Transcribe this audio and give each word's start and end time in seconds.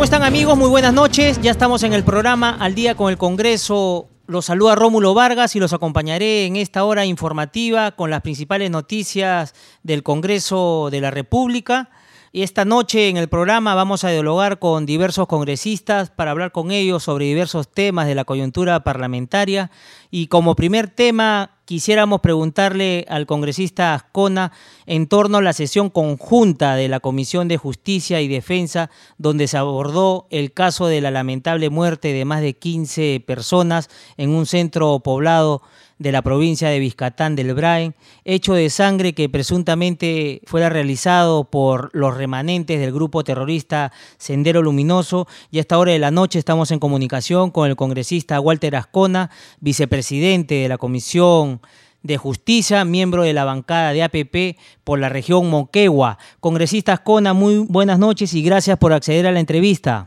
¿Cómo 0.00 0.06
están 0.06 0.22
amigos? 0.22 0.56
Muy 0.56 0.70
buenas 0.70 0.94
noches. 0.94 1.38
Ya 1.42 1.50
estamos 1.50 1.82
en 1.82 1.92
el 1.92 2.04
programa 2.04 2.56
Al 2.58 2.74
día 2.74 2.94
con 2.94 3.10
el 3.10 3.18
Congreso. 3.18 4.08
Los 4.26 4.46
saluda 4.46 4.74
Rómulo 4.74 5.12
Vargas 5.12 5.54
y 5.56 5.60
los 5.60 5.74
acompañaré 5.74 6.46
en 6.46 6.56
esta 6.56 6.84
hora 6.84 7.04
informativa 7.04 7.90
con 7.90 8.08
las 8.08 8.22
principales 8.22 8.70
noticias 8.70 9.54
del 9.82 10.02
Congreso 10.02 10.88
de 10.90 11.02
la 11.02 11.10
República. 11.10 11.90
Y 12.32 12.44
esta 12.44 12.64
noche 12.64 13.08
en 13.08 13.16
el 13.16 13.28
programa 13.28 13.74
vamos 13.74 14.04
a 14.04 14.10
dialogar 14.10 14.60
con 14.60 14.86
diversos 14.86 15.26
congresistas 15.26 16.10
para 16.10 16.30
hablar 16.30 16.52
con 16.52 16.70
ellos 16.70 17.02
sobre 17.02 17.24
diversos 17.24 17.68
temas 17.68 18.06
de 18.06 18.14
la 18.14 18.24
coyuntura 18.24 18.84
parlamentaria. 18.84 19.72
Y 20.12 20.28
como 20.28 20.54
primer 20.54 20.86
tema 20.86 21.58
quisiéramos 21.64 22.20
preguntarle 22.20 23.04
al 23.08 23.26
congresista 23.26 23.94
Ascona 23.94 24.52
en 24.86 25.08
torno 25.08 25.38
a 25.38 25.42
la 25.42 25.52
sesión 25.52 25.90
conjunta 25.90 26.76
de 26.76 26.86
la 26.86 27.00
Comisión 27.00 27.48
de 27.48 27.56
Justicia 27.56 28.20
y 28.20 28.28
Defensa, 28.28 28.90
donde 29.18 29.48
se 29.48 29.56
abordó 29.56 30.28
el 30.30 30.52
caso 30.52 30.86
de 30.86 31.00
la 31.00 31.10
lamentable 31.10 31.68
muerte 31.68 32.12
de 32.12 32.24
más 32.24 32.42
de 32.42 32.54
15 32.54 33.24
personas 33.26 33.90
en 34.16 34.30
un 34.30 34.46
centro 34.46 35.00
poblado 35.00 35.62
de 36.00 36.12
la 36.12 36.22
provincia 36.22 36.70
de 36.70 36.78
Vizcatán 36.78 37.36
del 37.36 37.54
Brain, 37.54 37.94
hecho 38.24 38.54
de 38.54 38.70
sangre 38.70 39.12
que 39.12 39.28
presuntamente 39.28 40.40
fuera 40.46 40.70
realizado 40.70 41.44
por 41.44 41.90
los 41.92 42.16
remanentes 42.16 42.80
del 42.80 42.90
grupo 42.90 43.22
terrorista 43.22 43.92
Sendero 44.16 44.62
Luminoso. 44.62 45.26
Y 45.50 45.58
a 45.58 45.60
esta 45.60 45.78
hora 45.78 45.92
de 45.92 45.98
la 45.98 46.10
noche 46.10 46.38
estamos 46.38 46.70
en 46.70 46.78
comunicación 46.78 47.50
con 47.50 47.68
el 47.68 47.76
congresista 47.76 48.40
Walter 48.40 48.76
Ascona, 48.76 49.28
vicepresidente 49.60 50.54
de 50.54 50.68
la 50.70 50.78
Comisión 50.78 51.60
de 52.02 52.16
Justicia, 52.16 52.86
miembro 52.86 53.22
de 53.22 53.34
la 53.34 53.44
bancada 53.44 53.92
de 53.92 54.02
APP 54.02 54.58
por 54.84 54.98
la 54.98 55.10
región 55.10 55.50
Moquegua. 55.50 56.16
Congresista 56.40 56.94
Ascona, 56.94 57.34
muy 57.34 57.58
buenas 57.68 57.98
noches 57.98 58.32
y 58.32 58.42
gracias 58.42 58.78
por 58.78 58.94
acceder 58.94 59.26
a 59.26 59.32
la 59.32 59.40
entrevista. 59.40 60.06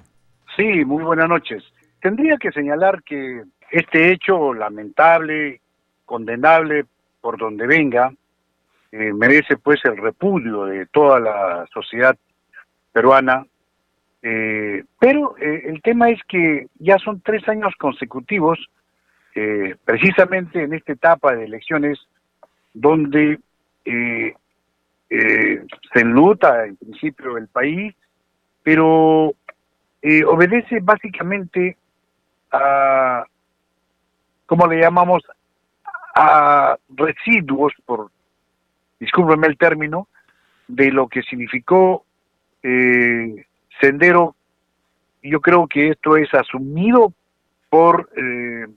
Sí, 0.57 0.85
muy 0.85 1.03
buenas 1.03 1.29
noches. 1.29 1.63
Tendría 2.01 2.37
que 2.37 2.51
señalar 2.51 3.03
que 3.03 3.43
este 3.69 4.11
hecho 4.11 4.55
lamentable 4.55 5.61
condenable 6.05 6.85
por 7.21 7.37
donde 7.37 7.65
venga, 7.67 8.13
eh, 8.95 9.11
merece 9.11 9.57
pues 9.57 9.83
el 9.85 9.97
repudio 9.97 10.65
de 10.65 10.85
toda 10.85 11.19
la 11.19 11.65
sociedad 11.73 12.15
peruana, 12.91 13.43
eh, 14.21 14.83
pero 14.99 15.35
eh, 15.39 15.63
el 15.65 15.81
tema 15.81 16.11
es 16.11 16.19
que 16.27 16.67
ya 16.77 16.99
son 16.99 17.19
tres 17.21 17.47
años 17.47 17.73
consecutivos, 17.79 18.59
precisamente 19.83 20.61
en 20.61 20.75
esta 20.75 20.93
etapa 20.93 21.33
de 21.35 21.45
elecciones, 21.45 21.97
donde 22.71 23.39
se 23.83 24.35
enluta 25.95 26.65
en 26.65 26.75
principio 26.75 27.35
el 27.39 27.47
país, 27.47 27.95
pero 28.61 29.33
obedece 30.27 30.81
básicamente 30.83 31.77
a, 32.51 33.25
¿cómo 34.45 34.67
le 34.67 34.81
llamamos?, 34.81 35.23
a 36.13 36.77
residuos, 36.89 37.73
por 37.85 38.11
discúlpeme 38.99 39.47
el 39.47 39.57
término, 39.57 40.07
de 40.67 40.91
lo 40.91 41.07
que 41.07 41.23
significó 41.23 42.05
eh, 42.61 43.45
Sendero. 43.81 44.35
Yo 45.21 45.41
creo 45.41 45.67
que 45.67 45.89
esto 45.89 46.17
es 46.17 46.33
asumido 46.33 47.13
por 47.69 48.09
eh, 48.15 48.67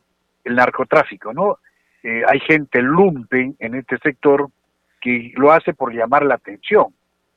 el 0.44 0.54
narcotráfico, 0.54 1.32
¿no? 1.32 1.58
Eh, 2.02 2.22
hay 2.26 2.40
gente 2.40 2.80
lumpen 2.80 3.56
en 3.58 3.74
este 3.74 3.98
sector 3.98 4.48
que 5.00 5.32
lo 5.36 5.52
hace 5.52 5.74
por 5.74 5.92
llamar 5.92 6.24
la 6.24 6.36
atención. 6.36 6.86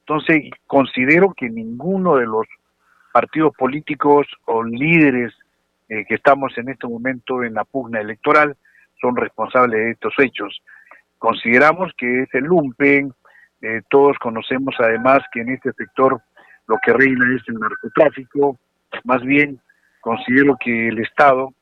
Entonces, 0.02 0.50
considero 0.66 1.34
que 1.34 1.50
ninguno 1.50 2.16
de 2.16 2.26
los 2.26 2.48
partidos 3.12 3.54
políticos 3.56 4.28
o 4.46 4.64
líderes 4.64 5.34
que 5.88 6.14
estamos 6.14 6.56
en 6.60 6.70
este 6.70 6.88
momento 6.88 7.44
en 7.44 7.56
la 7.56 7.64
pugna 7.64 8.00
electoral 8.00 8.56
son 9.02 9.16
responsables 9.16 9.80
de 9.80 9.92
estos 9.92 10.14
hechos. 10.18 10.62
Consideramos 11.18 11.92
que 11.98 12.24
es 12.24 12.34
el 12.34 12.46
lumpen, 12.46 13.14
eh, 13.62 13.82
todos 13.90 14.18
conocemos 14.20 14.76
además 14.80 15.20
que 15.34 15.42
en 15.42 15.50
este 15.50 15.74
sector 15.74 16.22
lo 16.68 16.78
que 16.84 16.94
reina 16.94 17.26
es 17.36 17.42
el 17.48 17.56
narcotráfico, 17.56 18.58
más 19.04 19.22
bien 19.22 19.60
considero 20.02 20.56
que 20.58 20.88
el 20.88 21.00
Estado 21.00 21.54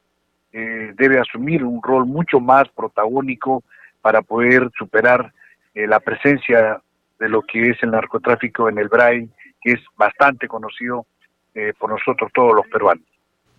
eh, 0.53 0.93
debe 0.95 1.19
asumir 1.19 1.63
un 1.63 1.81
rol 1.81 2.05
mucho 2.05 2.39
más 2.39 2.67
protagónico 2.69 3.63
para 4.01 4.21
poder 4.21 4.69
superar 4.77 5.33
eh, 5.73 5.87
la 5.87 5.99
presencia 5.99 6.81
de 7.19 7.29
lo 7.29 7.41
que 7.41 7.71
es 7.71 7.81
el 7.81 7.91
narcotráfico 7.91 8.69
en 8.69 8.77
el 8.77 8.89
BRAI, 8.89 9.27
que 9.61 9.71
es 9.71 9.79
bastante 9.97 10.47
conocido 10.47 11.05
por 11.79 11.89
nosotros 11.89 12.29
todos 12.35 12.53
los 12.53 12.67
peruanos. 12.67 13.03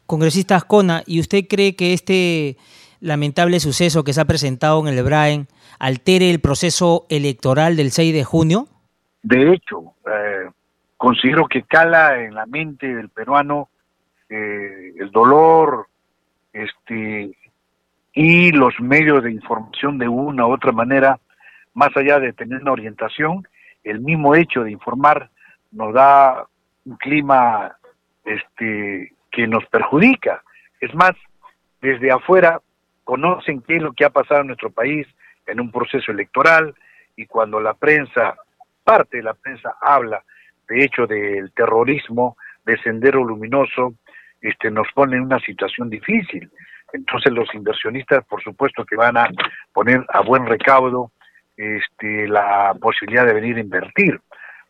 Congresista 0.06 0.54
Ascona, 0.54 1.02
¿y 1.04 1.18
usted 1.18 1.46
cree 1.48 1.74
que 1.74 1.92
este 1.92 2.56
lamentable 3.00 3.60
suceso 3.60 4.04
que 4.04 4.12
se 4.12 4.20
ha 4.20 4.24
presentado 4.24 4.86
en 4.86 4.96
el 4.96 5.04
Brain 5.04 5.46
altere 5.78 6.30
el 6.30 6.40
proceso 6.40 7.06
electoral 7.08 7.76
del 7.76 7.90
6 7.90 8.12
de 8.12 8.24
junio? 8.24 8.66
De 9.22 9.52
hecho, 9.52 9.94
eh, 10.06 10.50
considero 10.96 11.46
que 11.46 11.62
cala 11.62 12.20
en 12.22 12.34
la 12.34 12.46
mente 12.46 12.94
del 12.94 13.08
peruano 13.08 13.68
eh, 14.28 14.94
el 14.98 15.10
dolor 15.10 15.86
este, 16.52 17.36
y 18.12 18.52
los 18.52 18.78
medios 18.80 19.22
de 19.22 19.32
información 19.32 19.98
de 19.98 20.08
una 20.08 20.46
u 20.46 20.52
otra 20.52 20.72
manera, 20.72 21.18
más 21.74 21.96
allá 21.96 22.18
de 22.18 22.32
tener 22.32 22.60
una 22.62 22.72
orientación, 22.72 23.46
el 23.84 24.00
mismo 24.00 24.34
hecho 24.34 24.64
de 24.64 24.72
informar 24.72 25.30
nos 25.70 25.94
da 25.94 26.46
un 26.84 26.96
clima 26.96 27.76
este, 28.24 29.12
que 29.30 29.46
nos 29.46 29.64
perjudica. 29.66 30.42
Es 30.80 30.94
más, 30.94 31.12
desde 31.80 32.10
afuera 32.10 32.60
conocen 33.08 33.62
qué 33.62 33.76
es 33.76 33.82
lo 33.82 33.94
que 33.94 34.04
ha 34.04 34.10
pasado 34.10 34.42
en 34.42 34.48
nuestro 34.48 34.68
país 34.68 35.06
en 35.46 35.60
un 35.60 35.72
proceso 35.72 36.12
electoral 36.12 36.74
y 37.16 37.24
cuando 37.24 37.58
la 37.58 37.72
prensa, 37.72 38.36
parte 38.84 39.16
de 39.16 39.22
la 39.22 39.32
prensa 39.32 39.76
habla 39.80 40.22
de 40.68 40.84
hecho 40.84 41.06
del 41.06 41.50
terrorismo, 41.54 42.36
de 42.66 42.76
sendero 42.82 43.24
luminoso, 43.24 43.94
este, 44.42 44.70
nos 44.70 44.88
pone 44.94 45.16
en 45.16 45.22
una 45.22 45.38
situación 45.38 45.88
difícil. 45.88 46.50
Entonces 46.92 47.32
los 47.32 47.48
inversionistas, 47.54 48.26
por 48.26 48.42
supuesto 48.42 48.84
que 48.84 48.96
van 48.96 49.16
a 49.16 49.30
poner 49.72 50.04
a 50.10 50.20
buen 50.20 50.44
recaudo 50.44 51.10
este, 51.56 52.28
la 52.28 52.76
posibilidad 52.78 53.24
de 53.24 53.32
venir 53.32 53.56
a 53.56 53.60
invertir. 53.60 54.20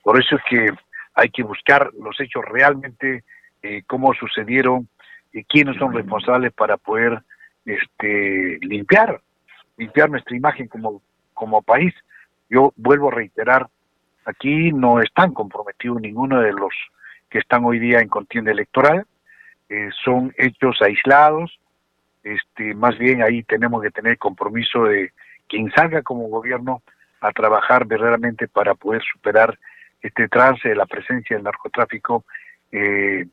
Por 0.04 0.16
eso 0.16 0.36
es 0.36 0.42
que 0.48 0.68
hay 1.14 1.30
que 1.30 1.42
buscar 1.42 1.90
los 2.00 2.20
hechos 2.20 2.44
realmente, 2.44 3.24
eh, 3.64 3.82
cómo 3.88 4.14
sucedieron 4.14 4.88
y 5.32 5.42
quiénes 5.42 5.76
son 5.76 5.92
responsables 5.92 6.52
para 6.52 6.76
poder 6.76 7.20
este, 7.64 8.58
limpiar, 8.62 9.20
limpiar 9.76 10.10
nuestra 10.10 10.36
imagen 10.36 10.68
como, 10.68 11.02
como 11.34 11.62
país. 11.62 11.94
Yo 12.48 12.72
vuelvo 12.76 13.08
a 13.08 13.14
reiterar, 13.14 13.68
aquí 14.24 14.72
no 14.72 15.00
están 15.00 15.32
comprometidos 15.32 16.00
ninguno 16.00 16.40
de 16.40 16.52
los 16.52 16.72
que 17.28 17.38
están 17.38 17.64
hoy 17.64 17.78
día 17.78 18.00
en 18.00 18.08
contienda 18.08 18.50
electoral, 18.50 19.06
eh, 19.68 19.90
son 20.02 20.32
hechos 20.38 20.80
aislados, 20.80 21.60
este, 22.22 22.74
más 22.74 22.98
bien 22.98 23.22
ahí 23.22 23.42
tenemos 23.42 23.82
que 23.82 23.90
tener 23.90 24.18
compromiso 24.18 24.84
de 24.84 25.12
quien 25.46 25.70
salga 25.72 26.02
como 26.02 26.28
gobierno 26.28 26.82
a 27.20 27.32
trabajar 27.32 27.86
verdaderamente 27.86 28.48
para 28.48 28.74
poder 28.74 29.02
superar 29.12 29.58
este 30.00 30.28
trance 30.28 30.68
de 30.68 30.76
la 30.76 30.86
presencia 30.86 31.36
del 31.36 31.44
narcotráfico 31.44 32.24
eh, 32.70 33.26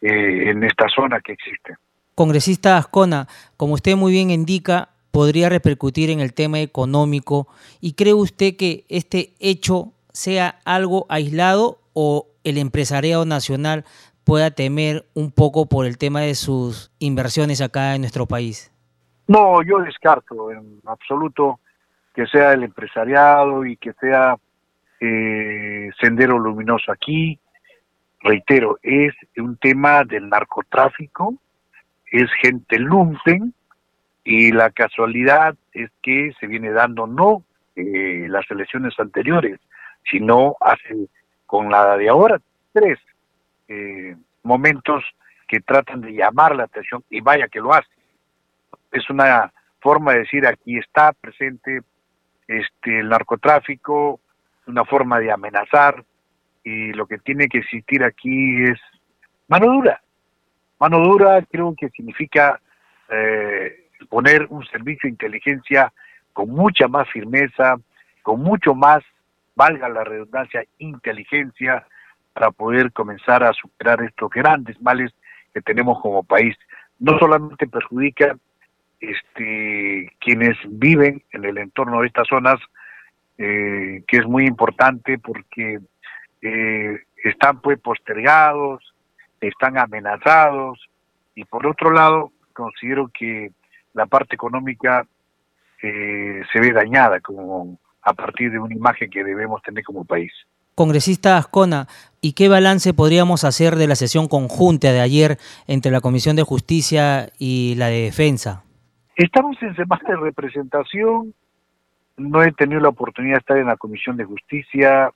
eh, 0.00 0.50
en 0.50 0.64
esta 0.64 0.88
zona 0.88 1.20
que 1.20 1.32
existe. 1.32 1.76
Congresista 2.18 2.76
Ascona, 2.76 3.28
como 3.56 3.74
usted 3.74 3.94
muy 3.94 4.10
bien 4.10 4.32
indica, 4.32 4.88
podría 5.12 5.48
repercutir 5.48 6.10
en 6.10 6.18
el 6.18 6.34
tema 6.34 6.58
económico. 6.58 7.46
¿Y 7.80 7.92
cree 7.92 8.12
usted 8.12 8.56
que 8.56 8.84
este 8.88 9.34
hecho 9.38 9.92
sea 10.10 10.58
algo 10.64 11.06
aislado 11.10 11.78
o 11.92 12.26
el 12.42 12.58
empresariado 12.58 13.24
nacional 13.24 13.84
pueda 14.24 14.50
temer 14.50 15.06
un 15.14 15.30
poco 15.30 15.68
por 15.68 15.86
el 15.86 15.96
tema 15.96 16.22
de 16.22 16.34
sus 16.34 16.90
inversiones 16.98 17.60
acá 17.60 17.94
en 17.94 18.00
nuestro 18.00 18.26
país? 18.26 18.72
No, 19.28 19.62
yo 19.62 19.78
descarto 19.78 20.50
en 20.50 20.80
absoluto 20.86 21.60
que 22.16 22.26
sea 22.26 22.52
el 22.52 22.64
empresariado 22.64 23.64
y 23.64 23.76
que 23.76 23.92
sea 23.92 24.36
eh, 24.98 25.88
Sendero 26.00 26.36
Luminoso 26.36 26.90
aquí. 26.90 27.38
reitero, 28.18 28.76
es 28.82 29.14
un 29.36 29.56
tema 29.58 30.02
del 30.02 30.28
narcotráfico, 30.28 31.36
es 32.10 32.30
gente 32.42 32.78
lumpen 32.78 33.54
y 34.24 34.52
la 34.52 34.70
casualidad 34.70 35.56
es 35.72 35.90
que 36.02 36.32
se 36.38 36.46
viene 36.46 36.70
dando 36.70 37.06
no 37.06 37.44
eh, 37.76 38.26
las 38.28 38.50
elecciones 38.50 38.98
anteriores, 38.98 39.60
sino 40.10 40.56
hace 40.60 41.08
con 41.46 41.70
la 41.70 41.96
de 41.96 42.08
ahora 42.08 42.38
tres 42.72 42.98
eh, 43.68 44.16
momentos 44.42 45.04
que 45.46 45.60
tratan 45.60 46.00
de 46.02 46.12
llamar 46.12 46.54
la 46.54 46.64
atención 46.64 47.02
y 47.08 47.20
vaya 47.20 47.48
que 47.48 47.60
lo 47.60 47.72
hace. 47.72 47.88
Es 48.92 49.08
una 49.08 49.52
forma 49.80 50.12
de 50.12 50.20
decir 50.20 50.46
aquí 50.46 50.76
está 50.76 51.12
presente 51.12 51.80
este 52.46 53.00
el 53.00 53.08
narcotráfico, 53.08 54.20
una 54.66 54.84
forma 54.84 55.20
de 55.20 55.32
amenazar 55.32 56.04
y 56.64 56.92
lo 56.92 57.06
que 57.06 57.18
tiene 57.18 57.48
que 57.48 57.58
existir 57.58 58.04
aquí 58.04 58.64
es 58.64 58.78
mano 59.48 59.66
dura. 59.72 60.02
Mano 60.78 61.00
dura 61.00 61.42
creo 61.50 61.74
que 61.76 61.88
significa 61.90 62.60
eh, 63.10 63.88
poner 64.08 64.46
un 64.50 64.64
servicio 64.66 65.08
de 65.08 65.10
inteligencia 65.10 65.92
con 66.32 66.50
mucha 66.50 66.86
más 66.86 67.08
firmeza, 67.10 67.76
con 68.22 68.42
mucho 68.42 68.74
más, 68.74 69.02
valga 69.56 69.88
la 69.88 70.04
redundancia, 70.04 70.64
inteligencia 70.78 71.84
para 72.32 72.52
poder 72.52 72.92
comenzar 72.92 73.42
a 73.42 73.52
superar 73.52 74.02
estos 74.02 74.30
grandes 74.30 74.80
males 74.80 75.12
que 75.52 75.60
tenemos 75.60 76.00
como 76.00 76.22
país. 76.22 76.56
No 77.00 77.18
solamente 77.18 77.66
perjudica 77.66 78.36
este, 79.00 80.12
quienes 80.20 80.56
viven 80.68 81.22
en 81.32 81.44
el 81.44 81.58
entorno 81.58 82.00
de 82.00 82.06
estas 82.06 82.28
zonas, 82.28 82.56
eh, 83.38 84.04
que 84.06 84.16
es 84.18 84.26
muy 84.26 84.46
importante 84.46 85.18
porque 85.18 85.80
eh, 86.42 87.02
están 87.24 87.60
pues 87.60 87.78
postergados, 87.80 88.94
están 89.40 89.78
amenazados 89.78 90.78
y 91.34 91.44
por 91.44 91.66
otro 91.66 91.90
lado 91.90 92.32
considero 92.52 93.08
que 93.08 93.50
la 93.94 94.06
parte 94.06 94.34
económica 94.34 95.06
eh, 95.82 96.42
se 96.52 96.60
ve 96.60 96.72
dañada 96.72 97.20
como 97.20 97.78
a 98.02 98.12
partir 98.14 98.50
de 98.50 98.58
una 98.58 98.74
imagen 98.74 99.10
que 99.10 99.22
debemos 99.22 99.62
tener 99.62 99.84
como 99.84 100.04
país. 100.04 100.32
Congresista 100.74 101.36
Ascona, 101.36 101.88
¿y 102.20 102.34
qué 102.34 102.48
balance 102.48 102.94
podríamos 102.94 103.42
hacer 103.42 103.74
de 103.74 103.88
la 103.88 103.96
sesión 103.96 104.28
conjunta 104.28 104.92
de 104.92 105.00
ayer 105.00 105.36
entre 105.66 105.90
la 105.90 106.00
Comisión 106.00 106.36
de 106.36 106.44
Justicia 106.44 107.30
y 107.38 107.74
la 107.76 107.88
de 107.88 108.02
Defensa? 108.02 108.62
Estamos 109.16 109.60
en 109.60 109.74
semana 109.74 110.08
de 110.08 110.16
representación, 110.16 111.34
no 112.16 112.42
he 112.44 112.52
tenido 112.52 112.80
la 112.80 112.90
oportunidad 112.90 113.34
de 113.34 113.40
estar 113.40 113.58
en 113.58 113.66
la 113.66 113.76
Comisión 113.76 114.16
de 114.16 114.24
Justicia, 114.24 115.10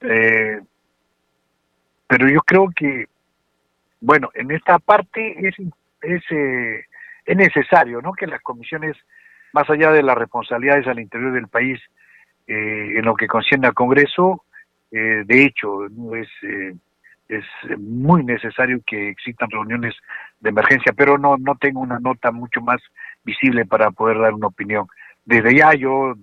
eh, 0.00 0.60
pero 2.08 2.28
yo 2.28 2.40
creo 2.40 2.68
que, 2.74 3.06
bueno, 4.00 4.30
en 4.34 4.50
esta 4.50 4.78
parte 4.78 5.46
es, 5.46 5.54
es, 6.02 6.22
eh, 6.30 6.84
es 7.24 7.36
necesario 7.36 8.00
¿no? 8.00 8.12
que 8.12 8.26
las 8.26 8.40
comisiones, 8.42 8.96
más 9.52 9.68
allá 9.68 9.92
de 9.92 10.02
las 10.02 10.16
responsabilidades 10.16 10.86
al 10.86 11.00
interior 11.00 11.32
del 11.32 11.48
país, 11.48 11.80
eh, 12.46 12.98
en 12.98 13.04
lo 13.04 13.14
que 13.14 13.26
concierne 13.26 13.68
al 13.68 13.74
Congreso, 13.74 14.44
eh, 14.90 15.22
de 15.24 15.44
hecho, 15.44 15.86
es, 16.14 16.28
eh, 16.42 16.74
es 17.28 17.44
muy 17.78 18.24
necesario 18.24 18.80
que 18.84 19.08
existan 19.08 19.50
reuniones 19.50 19.94
de 20.40 20.48
emergencia, 20.48 20.92
pero 20.92 21.16
no, 21.16 21.36
no 21.38 21.54
tengo 21.56 21.80
una 21.80 22.00
nota 22.00 22.32
mucho 22.32 22.60
más 22.60 22.80
visible 23.22 23.64
para 23.66 23.90
poder 23.92 24.18
dar 24.18 24.34
una 24.34 24.48
opinión. 24.48 24.86
Desde 25.24 25.54
ya 25.54 25.74
yo 25.74 26.14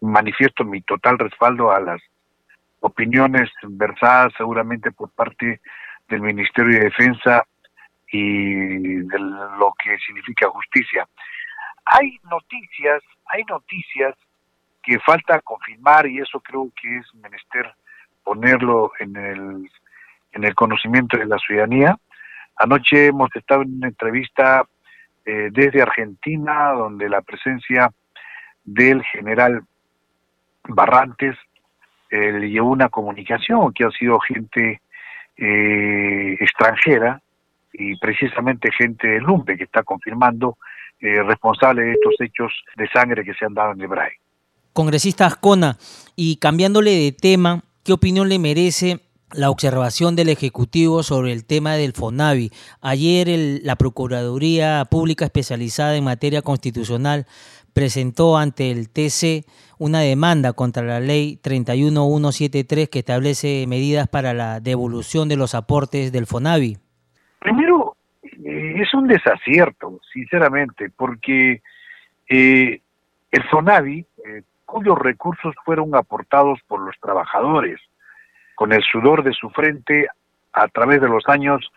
manifiesto 0.00 0.64
mi 0.64 0.80
total 0.80 1.18
respaldo 1.18 1.70
a 1.70 1.80
las 1.80 2.00
opiniones 2.80 3.50
versadas 3.62 4.32
seguramente 4.36 4.92
por 4.92 5.10
parte 5.10 5.60
del 6.08 6.20
Ministerio 6.20 6.78
de 6.78 6.84
Defensa 6.86 7.44
y 8.10 9.00
de 9.00 9.18
lo 9.18 9.74
que 9.82 9.98
significa 9.98 10.48
justicia. 10.48 11.06
Hay 11.84 12.18
noticias, 12.30 13.02
hay 13.26 13.44
noticias 13.44 14.14
que 14.82 14.98
falta 15.00 15.40
confirmar 15.40 16.06
y 16.06 16.18
eso 16.18 16.40
creo 16.40 16.70
que 16.80 16.98
es 16.98 17.14
menester 17.14 17.74
ponerlo 18.24 18.92
en 18.98 19.16
el, 19.16 19.70
en 20.32 20.44
el 20.44 20.54
conocimiento 20.54 21.16
de 21.16 21.26
la 21.26 21.38
ciudadanía. 21.38 21.96
Anoche 22.56 23.06
hemos 23.06 23.34
estado 23.34 23.62
en 23.62 23.76
una 23.76 23.88
entrevista 23.88 24.66
eh, 25.24 25.48
desde 25.52 25.82
Argentina, 25.82 26.72
donde 26.72 27.08
la 27.08 27.20
presencia 27.22 27.90
del 28.64 29.02
general 29.04 29.62
Barrantes 30.64 31.36
eh, 32.10 32.32
le 32.32 32.50
llevó 32.50 32.70
una 32.70 32.88
comunicación 32.88 33.72
que 33.72 33.84
ha 33.84 33.90
sido 33.90 34.18
gente 34.20 34.80
eh, 35.38 36.36
extranjera 36.40 37.20
y 37.72 37.96
precisamente 37.98 38.70
gente 38.76 39.06
de 39.06 39.20
Lumpe 39.20 39.56
que 39.56 39.64
está 39.64 39.82
confirmando 39.82 40.58
responsable 41.00 41.82
de 41.84 41.92
estos 41.92 42.14
hechos 42.18 42.52
de 42.76 42.88
sangre 42.88 43.22
que 43.22 43.32
se 43.34 43.44
han 43.44 43.54
dado 43.54 43.70
en 43.70 43.80
el 43.80 43.88
Congresista 44.72 45.26
Ascona, 45.26 45.76
y 46.16 46.36
cambiándole 46.38 46.90
de 46.90 47.12
tema, 47.12 47.62
¿qué 47.84 47.92
opinión 47.92 48.28
le 48.28 48.40
merece 48.40 48.98
la 49.32 49.50
observación 49.50 50.16
del 50.16 50.28
Ejecutivo 50.28 51.02
sobre 51.02 51.32
el 51.32 51.44
tema 51.44 51.74
del 51.74 51.92
FONAVI. 51.92 52.50
Ayer 52.80 53.60
la 53.62 53.76
Procuraduría 53.76 54.86
Pública 54.90 55.26
Especializada 55.26 55.96
en 55.96 56.04
Materia 56.04 56.42
Constitucional 56.42 57.26
presentó 57.78 58.36
ante 58.36 58.72
el 58.72 58.90
TC 58.90 59.46
una 59.78 60.00
demanda 60.00 60.52
contra 60.52 60.82
la 60.82 60.98
ley 60.98 61.38
31173 61.40 62.88
que 62.88 62.98
establece 62.98 63.66
medidas 63.68 64.08
para 64.08 64.34
la 64.34 64.58
devolución 64.58 65.28
de 65.28 65.36
los 65.36 65.54
aportes 65.54 66.10
del 66.10 66.26
FONAVI. 66.26 66.78
Primero, 67.38 67.94
eh, 68.24 68.74
es 68.82 68.92
un 68.94 69.06
desacierto, 69.06 70.00
sinceramente, 70.12 70.90
porque 70.90 71.62
eh, 72.28 72.80
el 73.30 73.44
FONAVI 73.44 74.04
eh, 74.26 74.42
cuyos 74.64 74.98
recursos 74.98 75.54
fueron 75.64 75.94
aportados 75.94 76.58
por 76.66 76.80
los 76.80 76.98
trabajadores. 76.98 77.78
Con 78.56 78.72
el 78.72 78.82
sudor 78.82 79.22
de 79.22 79.34
su 79.34 79.50
frente, 79.50 80.08
a 80.52 80.66
través 80.66 81.00
de 81.00 81.08
los 81.08 81.28
años, 81.28 81.70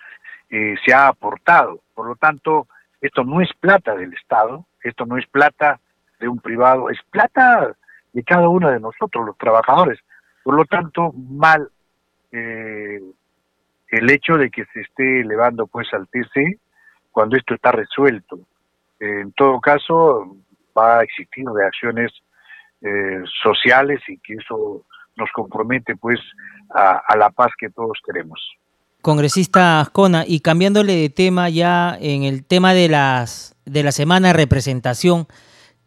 eh, 0.50 0.74
se 0.84 0.96
ha 0.96 1.10
aportado. 1.10 1.80
Por 1.94 2.08
lo 2.08 2.16
tanto, 2.16 2.66
esto 3.02 3.24
no 3.24 3.40
es 3.40 3.50
plata 3.60 3.96
del 3.96 4.16
Estado, 4.16 4.66
esto 4.82 5.06
no 5.06 5.20
es 5.20 5.28
plata 5.28 5.80
de 6.22 6.30
un 6.30 6.40
privado, 6.40 6.90
es 6.90 7.00
plata 7.10 7.76
de 8.14 8.24
cada 8.24 8.48
uno 8.48 8.70
de 8.70 8.80
nosotros, 8.80 9.26
los 9.26 9.38
trabajadores. 9.38 10.00
Por 10.44 10.56
lo 10.56 10.66
tanto, 10.66 11.12
mal 11.14 11.70
eh, 12.32 13.02
el 13.90 14.10
hecho 14.10 14.38
de 14.38 14.50
que 14.50 14.64
se 14.74 14.82
esté 14.82 15.22
elevando 15.22 15.68
pues 15.68 15.88
al 15.94 16.08
TC 16.08 16.58
cuando 17.12 17.36
esto 17.36 17.54
está 17.56 17.74
resuelto. 17.74 18.40
en 19.00 19.34
todo 19.34 19.60
caso, 19.60 20.38
va 20.78 21.00
a 21.00 21.04
existir 21.04 21.46
reacciones 21.46 22.12
eh, 22.82 23.22
sociales 23.44 24.00
y 24.08 24.18
que 24.20 24.36
eso 24.36 24.86
nos 25.18 25.30
compromete 25.34 25.96
pues 25.96 26.20
a, 26.74 27.16
la 27.18 27.30
paz 27.30 27.52
que 27.58 27.70
todos 27.70 27.98
queremos. 28.06 28.40
Congresista 29.02 29.82
Ascona, 29.82 30.24
y 30.26 30.40
cambiándole 30.40 30.96
de 30.96 31.10
tema 31.10 31.50
ya 31.50 31.98
en 32.00 32.24
el 32.24 32.46
tema 32.46 32.74
de 32.74 32.88
las 32.88 33.56
de 33.66 33.84
la 33.84 33.92
semana 33.92 34.30
de 34.30 34.34
representación, 34.34 35.28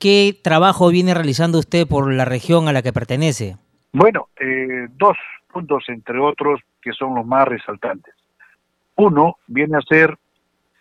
¿qué 0.05 0.39
trabajo 0.43 0.91
viene 0.91 1.15
realizando 1.15 1.59
usted 1.59 1.87
por 1.89 2.13
la 2.13 2.27
región 2.27 2.69
a 2.69 2.75
la 2.75 2.83
que 2.83 2.93
pertenece? 2.93 3.57
Bueno, 3.95 4.29
eh, 4.39 4.87
dos 4.91 5.17
puntos 5.51 5.83
entre 5.89 6.19
otros 6.19 6.61
que 6.83 6.93
son 6.93 7.15
los 7.15 7.25
más 7.25 7.49
resaltantes. 7.49 8.15
Uno 8.97 9.39
viene 9.47 9.79
a 9.79 9.81
ser 9.81 10.15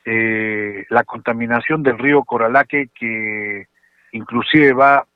eh, 0.03 0.85
la 0.89 1.05
contaminación 1.05 1.83
del 1.83 1.99
río 1.99 2.25
Coralaque 2.25 2.89
que 2.93 3.67
inclusive 4.11 4.73
va 4.73 5.07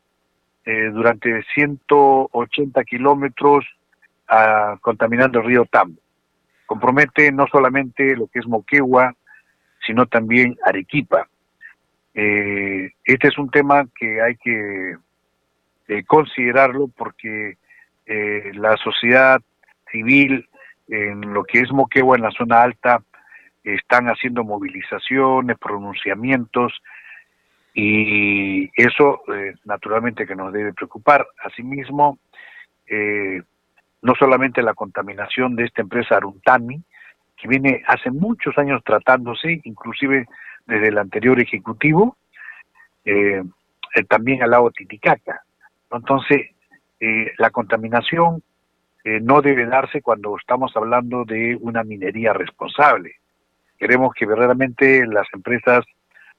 eh, 0.65 0.89
durante 0.93 1.43
180 1.53 2.83
kilómetros 2.85 3.65
ah, 4.29 4.77
contaminando 4.79 5.39
el 5.39 5.47
río 5.47 5.65
Tambo. 5.65 5.99
Compromete 6.65 7.29
no 7.33 7.45
solamente 7.51 8.15
lo 8.15 8.27
que 8.27 8.39
es 8.39 8.47
Moquegua, 8.47 9.13
sino 9.85 10.05
también 10.05 10.55
Arequipa. 10.65 11.27
Eh, 12.19 12.91
este 13.05 13.27
es 13.27 13.37
un 13.37 13.51
tema 13.51 13.87
que 13.95 14.21
hay 14.21 14.35
que 14.37 14.97
eh, 15.87 16.03
considerarlo 16.05 16.89
porque 16.89 17.57
la 18.53 18.77
sociedad 18.77 19.41
civil 19.91 20.47
en 20.87 21.33
lo 21.33 21.43
que 21.43 21.59
es 21.59 21.71
Moquegua, 21.73 22.15
en 22.15 22.23
la 22.23 22.31
zona 22.31 22.63
alta, 22.63 23.03
están 23.63 24.07
haciendo 24.07 24.45
movilizaciones, 24.45 25.57
pronunciamientos, 25.57 26.73
y 27.73 28.71
eso 28.75 29.21
eh, 29.31 29.53
naturalmente 29.65 30.25
que 30.25 30.35
nos 30.35 30.51
debe 30.51 30.73
preocupar. 30.73 31.27
Asimismo, 31.43 32.17
eh, 32.87 33.41
no 34.01 34.15
solamente 34.15 34.63
la 34.63 34.73
contaminación 34.73 35.55
de 35.55 35.65
esta 35.65 35.83
empresa 35.83 36.15
Aruntami, 36.15 36.81
que 37.35 37.47
viene 37.47 37.83
hace 37.87 38.09
muchos 38.09 38.57
años 38.57 38.81
tratándose, 38.83 39.61
inclusive 39.63 40.25
desde 40.67 40.89
el 40.89 40.97
anterior 40.97 41.39
ejecutivo, 41.39 42.17
eh, 43.05 43.43
también 44.07 44.43
al 44.43 44.51
lado 44.51 44.69
Titicaca. 44.71 45.41
Entonces, 45.89 46.51
la 47.37 47.51
contaminación 47.51 48.43
eh, 49.09 49.21
no 49.21 49.41
debe 49.41 49.65
darse 49.65 50.01
cuando 50.01 50.35
estamos 50.37 50.75
hablando 50.75 51.23
de 51.23 51.57
una 51.61 51.81
minería 51.85 52.33
responsable. 52.33 53.15
Queremos 53.79 54.13
que 54.13 54.25
verdaderamente 54.25 55.07
las 55.07 55.25
empresas 55.31 55.85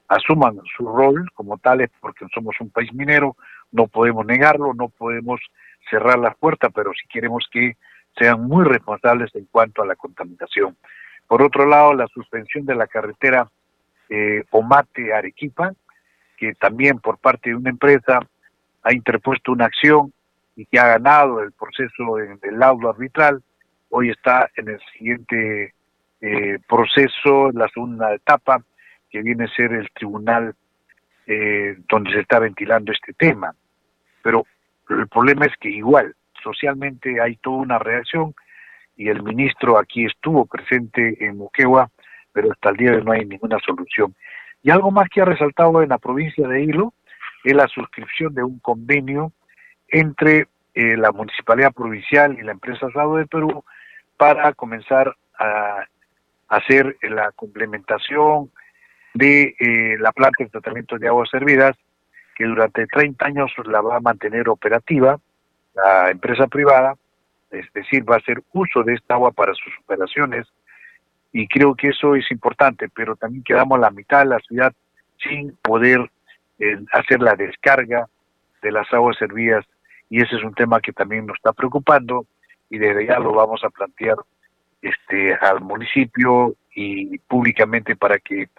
asuman 0.07 0.59
su 0.77 0.87
rol 0.87 1.27
como 1.33 1.57
tales 1.57 1.89
porque 1.99 2.27
somos 2.31 2.55
un 2.59 2.69
país 2.69 2.93
minero, 2.93 3.35
no 3.71 3.87
podemos 3.87 4.23
negarlo, 4.23 4.75
no 4.75 4.89
podemos 4.89 5.41
cerrar 5.89 6.19
las 6.19 6.35
puertas, 6.37 6.71
pero 6.71 6.91
sí 6.93 7.07
queremos 7.11 7.47
que 7.51 7.75
sean 8.15 8.43
muy 8.43 8.65
responsables 8.65 9.33
en 9.33 9.45
cuanto 9.45 9.81
a 9.81 9.87
la 9.87 9.95
contaminación. 9.95 10.77
Por 11.27 11.41
otro 11.41 11.65
lado, 11.65 11.95
la 11.95 12.05
suspensión 12.07 12.67
de 12.67 12.75
la 12.75 12.85
carretera 12.85 13.49
eh, 14.09 14.43
Omate-Arequipa, 14.51 15.73
que 16.37 16.53
también 16.55 16.99
por 16.99 17.17
parte 17.17 17.49
de 17.49 17.55
una 17.55 17.69
empresa 17.69 18.19
ha 18.83 18.93
interpuesto 18.93 19.51
una 19.51 19.65
acción 19.65 20.13
y 20.55 20.65
que 20.65 20.79
ha 20.79 20.87
ganado 20.87 21.41
el 21.41 21.51
proceso 21.51 22.15
del 22.41 22.59
laudo 22.59 22.89
arbitral, 22.89 23.41
hoy 23.89 24.09
está 24.09 24.49
en 24.55 24.69
el 24.69 24.79
siguiente 24.93 25.73
eh, 26.21 26.59
proceso, 26.67 27.51
la 27.53 27.67
segunda 27.69 28.13
etapa, 28.13 28.63
que 29.09 29.21
viene 29.21 29.45
a 29.45 29.55
ser 29.55 29.73
el 29.73 29.89
tribunal 29.91 30.53
eh, 31.25 31.77
donde 31.87 32.11
se 32.11 32.19
está 32.21 32.39
ventilando 32.39 32.91
este 32.91 33.13
tema. 33.13 33.53
Pero 34.21 34.45
el 34.89 35.07
problema 35.07 35.45
es 35.45 35.55
que 35.59 35.69
igual, 35.69 36.15
socialmente 36.43 37.21
hay 37.21 37.35
toda 37.37 37.57
una 37.57 37.79
reacción 37.79 38.33
y 38.97 39.09
el 39.09 39.23
ministro 39.23 39.77
aquí 39.77 40.05
estuvo 40.05 40.45
presente 40.45 41.23
en 41.25 41.37
Moquegua, 41.37 41.89
pero 42.31 42.51
hasta 42.51 42.69
el 42.69 42.77
día 42.77 42.91
de 42.91 42.97
hoy 42.97 43.03
no 43.03 43.11
hay 43.11 43.25
ninguna 43.25 43.57
solución. 43.65 44.15
Y 44.61 44.71
algo 44.71 44.91
más 44.91 45.09
que 45.09 45.21
ha 45.21 45.25
resaltado 45.25 45.81
en 45.81 45.89
la 45.89 45.97
provincia 45.97 46.47
de 46.47 46.63
Hilo 46.63 46.93
es 47.43 47.53
la 47.53 47.67
suscripción 47.67 48.33
de 48.33 48.43
un 48.43 48.59
convenio 48.59 49.31
entre 49.87 50.47
eh, 50.73 50.97
la 50.97 51.11
Municipalidad 51.11 51.73
Provincial 51.73 52.37
y 52.37 52.43
la 52.43 52.51
empresa 52.51 52.89
Sado 52.91 53.15
de 53.15 53.27
Perú 53.27 53.63
para 54.17 54.53
comenzar 54.53 55.15
a 55.37 55.85
hacer 56.49 56.97
la 57.01 57.31
complementación 57.31 58.51
de 59.13 59.55
eh, 59.59 59.97
la 59.99 60.11
planta 60.11 60.43
de 60.43 60.49
tratamiento 60.49 60.97
de 60.97 61.07
aguas 61.07 61.29
servidas, 61.29 61.75
que 62.35 62.45
durante 62.45 62.85
30 62.87 63.25
años 63.25 63.51
la 63.65 63.81
va 63.81 63.97
a 63.97 64.01
mantener 64.01 64.49
operativa 64.49 65.19
la 65.73 66.09
empresa 66.11 66.47
privada, 66.47 66.95
es 67.51 67.71
decir, 67.73 68.09
va 68.09 68.15
a 68.15 68.19
hacer 68.19 68.41
uso 68.53 68.83
de 68.83 68.93
esta 68.93 69.15
agua 69.15 69.31
para 69.31 69.53
sus 69.53 69.73
operaciones 69.83 70.47
y 71.31 71.47
creo 71.47 71.75
que 71.75 71.89
eso 71.89 72.15
es 72.15 72.29
importante, 72.31 72.89
pero 72.89 73.15
también 73.15 73.43
quedamos 73.43 73.79
la 73.79 73.91
mitad 73.91 74.19
de 74.19 74.25
la 74.25 74.39
ciudad 74.39 74.73
sin 75.23 75.55
poder 75.61 76.09
eh, 76.59 76.79
hacer 76.91 77.21
la 77.21 77.35
descarga 77.35 78.07
de 78.61 78.71
las 78.71 78.91
aguas 78.93 79.17
servidas 79.17 79.65
y 80.09 80.21
ese 80.21 80.35
es 80.35 80.43
un 80.43 80.53
tema 80.53 80.81
que 80.81 80.91
también 80.91 81.25
nos 81.25 81.37
está 81.37 81.53
preocupando 81.53 82.25
y 82.69 82.77
desde 82.77 83.05
ya 83.05 83.19
lo 83.19 83.33
vamos 83.33 83.63
a 83.63 83.69
plantear 83.69 84.17
este 84.81 85.35
al 85.35 85.61
municipio 85.61 86.55
y 86.73 87.17
públicamente 87.19 87.95
para 87.95 88.17
que 88.19 88.49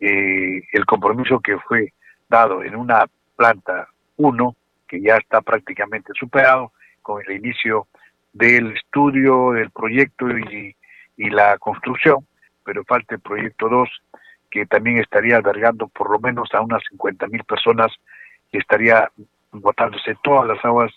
eh, 0.00 0.62
el 0.72 0.84
compromiso 0.86 1.40
que 1.40 1.58
fue 1.58 1.92
dado 2.28 2.62
en 2.62 2.76
una 2.76 3.06
planta 3.36 3.88
1 4.16 4.56
que 4.86 5.00
ya 5.00 5.16
está 5.16 5.40
prácticamente 5.40 6.12
superado 6.14 6.72
con 7.02 7.22
el 7.26 7.36
inicio 7.36 7.86
del 8.32 8.72
estudio, 8.76 9.52
del 9.52 9.70
proyecto 9.70 10.28
y, 10.30 10.74
la 11.16 11.58
construcción, 11.58 12.26
pero 12.64 12.84
falta 12.84 13.14
el 13.14 13.20
proyecto 13.20 13.68
2, 13.68 13.88
que 14.50 14.66
también 14.66 14.98
estaría 14.98 15.36
albergando 15.36 15.88
por 15.88 16.10
lo 16.10 16.18
menos 16.18 16.48
a 16.52 16.60
unas 16.60 16.82
50 16.90 17.26
mil 17.28 17.44
personas 17.44 17.92
que 18.50 18.58
estaría 18.58 19.10
botándose 19.50 20.16
todas 20.22 20.46
las 20.46 20.64
aguas 20.64 20.92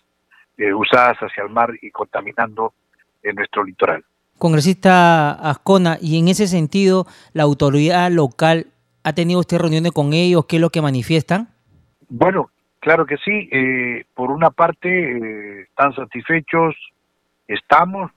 eh, 0.58 0.74
usadas 0.74 1.18
hacia 1.18 1.44
el 1.44 1.50
mar 1.50 1.72
y 1.82 1.92
contaminando 1.92 2.74
en 3.24 3.36
nuestro 3.36 3.64
litoral. 3.64 4.04
Congresista 4.38 5.32
Ascona, 5.32 5.98
y 6.02 6.20
en 6.20 6.28
ese 6.28 6.48
sentido, 6.48 7.06
¿la 7.34 7.44
autoridad 7.44 8.12
local 8.12 8.68
ha 9.04 9.14
tenido 9.14 9.40
usted 9.40 9.60
reuniones 9.60 9.92
con 9.92 10.14
ellos? 10.14 10.46
¿Qué 10.46 10.58
es 10.58 10.62
lo 10.62 10.70
que 10.70 10.82
manifiestan? 10.82 11.50
Bueno, 12.10 12.50
Claro 12.86 13.08
que 13.08 13.18
sí, 13.18 13.50
eh, 13.52 14.06
por 14.14 14.30
una 14.30 14.52
parte 14.52 14.88
eh, 14.88 15.62
están 15.64 15.96
satisfechos, 15.96 16.76
estamos 17.48 18.12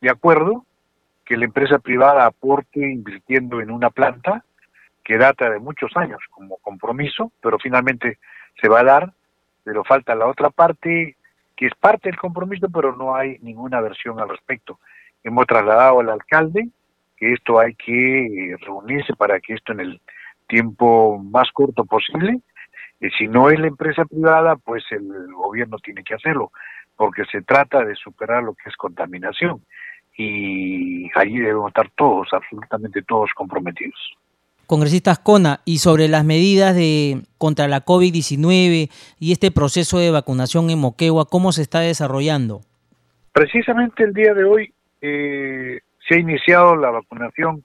de 0.00 0.10
acuerdo 0.10 0.64
que 1.30 1.36
la 1.36 1.44
empresa 1.44 1.78
privada 1.78 2.26
aporte 2.26 2.80
invirtiendo 2.80 3.60
en 3.60 3.70
una 3.70 3.90
planta 3.90 4.44
que 5.04 5.16
data 5.16 5.48
de 5.48 5.60
muchos 5.60 5.96
años 5.96 6.18
como 6.28 6.56
compromiso, 6.56 7.30
pero 7.40 7.56
finalmente 7.60 8.18
se 8.60 8.68
va 8.68 8.80
a 8.80 8.84
dar, 8.84 9.12
pero 9.62 9.84
falta 9.84 10.16
la 10.16 10.26
otra 10.26 10.50
parte 10.50 11.16
que 11.54 11.66
es 11.66 11.72
parte 11.78 12.08
del 12.08 12.18
compromiso, 12.18 12.66
pero 12.68 12.96
no 12.96 13.14
hay 13.14 13.38
ninguna 13.42 13.80
versión 13.80 14.18
al 14.18 14.28
respecto. 14.28 14.80
Hemos 15.22 15.46
trasladado 15.46 16.00
al 16.00 16.08
alcalde 16.08 16.68
que 17.16 17.32
esto 17.32 17.60
hay 17.60 17.76
que 17.76 18.56
reunirse 18.62 19.14
para 19.14 19.38
que 19.38 19.54
esto 19.54 19.70
en 19.70 19.78
el 19.78 20.00
tiempo 20.48 21.16
más 21.22 21.48
corto 21.52 21.84
posible 21.84 22.40
si 23.16 23.28
no 23.28 23.50
es 23.50 23.58
la 23.60 23.68
empresa 23.68 24.04
privada, 24.04 24.56
pues 24.56 24.84
el 24.90 25.32
gobierno 25.32 25.78
tiene 25.78 26.02
que 26.02 26.14
hacerlo, 26.14 26.50
porque 26.96 27.24
se 27.30 27.40
trata 27.42 27.84
de 27.84 27.94
superar 27.94 28.42
lo 28.42 28.54
que 28.54 28.68
es 28.68 28.76
contaminación. 28.76 29.64
Y 30.22 31.10
allí 31.14 31.38
debemos 31.38 31.68
estar 31.68 31.90
todos, 31.96 32.28
absolutamente 32.32 33.02
todos 33.02 33.30
comprometidos. 33.34 33.98
Congresista 34.66 35.12
Ascona, 35.12 35.60
y 35.64 35.78
sobre 35.78 36.08
las 36.08 36.24
medidas 36.24 36.76
de 36.76 37.22
contra 37.38 37.66
la 37.68 37.84
COVID-19 37.84 38.90
y 39.18 39.32
este 39.32 39.50
proceso 39.50 39.98
de 39.98 40.10
vacunación 40.10 40.70
en 40.70 40.78
Moquegua, 40.78 41.26
¿cómo 41.26 41.52
se 41.52 41.62
está 41.62 41.80
desarrollando? 41.80 42.60
Precisamente 43.32 44.04
el 44.04 44.12
día 44.12 44.34
de 44.34 44.44
hoy 44.44 44.72
eh, 45.00 45.80
se 46.06 46.14
ha 46.14 46.18
iniciado 46.18 46.76
la 46.76 46.90
vacunación 46.90 47.64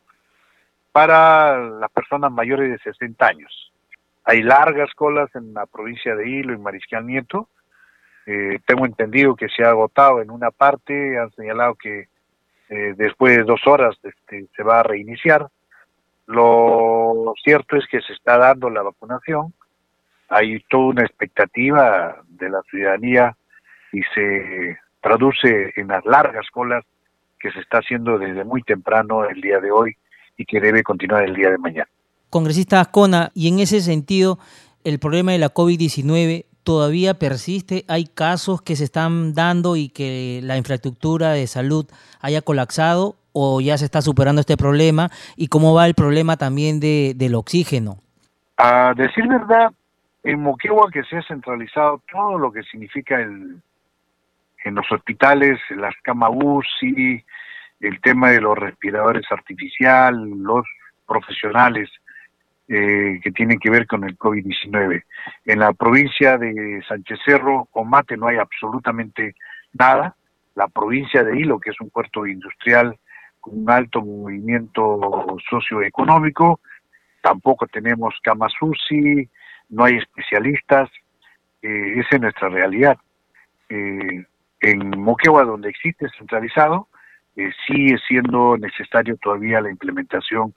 para 0.91 1.59
las 1.59 1.91
personas 1.91 2.31
mayores 2.31 2.71
de 2.71 2.91
60 2.91 3.25
años 3.25 3.65
hay 4.25 4.41
largas 4.41 4.91
colas 4.95 5.29
en 5.35 5.53
la 5.53 5.67
provincia 5.67 6.15
de 6.15 6.27
Hilo 6.27 6.53
y 6.53 6.57
Mariscal 6.57 7.05
Nieto. 7.05 7.47
Eh, 8.25 8.59
tengo 8.65 8.87
entendido 8.87 9.35
que 9.35 9.47
se 9.49 9.63
ha 9.63 9.69
agotado 9.69 10.19
en 10.19 10.31
una 10.31 10.49
parte, 10.49 11.19
han 11.19 11.31
señalado 11.33 11.75
que 11.75 12.07
eh, 12.69 12.93
después 12.97 13.37
de 13.37 13.43
dos 13.43 13.61
horas 13.65 13.95
este, 14.03 14.47
se 14.55 14.63
va 14.63 14.79
a 14.79 14.83
reiniciar. 14.83 15.47
Lo 16.27 17.33
cierto 17.43 17.75
es 17.75 17.85
que 17.87 18.01
se 18.01 18.13
está 18.13 18.37
dando 18.37 18.69
la 18.69 18.81
vacunación, 18.81 19.53
hay 20.29 20.59
toda 20.69 20.85
una 20.85 21.03
expectativa 21.03 22.21
de 22.27 22.49
la 22.49 22.61
ciudadanía 22.63 23.37
y 23.91 24.01
se 24.13 24.77
traduce 25.01 25.71
en 25.75 25.87
las 25.87 26.03
largas 26.05 26.47
colas 26.51 26.83
que 27.39 27.51
se 27.51 27.59
está 27.59 27.77
haciendo 27.77 28.17
desde 28.17 28.43
muy 28.43 28.63
temprano 28.63 29.25
el 29.25 29.39
día 29.39 29.59
de 29.59 29.71
hoy 29.71 29.95
y 30.35 30.45
que 30.45 30.59
debe 30.59 30.81
continuar 30.81 31.23
el 31.23 31.35
día 31.35 31.51
de 31.51 31.59
mañana. 31.59 31.87
Congresista 32.31 32.81
Ascona, 32.81 33.31
y 33.35 33.47
en 33.47 33.59
ese 33.59 33.81
sentido, 33.81 34.39
el 34.83 34.99
problema 34.99 35.31
de 35.31 35.37
la 35.37 35.53
COVID-19 35.53 36.45
todavía 36.65 37.13
persiste, 37.13 37.85
hay 37.87 38.05
casos 38.05 38.61
que 38.61 38.75
se 38.75 38.83
están 38.83 39.33
dando 39.33 39.77
y 39.77 39.87
que 39.87 40.41
la 40.43 40.57
infraestructura 40.57 41.31
de 41.31 41.47
salud 41.47 41.85
haya 42.19 42.41
colapsado 42.41 43.15
o 43.31 43.61
ya 43.61 43.77
se 43.77 43.85
está 43.85 44.01
superando 44.01 44.41
este 44.41 44.57
problema 44.57 45.09
y 45.37 45.47
cómo 45.47 45.73
va 45.73 45.85
el 45.85 45.93
problema 45.93 46.35
también 46.35 46.79
de, 46.79 47.13
del 47.15 47.35
oxígeno. 47.35 47.97
A 48.57 48.93
decir 48.95 49.27
verdad, 49.27 49.71
en 50.23 50.41
Moquegua 50.41 50.89
que 50.91 51.03
se 51.03 51.17
ha 51.17 51.23
centralizado 51.23 52.01
todo 52.11 52.39
lo 52.39 52.51
que 52.51 52.63
significa 52.63 53.21
el, 53.21 53.61
en 54.63 54.75
los 54.75 54.91
hospitales, 54.91 55.59
las 55.69 55.93
camas 56.01 56.31
UCI, 56.33 57.23
el 57.79 58.01
tema 58.01 58.31
de 58.31 58.41
los 58.41 58.57
respiradores 58.57 59.25
artificiales, 59.29 60.19
los 60.37 60.65
profesionales 61.05 61.89
eh, 62.67 63.19
que 63.23 63.31
tienen 63.31 63.59
que 63.59 63.69
ver 63.69 63.85
con 63.87 64.03
el 64.03 64.17
COVID-19. 64.17 65.03
En 65.45 65.59
la 65.59 65.73
provincia 65.73 66.37
de 66.37 66.83
Sánchez 66.87 67.19
Cerro 67.25 67.67
o 67.71 67.83
Mate 67.85 68.17
no 68.17 68.27
hay 68.27 68.37
absolutamente 68.37 69.35
nada. 69.73 70.15
La 70.55 70.67
provincia 70.67 71.23
de 71.23 71.37
Hilo, 71.37 71.59
que 71.59 71.71
es 71.71 71.79
un 71.79 71.89
puerto 71.89 72.25
industrial 72.25 72.97
con 73.39 73.59
un 73.59 73.69
alto 73.69 74.01
movimiento 74.01 75.37
socioeconómico, 75.49 76.59
tampoco 77.21 77.67
tenemos 77.67 78.15
camas 78.23 78.53
UCI, 78.59 79.29
no 79.69 79.83
hay 79.83 79.97
especialistas, 79.97 80.89
eh, 81.61 81.99
esa 81.99 82.15
es 82.15 82.21
nuestra 82.21 82.49
realidad. 82.49 82.97
Eh, 83.69 84.25
en 84.61 84.89
Moquegua, 84.99 85.43
donde 85.43 85.69
existe 85.69 86.07
centralizado, 86.17 86.87
eh, 87.35 87.51
sigue 87.67 87.97
siendo 88.07 88.57
necesario 88.57 89.17
todavía 89.17 89.61
la 89.61 89.69
implementación 89.69 90.53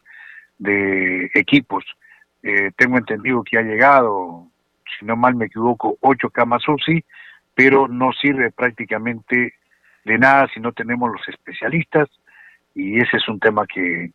de 0.59 1.31
equipos. 1.35 1.85
Eh, 2.43 2.71
tengo 2.77 2.99
entendido 2.99 3.43
que 3.43 3.59
ha 3.59 3.63
llegado, 3.63 4.47
si 4.99 5.05
no 5.05 5.17
mal 5.17 5.35
me 5.35 5.47
equivoco, 5.47 5.97
ocho 6.01 6.31
camas 6.31 6.67
UCI, 6.69 7.05
pero 7.55 7.89
no 7.89 8.13
sirve 8.13 8.51
prácticamente 8.51 9.55
de 10.05 10.19
nada 10.19 10.49
si 10.55 10.61
no 10.61 10.73
tenemos 10.73 11.11
los 11.11 11.29
especialistas 11.29 12.09
y 12.75 12.99
ese 12.99 13.17
es 13.17 13.29
un 13.29 13.41
tema 13.41 13.67
que, 13.67 14.13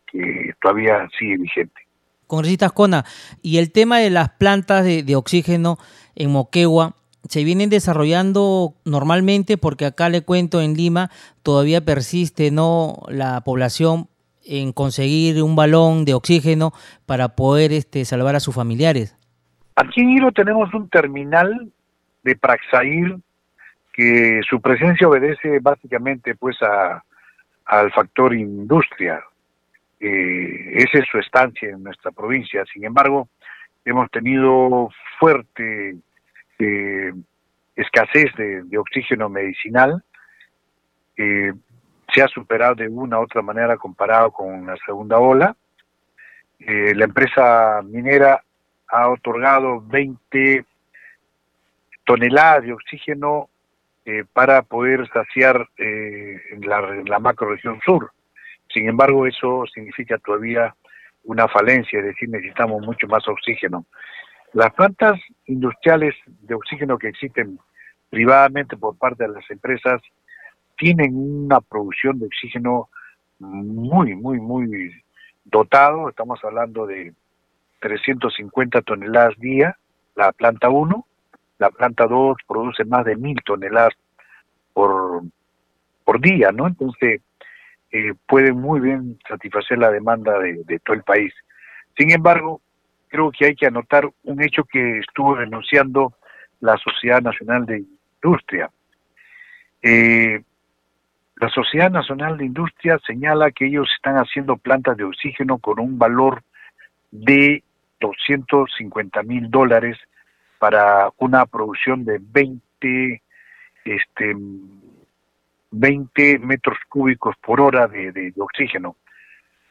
todavía 0.60 1.08
sigue 1.18 1.36
vigente. 1.36 1.82
Congresista 2.26 2.66
Ascona, 2.66 3.04
y 3.42 3.58
el 3.58 3.70
tema 3.70 3.98
de 3.98 4.08
las 4.08 4.30
plantas 4.30 4.84
de, 4.84 5.16
oxígeno 5.16 5.78
en 6.14 6.32
Moquegua, 6.32 6.94
se 7.28 7.44
vienen 7.44 7.70
desarrollando 7.70 8.74
normalmente 8.84 9.58
porque 9.58 9.86
acá 9.86 10.08
le 10.08 10.22
cuento 10.22 10.60
en 10.60 10.74
Lima 10.74 11.10
todavía 11.42 11.82
persiste 11.82 12.50
no 12.50 13.02
la 13.08 13.40
población 13.42 14.08
en 14.46 14.72
conseguir 14.72 15.42
un 15.42 15.56
balón 15.56 16.04
de 16.04 16.14
oxígeno 16.14 16.72
para 17.06 17.36
poder 17.36 17.72
este, 17.72 18.04
salvar 18.04 18.36
a 18.36 18.40
sus 18.40 18.54
familiares. 18.54 19.16
Aquí 19.76 20.02
en 20.02 20.10
Hilo 20.10 20.32
tenemos 20.32 20.72
un 20.74 20.88
terminal 20.88 21.72
de 22.22 22.36
Praxair 22.36 23.16
que 23.92 24.40
su 24.48 24.60
presencia 24.60 25.08
obedece 25.08 25.60
básicamente 25.60 26.34
pues 26.34 26.56
a, 26.62 27.02
al 27.64 27.92
factor 27.92 28.34
industria. 28.34 29.22
Eh, 30.00 30.72
esa 30.74 30.98
es 30.98 31.04
su 31.10 31.18
estancia 31.18 31.70
en 31.70 31.82
nuestra 31.82 32.10
provincia. 32.10 32.64
Sin 32.72 32.84
embargo, 32.84 33.28
hemos 33.84 34.10
tenido 34.10 34.90
fuerte 35.18 35.96
eh, 36.58 37.12
escasez 37.76 38.32
de, 38.36 38.78
oxígeno 38.78 39.28
medicinal. 39.28 40.02
Eh, 41.16 41.52
se 42.14 42.22
ha 42.22 42.28
superado 42.28 42.76
de 42.76 42.88
una 42.88 43.18
u 43.18 43.22
otra 43.22 43.42
manera 43.42 43.76
comparado 43.76 44.30
con 44.30 44.66
la 44.66 44.76
segunda 44.84 45.18
ola. 45.18 45.56
Eh, 46.60 46.94
la 46.94 47.04
empresa 47.04 47.82
minera 47.82 48.42
ha 48.88 49.08
otorgado 49.08 49.82
20 49.86 50.64
toneladas 52.04 52.64
de 52.64 52.72
oxígeno 52.72 53.48
eh, 54.04 54.24
para 54.32 54.62
poder 54.62 55.08
saciar 55.08 55.68
eh, 55.78 56.38
la, 56.60 56.80
la 57.04 57.18
macroregión 57.18 57.80
sur. 57.84 58.12
Sin 58.72 58.88
embargo, 58.88 59.26
eso 59.26 59.64
significa 59.72 60.18
todavía 60.18 60.74
una 61.24 61.48
falencia, 61.48 62.00
es 62.00 62.06
decir, 62.06 62.28
necesitamos 62.28 62.82
mucho 62.82 63.06
más 63.08 63.26
oxígeno. 63.26 63.86
Las 64.52 64.72
plantas 64.74 65.18
industriales 65.46 66.14
de 66.26 66.54
oxígeno 66.54 66.98
que 66.98 67.08
existen 67.08 67.58
privadamente 68.10 68.76
por 68.76 68.96
parte 68.96 69.24
de 69.24 69.32
las 69.32 69.50
empresas 69.50 70.00
tienen 70.76 71.14
una 71.14 71.60
producción 71.60 72.18
de 72.18 72.26
oxígeno 72.26 72.88
muy, 73.38 74.14
muy, 74.14 74.40
muy 74.40 74.92
dotado. 75.44 76.08
Estamos 76.08 76.42
hablando 76.44 76.86
de 76.86 77.12
350 77.80 78.82
toneladas 78.82 79.38
día, 79.38 79.76
la 80.14 80.32
planta 80.32 80.68
1. 80.68 81.06
La 81.58 81.70
planta 81.70 82.06
2 82.06 82.36
produce 82.46 82.84
más 82.84 83.04
de 83.04 83.16
1000 83.16 83.42
toneladas 83.44 83.94
por, 84.72 85.22
por 86.04 86.20
día, 86.20 86.50
¿no? 86.50 86.66
Entonces, 86.66 87.20
eh, 87.92 88.12
pueden 88.26 88.60
muy 88.60 88.80
bien 88.80 89.18
satisfacer 89.28 89.78
la 89.78 89.90
demanda 89.90 90.36
de, 90.40 90.80
todo 90.80 90.96
el 90.96 91.04
país. 91.04 91.32
Sin 91.96 92.10
embargo, 92.10 92.60
creo 93.06 93.30
que 93.30 93.46
hay 93.46 93.54
que 93.54 93.66
anotar 93.66 94.10
un 94.24 94.42
hecho 94.42 94.64
que 94.64 94.98
estuvo 94.98 95.36
denunciando 95.36 96.12
la 96.58 96.76
Sociedad 96.78 97.22
Nacional 97.22 97.66
de 97.66 97.84
Industria. 98.20 98.68
Eh, 99.80 100.42
la 101.36 101.48
Sociedad 101.48 101.90
Nacional 101.90 102.38
de 102.38 102.46
Industria 102.46 102.98
señala 103.06 103.50
que 103.50 103.66
ellos 103.66 103.88
están 103.96 104.16
haciendo 104.16 104.56
plantas 104.56 104.96
de 104.96 105.04
oxígeno 105.04 105.58
con 105.58 105.80
un 105.80 105.98
valor 105.98 106.42
de 107.10 107.62
250 108.00 109.22
mil 109.24 109.50
dólares 109.50 109.98
para 110.58 111.10
una 111.18 111.44
producción 111.46 112.04
de 112.04 112.20
20, 112.20 113.22
este, 113.84 114.36
20 115.72 116.38
metros 116.38 116.78
cúbicos 116.88 117.34
por 117.44 117.60
hora 117.60 117.88
de, 117.88 118.32
oxígeno. 118.38 118.96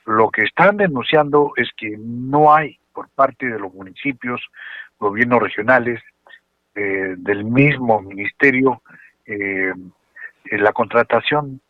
Lo 0.05 0.29
que 0.29 0.41
están 0.41 0.77
denunciando 0.77 1.53
es 1.55 1.69
que 1.77 1.95
no 1.97 2.53
hay 2.53 2.77
por 2.91 3.09
parte 3.09 3.47
de 3.47 3.57
los 3.57 3.73
municipios, 3.73 4.41
gobiernos 4.99 5.41
regionales, 5.41 6.01
eh, 6.75 7.15
del 7.17 7.45
mismo 7.45 8.01
ministerio, 8.01 8.81
eh, 9.25 9.73
la 10.51 10.73
contratación 10.73 11.61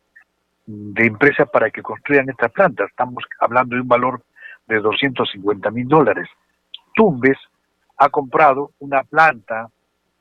de 0.66 1.06
empresas 1.06 1.50
para 1.50 1.70
que 1.70 1.82
construyan 1.82 2.30
estas 2.30 2.52
plantas. 2.52 2.90
Estamos 2.90 3.24
hablando 3.40 3.76
de 3.76 3.82
un 3.82 3.88
valor 3.88 4.24
de 4.68 4.80
250 4.80 5.72
mil 5.72 5.88
dólares. 5.88 6.28
Tumbes 6.96 7.38
ha 7.98 8.10
comprado 8.10 8.72
una 8.80 9.04
planta 9.04 9.70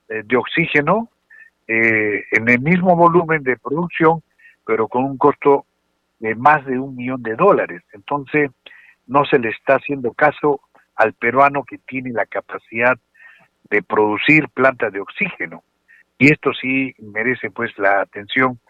eh, 0.09 0.23
de 0.25 0.37
oxígeno 0.37 1.09
eh, 1.67 2.25
en 2.31 2.49
el 2.49 2.61
mismo 2.61 2.97
volumen 2.97 3.43
de 3.43 3.57
producción, 3.57 4.23
pero 4.67 4.89
con 4.89 5.05
un 5.05 5.17
costo 5.17 5.67
de 6.19 6.35
más 6.35 6.65
de 6.67 6.79
un 6.79 6.97
millón 6.97 7.23
de 7.23 7.35
dólares. 7.35 7.83
Entonces, 7.93 8.51
no 9.07 9.25
se 9.25 9.39
le 9.39 9.51
está 9.51 9.77
haciendo 9.77 10.13
caso 10.13 10.61
al 10.97 11.13
peruano 11.15 11.65
que 11.65 11.79
tiene 11.79 12.13
la 12.13 12.27
capacidad 12.27 12.97
de 13.71 13.83
producir 13.83 14.49
plantas 14.51 14.93
de 14.93 15.01
oxígeno. 15.01 15.63
Y 16.23 16.31
esto 16.31 16.53
sí 16.53 16.95
merece 17.01 17.51
pues 17.51 17.77
la 17.79 18.01
atención 18.01 18.61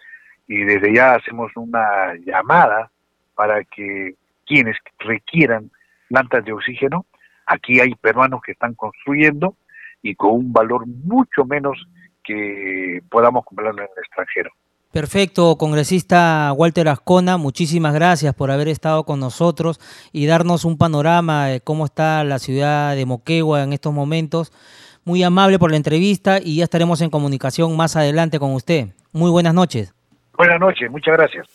y 0.49 0.65
desde 0.65 0.95
ya 0.95 1.17
hacemos 1.17 1.53
una 1.55 2.15
llamada 2.25 2.91
para 3.35 3.63
que 3.65 4.15
quienes 4.47 4.75
requieran 4.99 5.71
plantas 6.09 6.47
de 6.47 6.55
oxígeno, 6.55 7.05
aquí 7.45 7.79
hay 7.79 7.95
peruanos 7.97 8.41
que 8.41 8.53
están 8.53 8.73
construyendo 8.73 9.55
y 10.01 10.15
con 10.15 10.31
un 10.31 10.51
valor 10.55 10.87
mucho 10.87 11.45
menos 11.45 11.77
que 12.25 13.03
podamos 13.11 13.45
comprarlo 13.45 13.75
en 13.75 13.81
el 13.81 14.03
extranjero. 14.03 14.51
Perfecto, 14.91 15.59
congresista 15.59 16.55
Walter 16.57 16.89
Ascona, 16.89 17.37
muchísimas 17.37 17.93
gracias 17.93 18.35
por 18.35 18.51
haber 18.51 18.69
estado 18.69 19.05
con 19.05 19.21
nosotros 19.21 19.79
y 20.11 20.25
darnos 20.25 20.65
un 20.65 20.79
panorama 20.79 21.49
de 21.49 21.61
cómo 21.61 21.85
está 21.85 22.25
la 22.25 22.39
ciudad 22.39 22.97
de 22.97 23.05
Moquegua 23.05 23.63
en 23.63 23.75
estos 23.75 23.93
momentos. 23.93 24.53
Muy 25.05 25.23
amable 25.23 25.59
por 25.59 25.71
la 25.71 25.77
entrevista 25.77 26.39
y 26.43 26.57
ya 26.57 26.65
estaremos 26.65 27.01
en 27.01 27.11
comunicación 27.11 27.77
más 27.77 27.97
adelante 27.97 28.39
con 28.39 28.55
usted. 28.55 28.89
Muy 29.13 29.31
buenas 29.31 29.53
noches. 29.53 29.93
Buenas 30.37 30.61
noches, 30.61 30.91
muchas 30.91 31.17
gracias. 31.17 31.47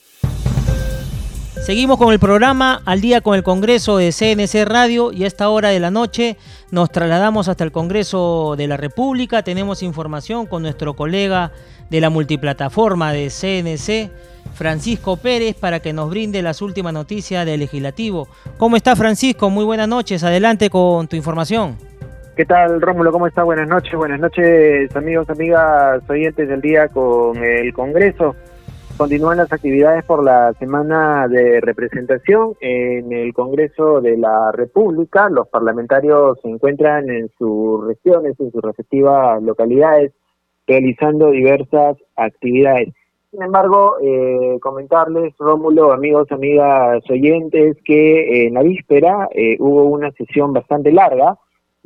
Seguimos 1.67 1.97
con 1.97 2.13
el 2.13 2.19
programa 2.19 2.81
Al 2.85 3.01
día 3.01 3.19
con 3.19 3.35
el 3.35 3.43
Congreso 3.43 3.97
de 3.97 4.11
CNC 4.11 4.65
Radio 4.65 5.11
y 5.11 5.23
a 5.23 5.27
esta 5.27 5.49
hora 5.49 5.69
de 5.69 5.79
la 5.79 5.91
noche 5.91 6.37
nos 6.71 6.91
trasladamos 6.91 7.47
hasta 7.49 7.63
el 7.63 7.71
Congreso 7.71 8.55
de 8.57 8.67
la 8.67 8.77
República. 8.77 9.43
Tenemos 9.43 9.83
información 9.83 10.45
con 10.45 10.61
nuestro 10.61 10.95
colega 10.95 11.51
de 11.89 11.99
la 11.99 12.09
multiplataforma 12.09 13.11
de 13.11 13.29
CNC, 13.29 14.11
Francisco 14.53 15.17
Pérez, 15.17 15.55
para 15.55 15.79
que 15.81 15.93
nos 15.93 16.09
brinde 16.09 16.41
las 16.41 16.61
últimas 16.61 16.93
noticias 16.93 17.45
del 17.45 17.59
legislativo. 17.59 18.27
¿Cómo 18.57 18.77
está 18.77 18.95
Francisco? 18.95 19.49
Muy 19.49 19.65
buenas 19.65 19.87
noches. 19.87 20.23
Adelante 20.23 20.69
con 20.69 21.07
tu 21.07 21.15
información. 21.15 21.77
¿Qué 22.37 22.45
tal, 22.45 22.79
Rómulo? 22.79 23.11
¿Cómo 23.11 23.25
está? 23.25 23.43
Buenas 23.43 23.67
noches. 23.67 23.95
Buenas 23.95 24.19
noches, 24.19 24.95
amigos, 24.95 25.27
amigas, 25.27 26.07
oyentes 26.07 26.47
del 26.47 26.61
día 26.61 26.87
con 26.87 27.35
el 27.43 27.73
Congreso. 27.73 28.35
Continúan 28.95 29.37
las 29.37 29.51
actividades 29.51 30.05
por 30.05 30.23
la 30.23 30.53
semana 30.59 31.27
de 31.27 31.59
representación 31.61 32.53
en 32.59 33.11
el 33.11 33.33
Congreso 33.33 34.01
de 34.01 34.17
la 34.17 34.51
República. 34.51 35.29
Los 35.31 35.47
parlamentarios 35.47 36.37
se 36.43 36.47
encuentran 36.47 37.09
en 37.09 37.27
sus 37.39 37.83
regiones, 37.87 38.39
en 38.39 38.51
sus 38.51 38.61
respectivas 38.61 39.41
localidades, 39.41 40.11
realizando 40.67 41.31
diversas 41.31 41.97
actividades. 42.15 42.89
Sin 43.31 43.41
embargo, 43.41 43.95
eh, 43.99 44.59
comentarles, 44.61 45.33
Rómulo, 45.39 45.91
amigos, 45.91 46.31
amigas 46.31 47.01
oyentes, 47.09 47.77
que 47.83 48.45
en 48.45 48.53
la 48.53 48.61
víspera 48.61 49.27
eh, 49.31 49.57
hubo 49.59 49.85
una 49.85 50.11
sesión 50.11 50.53
bastante 50.53 50.91
larga 50.91 51.35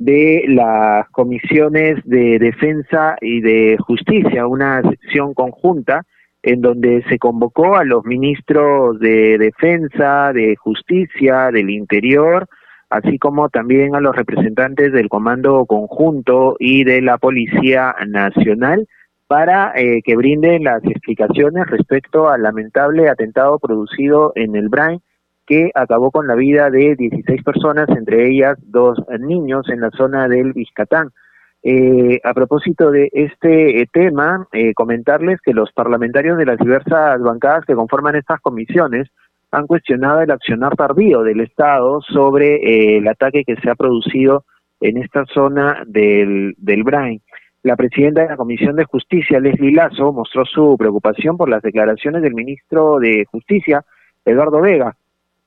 de 0.02 0.46
las 0.48 1.08
comisiones 1.12 1.98
de 2.06 2.40
defensa 2.40 3.18
y 3.22 3.40
de 3.42 3.78
justicia, 3.78 4.48
una 4.48 4.82
sesión 4.82 5.36
conjunta 5.36 6.06
en 6.42 6.62
donde 6.62 7.04
se 7.08 7.20
convocó 7.20 7.76
a 7.76 7.84
los 7.84 8.04
ministros 8.04 9.00
de 9.00 9.38
Defensa, 9.38 10.34
de 10.34 10.56
Justicia, 10.56 11.52
del 11.52 11.70
Interior, 11.70 12.48
así 12.90 13.20
como 13.20 13.50
también 13.50 13.94
a 13.94 14.00
los 14.00 14.16
representantes 14.16 14.92
del 14.92 15.08
Comando 15.08 15.68
Conjunto 15.68 16.56
y 16.58 16.84
de 16.84 17.04
la 17.04 17.20
Policía 17.20 17.96
Nacional 18.08 18.88
para 19.28 19.72
eh, 19.76 20.02
que 20.04 20.16
brinden 20.16 20.64
las 20.64 20.84
explicaciones 20.84 21.68
respecto 21.68 22.28
al 22.28 22.42
lamentable 22.42 23.08
atentado 23.08 23.60
producido 23.60 24.34
en 24.34 24.56
el 24.56 24.68
Brain 24.68 25.00
que 25.46 25.72
acabó 25.74 26.12
con 26.12 26.28
la 26.28 26.36
vida 26.36 26.70
de 26.70 26.96
16 26.96 27.44
personas, 27.44 27.90
entre 27.90 28.30
ellas 28.30 28.58
dos 28.62 28.98
niños 29.20 29.68
en 29.70 29.82
la 29.82 29.90
zona 29.92 30.28
del 30.28 30.54
Vizcatán. 30.54 31.10
Eh, 31.64 32.20
a 32.24 32.34
propósito 32.34 32.90
de 32.90 33.10
este 33.14 33.82
eh, 33.82 33.88
tema, 33.92 34.48
eh, 34.52 34.74
comentarles 34.74 35.40
que 35.42 35.54
los 35.54 35.72
parlamentarios 35.72 36.38
de 36.38 36.46
las 36.46 36.58
diversas 36.58 37.22
bancadas 37.22 37.66
que 37.66 37.76
conforman 37.76 38.16
estas 38.16 38.40
comisiones 38.42 39.10
han 39.52 39.68
cuestionado 39.68 40.22
el 40.22 40.32
accionar 40.32 40.76
tardío 40.76 41.22
del 41.22 41.42
Estado 41.42 42.02
sobre 42.02 42.98
el 42.98 43.08
ataque 43.08 43.44
que 43.46 43.58
se 43.58 43.70
ha 43.70 43.76
producido 43.76 44.46
en 44.80 44.98
esta 44.98 45.26
zona 45.26 45.84
del, 45.86 46.56
del 46.58 46.84
Brain. 46.84 47.22
La 47.62 47.76
presidenta 47.76 48.24
de 48.24 48.30
la 48.30 48.38
Comisión 48.38 48.76
de 48.76 48.86
Justicia, 48.86 49.40
Leslie 49.40 49.74
Lazo, 49.74 50.14
mostró 50.14 50.46
su 50.46 50.76
preocupación 50.80 51.38
por 51.38 51.48
las 51.48 51.62
declaraciones 51.62 52.24
del 52.24 52.34
ministro 52.34 52.98
de 52.98 53.26
Justicia, 53.30 53.84
Eduardo 54.26 54.62
Vega, 54.62 54.96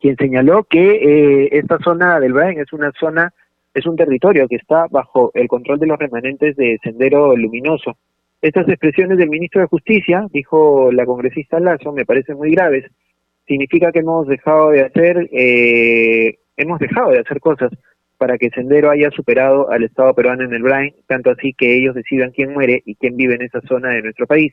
quien 0.05 0.17
señaló 0.17 0.65
que 0.65 1.49
esta 1.51 1.79
zona 1.79 2.21
del 2.21 2.35
Brain 2.35 2.61
es 2.61 2.71
una 2.75 2.93
zona 3.01 3.33
es 3.73 3.87
un 3.87 3.97
territorio 3.97 4.47
que 4.47 4.57
está 4.57 4.87
bajo 4.91 5.31
el 5.33 5.49
control 5.49 5.79
de 5.79 5.87
los 5.87 5.99
remanentes 5.99 6.55
de 6.57 6.79
Sendero 6.83 7.35
Luminoso. 7.35 7.97
Estas 8.43 8.69
expresiones 8.69 9.17
del 9.17 9.31
ministro 9.31 9.63
de 9.63 9.67
Justicia, 9.67 10.27
dijo 10.31 10.93
la 10.93 11.07
congresista 11.07 11.59
Lazo, 11.59 11.91
me 11.93 12.05
parecen 12.05 12.37
muy 12.37 12.51
graves. 12.51 12.85
Significa 13.47 13.93
que 13.93 14.01
hemos 14.01 14.27
dejado 14.27 14.73
de 14.73 14.83
hacer, 14.83 15.27
eh, 15.33 16.37
hemos 16.59 16.79
dejado 16.81 17.13
de 17.13 17.21
hacer 17.21 17.41
cosas 17.41 17.71
para 18.19 18.37
que 18.37 18.51
Sendero 18.51 18.91
haya 18.91 19.11
superado 19.11 19.71
al 19.71 19.85
Estado 19.85 20.13
peruano 20.13 20.45
en 20.45 20.53
el 20.53 20.63
Brain, 20.63 20.95
tanto 21.07 21.31
así 21.31 21.55
que 21.55 21.79
ellos 21.79 21.95
decidan 21.95 22.31
quién 22.33 22.53
muere 22.53 22.83
y 22.85 22.97
quién 22.97 23.17
vive 23.17 23.37
en 23.37 23.43
esa 23.43 23.63
zona 23.63 23.89
de 23.89 24.03
nuestro 24.03 24.27
país. 24.27 24.53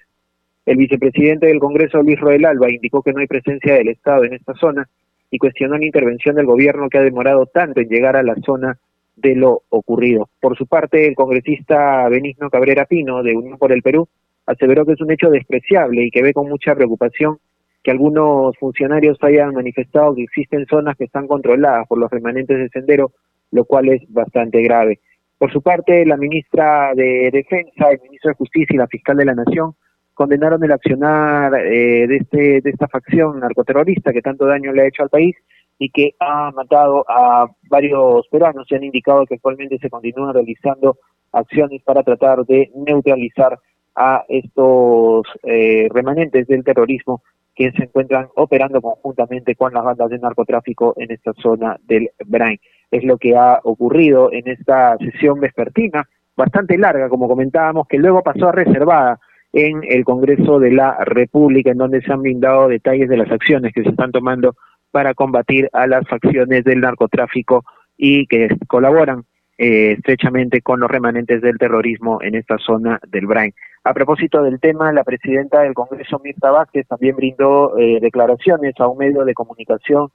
El 0.65 0.77
vicepresidente 0.77 1.47
del 1.47 1.59
Congreso, 1.59 2.01
Luis 2.01 2.21
Roel 2.21 2.45
Alba, 2.45 2.71
indicó 2.71 3.03
que 3.03 3.11
no 3.11 3.19
hay 3.19 3.27
presencia 3.27 3.73
del 3.73 3.89
Estado 3.89 4.23
en 4.23 4.35
esta 4.35 4.53
zona 4.53 4.87
y 5.31 5.37
cuestionó 5.39 5.77
la 5.77 5.85
intervención 5.85 6.35
del 6.35 6.45
gobierno 6.45 6.89
que 6.89 6.97
ha 6.97 7.01
demorado 7.01 7.45
tanto 7.45 7.79
en 7.79 7.87
llegar 7.87 8.17
a 8.17 8.23
la 8.23 8.35
zona 8.45 8.77
de 9.15 9.35
lo 9.35 9.63
ocurrido. 9.69 10.29
Por 10.41 10.57
su 10.57 10.67
parte, 10.67 11.07
el 11.07 11.15
congresista 11.15 12.07
Benigno 12.09 12.49
Cabrera 12.49 12.85
Pino, 12.85 13.23
de 13.23 13.35
Unión 13.35 13.57
por 13.57 13.71
el 13.71 13.81
Perú, 13.81 14.07
aseveró 14.45 14.85
que 14.85 14.93
es 14.93 15.01
un 15.01 15.11
hecho 15.11 15.29
despreciable 15.29 16.03
y 16.03 16.11
que 16.11 16.21
ve 16.21 16.33
con 16.33 16.49
mucha 16.49 16.75
preocupación 16.75 17.37
que 17.83 17.91
algunos 17.91 18.55
funcionarios 18.57 19.17
hayan 19.21 19.53
manifestado 19.53 20.13
que 20.13 20.23
existen 20.23 20.65
zonas 20.67 20.97
que 20.97 21.05
están 21.05 21.27
controladas 21.27 21.87
por 21.87 21.97
los 21.97 22.11
remanentes 22.11 22.57
de 22.57 22.69
sendero, 22.69 23.11
lo 23.51 23.65
cual 23.65 23.89
es 23.89 24.01
bastante 24.09 24.61
grave. 24.61 24.99
Por 25.37 25.51
su 25.51 25.61
parte, 25.61 26.05
la 26.05 26.17
ministra 26.17 26.93
de 26.93 27.29
Defensa, 27.31 27.89
el 27.89 28.01
ministro 28.03 28.29
de 28.29 28.35
Justicia 28.35 28.75
y 28.75 28.77
la 28.77 28.87
fiscal 28.87 29.17
de 29.17 29.25
la 29.25 29.33
Nación 29.33 29.73
condenaron 30.13 30.63
el 30.63 30.71
accionar 30.71 31.53
eh, 31.55 32.07
de, 32.07 32.17
este, 32.17 32.61
de 32.61 32.69
esta 32.69 32.87
facción 32.87 33.39
narcoterrorista 33.39 34.13
que 34.13 34.21
tanto 34.21 34.45
daño 34.45 34.71
le 34.71 34.83
ha 34.83 34.87
hecho 34.87 35.03
al 35.03 35.09
país 35.09 35.35
y 35.79 35.89
que 35.89 36.15
ha 36.19 36.51
matado 36.51 37.03
a 37.07 37.47
varios 37.69 38.27
peruanos 38.27 38.67
y 38.69 38.75
han 38.75 38.83
indicado 38.83 39.25
que 39.25 39.35
actualmente 39.35 39.79
se 39.79 39.89
continúan 39.89 40.33
realizando 40.33 40.97
acciones 41.31 41.81
para 41.83 42.03
tratar 42.03 42.45
de 42.45 42.71
neutralizar 42.75 43.57
a 43.95 44.23
estos 44.29 45.25
eh, 45.43 45.87
remanentes 45.91 46.47
del 46.47 46.63
terrorismo 46.63 47.23
que 47.55 47.71
se 47.71 47.83
encuentran 47.83 48.27
operando 48.35 48.81
conjuntamente 48.81 49.55
con 49.55 49.73
las 49.73 49.83
bandas 49.83 50.09
de 50.09 50.19
narcotráfico 50.19 50.93
en 50.97 51.11
esta 51.11 51.33
zona 51.33 51.77
del 51.83 52.09
Brain. 52.25 52.59
Es 52.89 53.03
lo 53.03 53.17
que 53.17 53.35
ha 53.35 53.59
ocurrido 53.63 54.31
en 54.31 54.47
esta 54.47 54.97
sesión 54.97 55.39
vespertina, 55.39 56.07
bastante 56.35 56.77
larga, 56.77 57.09
como 57.09 57.27
comentábamos, 57.27 57.87
que 57.87 57.97
luego 57.97 58.23
pasó 58.23 58.49
a 58.49 58.53
reservada 58.53 59.19
en 59.53 59.81
el 59.87 60.05
Congreso 60.05 60.59
de 60.59 60.71
la 60.71 60.97
República, 61.03 61.71
en 61.71 61.77
donde 61.77 62.01
se 62.01 62.11
han 62.11 62.21
brindado 62.21 62.67
detalles 62.67 63.09
de 63.09 63.17
las 63.17 63.31
acciones 63.31 63.73
que 63.73 63.83
se 63.83 63.89
están 63.89 64.11
tomando 64.11 64.55
para 64.91 65.13
combatir 65.13 65.69
a 65.73 65.87
las 65.87 66.07
facciones 66.07 66.63
del 66.63 66.81
narcotráfico 66.81 67.63
y 67.97 68.27
que 68.27 68.49
colaboran 68.67 69.23
eh, 69.57 69.93
estrechamente 69.93 70.61
con 70.61 70.79
los 70.79 70.89
remanentes 70.89 71.41
del 71.41 71.57
terrorismo 71.57 72.19
en 72.21 72.35
esta 72.35 72.57
zona 72.57 72.99
del 73.07 73.27
Brain. 73.27 73.53
A 73.83 73.93
propósito 73.93 74.41
del 74.43 74.59
tema, 74.59 74.91
la 74.91 75.03
presidenta 75.03 75.61
del 75.61 75.73
Congreso, 75.73 76.19
Mirta 76.23 76.51
Vázquez, 76.51 76.87
también 76.87 77.15
brindó 77.15 77.77
eh, 77.77 77.99
declaraciones 78.01 78.73
a 78.79 78.87
un 78.87 78.97
medio 78.97 79.25
de 79.25 79.33
comunicación 79.33 80.09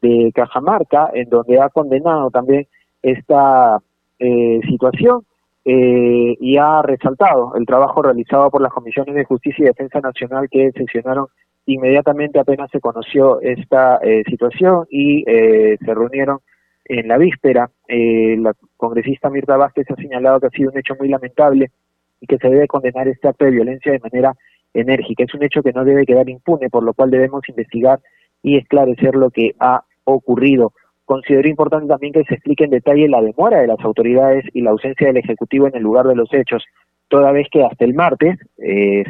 de 0.00 0.32
Cajamarca, 0.34 1.10
en 1.14 1.28
donde 1.30 1.60
ha 1.60 1.68
condenado 1.68 2.30
también 2.30 2.66
esta 3.02 3.78
eh, 4.18 4.60
situación 4.68 5.22
y 5.64 6.56
ha 6.56 6.82
resaltado 6.82 7.54
el 7.54 7.64
trabajo 7.66 8.02
realizado 8.02 8.50
por 8.50 8.60
las 8.60 8.72
comisiones 8.72 9.14
de 9.14 9.24
justicia 9.24 9.62
y 9.62 9.66
defensa 9.66 10.00
nacional 10.00 10.48
que 10.50 10.72
sesionaron 10.72 11.26
inmediatamente 11.66 12.38
apenas 12.38 12.70
se 12.70 12.80
conoció 12.80 13.40
esta 13.40 13.98
eh, 14.02 14.24
situación 14.28 14.86
y 14.90 15.24
eh, 15.26 15.78
se 15.84 15.94
reunieron 15.94 16.38
en 16.84 17.08
la 17.08 17.18
víspera. 17.18 17.70
Eh, 17.86 18.36
la 18.38 18.54
congresista 18.76 19.30
Mirta 19.30 19.56
Vázquez 19.56 19.90
ha 19.90 19.96
señalado 19.96 20.40
que 20.40 20.46
ha 20.46 20.50
sido 20.50 20.70
un 20.70 20.78
hecho 20.78 20.94
muy 20.98 21.08
lamentable 21.08 21.70
y 22.20 22.26
que 22.26 22.38
se 22.38 22.48
debe 22.48 22.66
condenar 22.66 23.08
este 23.08 23.28
acto 23.28 23.44
de 23.44 23.52
violencia 23.52 23.92
de 23.92 24.00
manera 24.00 24.34
enérgica. 24.74 25.24
Es 25.24 25.34
un 25.34 25.44
hecho 25.44 25.62
que 25.62 25.72
no 25.72 25.84
debe 25.84 26.06
quedar 26.06 26.28
impune, 26.28 26.70
por 26.70 26.82
lo 26.82 26.94
cual 26.94 27.10
debemos 27.10 27.42
investigar 27.48 28.00
y 28.42 28.56
esclarecer 28.56 29.14
lo 29.14 29.30
que 29.30 29.54
ha 29.60 29.84
ocurrido. 30.04 30.72
Considero 31.12 31.46
importante 31.46 31.88
también 31.88 32.14
que 32.14 32.24
se 32.24 32.36
explique 32.36 32.64
en 32.64 32.70
detalle 32.70 33.06
la 33.06 33.20
demora 33.20 33.60
de 33.60 33.66
las 33.66 33.78
autoridades 33.80 34.46
y 34.54 34.62
la 34.62 34.70
ausencia 34.70 35.08
del 35.08 35.18
Ejecutivo 35.18 35.66
en 35.66 35.76
el 35.76 35.82
lugar 35.82 36.06
de 36.06 36.16
los 36.16 36.32
hechos, 36.32 36.64
toda 37.08 37.32
vez 37.32 37.48
que 37.52 37.62
hasta 37.62 37.84
el 37.84 37.92
martes, 37.92 38.38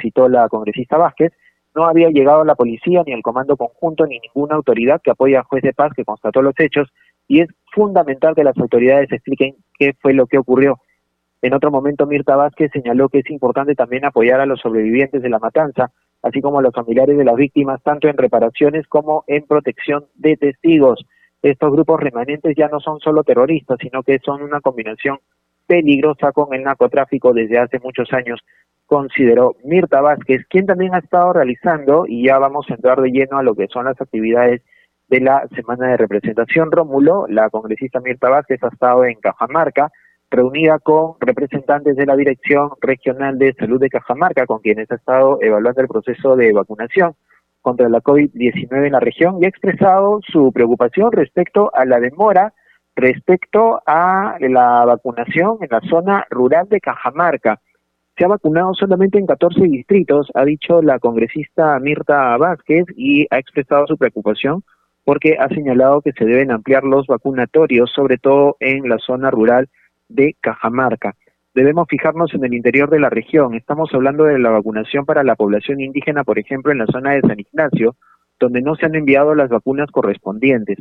citó 0.01 0.29
la 0.29 0.49
congresista 0.49 0.97
Vázquez, 0.97 1.33
no 1.77 1.85
había 1.85 2.11
llegado 2.11 2.43
la 2.43 2.57
policía 2.57 3.05
ni 3.07 3.13
el 3.13 3.23
comando 3.23 3.57
conjunto 3.57 4.05
ni 4.05 4.19
ninguna 4.19 4.57
autoridad 4.57 5.01
que 5.01 5.13
apoya 5.13 5.39
al 5.39 5.45
juez 5.45 5.63
de 5.63 5.75
paz 5.75 5.93
que 5.95 6.05
constató 6.05 6.43
los 6.43 6.59
hechos 6.59 6.93
y 7.29 7.41
es 7.41 7.49
fundamental 7.73 8.35
que 8.35 8.43
las 8.43 8.59
autoridades 8.59 9.13
expliquen 9.13 9.55
qué 9.79 9.93
fue 10.01 10.13
lo 10.13 10.27
que 10.27 10.39
ocurrió. 10.39 10.81
En 11.41 11.55
otro 11.55 11.71
momento, 11.71 12.09
Mirta 12.09 12.35
Vázquez 12.35 12.73
señaló 12.73 13.11
que 13.11 13.21
es 13.21 13.31
importante 13.31 13.77
también 13.77 14.05
apoyar 14.05 14.41
a 14.41 14.47
los 14.47 14.59
sobrevivientes 14.59 15.23
de 15.23 15.31
la 15.31 15.39
matanza, 15.39 15.93
así 16.21 16.41
como 16.41 16.59
a 16.59 16.63
los 16.63 16.75
familiares 16.75 17.17
de 17.17 17.25
las 17.25 17.37
víctimas, 17.37 17.81
tanto 17.85 18.09
en 18.09 18.19
reparaciones 18.19 18.89
como 18.89 19.23
en 19.29 19.47
protección 19.47 20.07
de 20.17 20.37
testigos. 20.37 21.07
Estos 21.43 21.73
grupos 21.73 22.01
remanentes 22.01 22.55
ya 22.57 22.69
no 22.69 22.79
son 22.81 23.01
solo 23.01 23.25
terroristas, 23.25 23.79
sino 23.81 24.03
que 24.03 24.19
son 24.25 24.43
una 24.43 24.61
combinación 24.61 25.19
peligrosa 25.67 26.33
con 26.33 26.55
el 26.55 26.63
narcotráfico 26.63 27.33
desde 27.33 27.59
hace 27.59 27.81
muchos 27.81 28.13
años 28.13 28.41
consideró 28.93 29.57
Mirta 29.65 30.03
Vázquez, 30.03 30.45
quien 30.51 30.67
también 30.67 30.95
ha 30.95 30.99
estado 30.99 31.33
realizando, 31.33 32.05
y 32.07 32.27
ya 32.27 32.39
vamos 32.39 32.67
a 32.69 32.75
entrar 32.75 33.01
de 33.01 33.11
lleno 33.11 33.39
a 33.39 33.43
lo 33.43 33.55
que 33.55 33.67
son 33.69 33.87
las 33.87 33.99
actividades 33.99 34.61
de 35.09 35.21
la 35.21 35.49
semana 35.55 35.89
de 35.89 35.97
representación. 35.97 36.71
Rómulo, 36.71 37.27
la 37.27 37.49
congresista 37.49 38.01
Mirta 38.01 38.29
Vázquez, 38.29 38.63
ha 38.63 38.69
estado 38.69 39.07
en 39.07 39.19
Cajamarca, 39.19 39.91
reunida 40.31 40.79
con 40.79 41.15
representantes 41.21 41.97
de 41.97 42.05
la 42.05 42.17
Dirección 42.17 42.71
Regional 42.83 43.39
de 43.39 43.55
Salud 43.55 43.81
de 43.81 43.89
Cajamarca, 43.89 44.45
con 44.45 44.61
quienes 44.61 44.91
ha 44.91 44.97
estado 44.97 45.39
evaluando 45.41 45.81
el 45.81 45.89
proceso 45.89 46.37
de 46.37 46.53
vacunación 46.53 47.15
contra 47.63 47.89
la 47.89 48.01
COVID-19 48.01 48.87
en 48.87 48.93
la 48.93 49.01
región 49.01 49.39
y 49.41 49.47
ha 49.47 49.49
expresado 49.49 50.21
su 50.27 50.53
preocupación 50.53 51.13
respecto 51.13 51.75
a 51.75 51.85
la 51.85 52.01
demora 52.01 52.53
respecto 52.95 53.81
a 53.87 54.37
la 54.41 54.85
vacunación 54.85 55.57
en 55.63 55.69
la 55.71 55.81
zona 55.89 56.27
rural 56.29 56.69
de 56.69 56.81
Cajamarca 56.81 57.59
se 58.17 58.25
ha 58.27 58.29
vacunado 58.29 58.75
solamente 58.75 59.19
en 59.19 59.27
14 59.27 59.63
distritos, 59.63 60.29
ha 60.35 60.45
dicho 60.45 60.83
la 60.83 60.99
congresista 60.99 61.79
Mirta 61.79 62.37
Vázquez 62.37 62.85
y 62.95 63.27
ha 63.31 63.39
expresado 63.39 63.87
su 63.87 63.97
preocupación 63.97 64.63
porque 65.05 65.37
ha 65.39 65.49
señalado 65.49 66.03
que 66.03 66.13
se 66.13 66.25
deben 66.25 66.51
ampliar 66.53 66.85
los 66.85 67.07
vacunatorios, 67.07 67.91
sobre 67.93 68.19
todo 68.19 68.57
en 68.61 68.89
la 68.89 68.99
zona 68.99 69.31
rural 69.31 69.69
de 70.09 70.37
Cajamarca. 70.41 71.15
Debemos 71.55 71.87
fijarnos 71.89 72.33
en 72.35 72.45
el 72.45 72.55
interior 72.55 72.89
de 72.91 73.01
la 73.01 73.11
región. 73.11 73.55
Estamos 73.55 73.91
hablando 73.93 74.25
de 74.25 74.39
la 74.39 74.51
vacunación 74.51 75.05
para 75.05 75.23
la 75.23 75.37
población 75.37 75.81
indígena, 75.81 76.25
por 76.25 76.39
ejemplo, 76.39 76.73
en 76.73 76.79
la 76.79 76.87
zona 76.87 77.13
de 77.13 77.21
San 77.21 77.39
Ignacio, 77.39 77.97
donde 78.41 78.63
no 78.63 78.75
se 78.75 78.87
han 78.87 78.95
enviado 78.95 79.35
las 79.35 79.51
vacunas 79.51 79.91
correspondientes. 79.91 80.79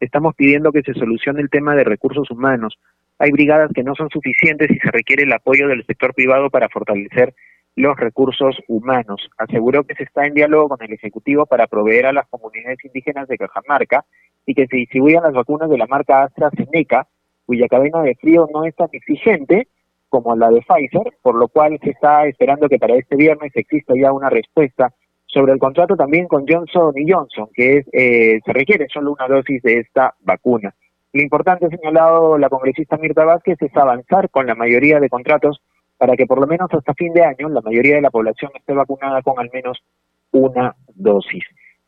Estamos 0.00 0.34
pidiendo 0.34 0.72
que 0.72 0.82
se 0.82 0.94
solucione 0.94 1.40
el 1.40 1.50
tema 1.50 1.74
de 1.74 1.84
recursos 1.84 2.30
humanos 2.30 2.78
hay 3.22 3.30
brigadas 3.30 3.70
que 3.72 3.84
no 3.84 3.94
son 3.94 4.10
suficientes 4.10 4.68
y 4.68 4.78
se 4.80 4.90
requiere 4.90 5.22
el 5.22 5.32
apoyo 5.32 5.68
del 5.68 5.86
sector 5.86 6.12
privado 6.12 6.50
para 6.50 6.68
fortalecer 6.68 7.34
los 7.76 7.96
recursos 7.96 8.56
humanos. 8.66 9.30
Aseguró 9.38 9.84
que 9.84 9.94
se 9.94 10.02
está 10.02 10.26
en 10.26 10.34
diálogo 10.34 10.70
con 10.70 10.82
el 10.82 10.92
Ejecutivo 10.92 11.46
para 11.46 11.68
proveer 11.68 12.06
a 12.06 12.12
las 12.12 12.26
comunidades 12.26 12.84
indígenas 12.84 13.28
de 13.28 13.38
Cajamarca 13.38 14.04
y 14.44 14.54
que 14.54 14.66
se 14.66 14.76
distribuyan 14.76 15.22
las 15.22 15.34
vacunas 15.34 15.70
de 15.70 15.78
la 15.78 15.86
marca 15.86 16.24
AstraZeneca, 16.24 17.06
cuya 17.46 17.68
cadena 17.68 18.02
de 18.02 18.16
frío 18.16 18.48
no 18.52 18.64
es 18.64 18.74
tan 18.74 18.88
exigente 18.90 19.68
como 20.12 20.36
la 20.36 20.50
de 20.50 20.60
Pfizer, 20.60 21.14
por 21.22 21.36
lo 21.36 21.48
cual 21.48 21.78
se 21.82 21.88
está 21.88 22.26
esperando 22.26 22.68
que 22.68 22.78
para 22.78 22.96
este 22.96 23.16
viernes 23.16 23.50
exista 23.54 23.94
ya 23.96 24.12
una 24.12 24.28
respuesta 24.28 24.92
sobre 25.24 25.54
el 25.54 25.58
contrato 25.58 25.96
también 25.96 26.28
con 26.28 26.44
Johnson 26.46 26.92
y 26.96 27.10
Johnson, 27.10 27.48
que 27.54 27.78
es, 27.78 27.86
eh, 27.92 28.38
se 28.44 28.52
requiere 28.52 28.86
solo 28.92 29.12
una 29.12 29.26
dosis 29.26 29.62
de 29.62 29.78
esta 29.78 30.14
vacuna. 30.20 30.74
Lo 31.14 31.22
importante, 31.22 31.66
señalado 31.70 32.36
la 32.36 32.50
congresista 32.50 32.98
Mirta 32.98 33.24
Vázquez, 33.24 33.56
es 33.62 33.74
avanzar 33.74 34.28
con 34.28 34.46
la 34.46 34.54
mayoría 34.54 35.00
de 35.00 35.08
contratos 35.08 35.62
para 35.96 36.14
que 36.14 36.26
por 36.26 36.38
lo 36.38 36.46
menos 36.46 36.68
hasta 36.70 36.92
fin 36.92 37.14
de 37.14 37.24
año 37.24 37.48
la 37.48 37.62
mayoría 37.62 37.94
de 37.94 38.02
la 38.02 38.10
población 38.10 38.52
esté 38.54 38.74
vacunada 38.74 39.22
con 39.22 39.40
al 39.40 39.48
menos 39.50 39.82
una 40.32 40.76
dosis. 40.94 41.44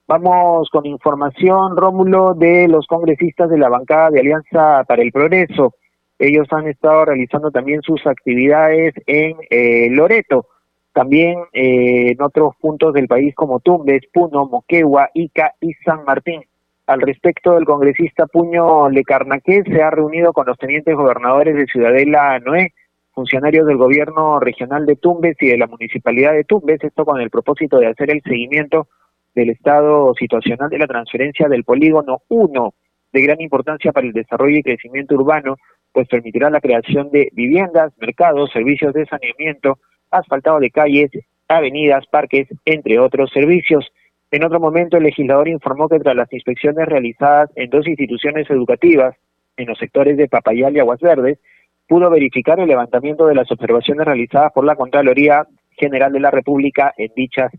Vamos 0.08 0.70
con 0.70 0.86
información, 0.86 1.76
Rómulo, 1.76 2.32
de 2.32 2.68
los 2.68 2.86
congresistas 2.86 3.50
de 3.50 3.58
la 3.58 3.68
bancada 3.68 4.08
de 4.08 4.20
Alianza 4.20 4.82
para 4.88 5.02
el 5.02 5.12
Progreso. 5.12 5.74
Ellos 6.18 6.46
han 6.50 6.68
estado 6.68 7.06
realizando 7.06 7.50
también 7.50 7.82
sus 7.82 8.06
actividades 8.06 8.94
en 9.06 9.36
eh, 9.50 9.88
Loreto, 9.90 10.46
también 10.92 11.38
eh, 11.52 12.12
en 12.12 12.22
otros 12.22 12.54
puntos 12.60 12.94
del 12.94 13.08
país 13.08 13.34
como 13.34 13.60
Tumbes, 13.60 14.02
Puno, 14.12 14.46
Moquegua, 14.46 15.10
Ica 15.12 15.54
y 15.60 15.72
San 15.84 16.04
Martín. 16.04 16.42
Al 16.86 17.00
respecto, 17.00 17.56
el 17.56 17.64
congresista 17.64 18.26
Puño 18.26 18.88
Lecarnaqué 18.90 19.62
se 19.64 19.82
ha 19.82 19.90
reunido 19.90 20.32
con 20.32 20.46
los 20.46 20.58
tenientes 20.58 20.94
gobernadores 20.94 21.56
de 21.56 21.66
Ciudadela 21.66 22.38
Noé, 22.38 22.74
funcionarios 23.12 23.66
del 23.66 23.76
gobierno 23.76 24.38
regional 24.38 24.86
de 24.86 24.96
Tumbes 24.96 25.36
y 25.40 25.48
de 25.48 25.58
la 25.58 25.66
municipalidad 25.66 26.32
de 26.32 26.44
Tumbes, 26.44 26.82
esto 26.84 27.04
con 27.04 27.20
el 27.20 27.30
propósito 27.30 27.78
de 27.78 27.86
hacer 27.86 28.10
el 28.10 28.22
seguimiento 28.22 28.88
del 29.34 29.50
estado 29.50 30.14
situacional 30.14 30.68
de 30.68 30.78
la 30.78 30.86
transferencia 30.86 31.48
del 31.48 31.64
polígono 31.64 32.22
1, 32.28 32.74
de 33.12 33.22
gran 33.22 33.40
importancia 33.40 33.92
para 33.92 34.06
el 34.06 34.12
desarrollo 34.12 34.58
y 34.58 34.62
crecimiento 34.62 35.14
urbano 35.14 35.56
pues 35.94 36.08
permitirá 36.08 36.50
la 36.50 36.60
creación 36.60 37.10
de 37.12 37.30
viviendas, 37.32 37.92
mercados, 37.98 38.50
servicios 38.52 38.92
de 38.92 39.06
saneamiento, 39.06 39.78
asfaltado 40.10 40.58
de 40.58 40.70
calles, 40.70 41.10
avenidas, 41.46 42.04
parques, 42.08 42.48
entre 42.64 42.98
otros 42.98 43.30
servicios. 43.30 43.86
En 44.32 44.42
otro 44.42 44.58
momento, 44.58 44.96
el 44.96 45.04
legislador 45.04 45.46
informó 45.46 45.88
que 45.88 46.00
tras 46.00 46.16
las 46.16 46.30
inspecciones 46.32 46.86
realizadas 46.86 47.48
en 47.54 47.70
dos 47.70 47.86
instituciones 47.86 48.50
educativas, 48.50 49.14
en 49.56 49.68
los 49.68 49.78
sectores 49.78 50.16
de 50.16 50.26
Papayal 50.26 50.74
y 50.74 50.80
Aguas 50.80 51.00
Verdes, 51.00 51.38
pudo 51.86 52.10
verificar 52.10 52.58
el 52.58 52.66
levantamiento 52.66 53.26
de 53.26 53.36
las 53.36 53.50
observaciones 53.52 54.04
realizadas 54.04 54.50
por 54.52 54.64
la 54.64 54.74
Contraloría 54.74 55.46
General 55.78 56.12
de 56.12 56.20
la 56.20 56.32
República 56.32 56.92
en 56.96 57.12
dichas 57.14 57.52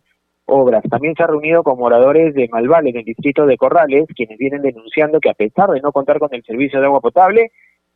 obras. 0.43 0.83
También 0.89 1.15
se 1.15 1.23
ha 1.23 1.27
reunido 1.27 1.63
con 1.63 1.77
moradores 1.77 2.33
de 2.33 2.49
Malval 2.51 2.87
en 2.87 2.97
el 2.97 3.05
distrito 3.05 3.45
de 3.45 3.55
Corrales, 3.55 4.07
quienes 4.13 4.37
vienen 4.37 4.61
denunciando 4.61 5.21
que 5.21 5.29
a 5.29 5.33
pesar 5.33 5.69
de 5.69 5.79
no 5.79 5.93
contar 5.93 6.19
con 6.19 6.33
el 6.33 6.43
servicio 6.43 6.81
de 6.81 6.85
agua 6.87 6.99
potable, 6.99 7.51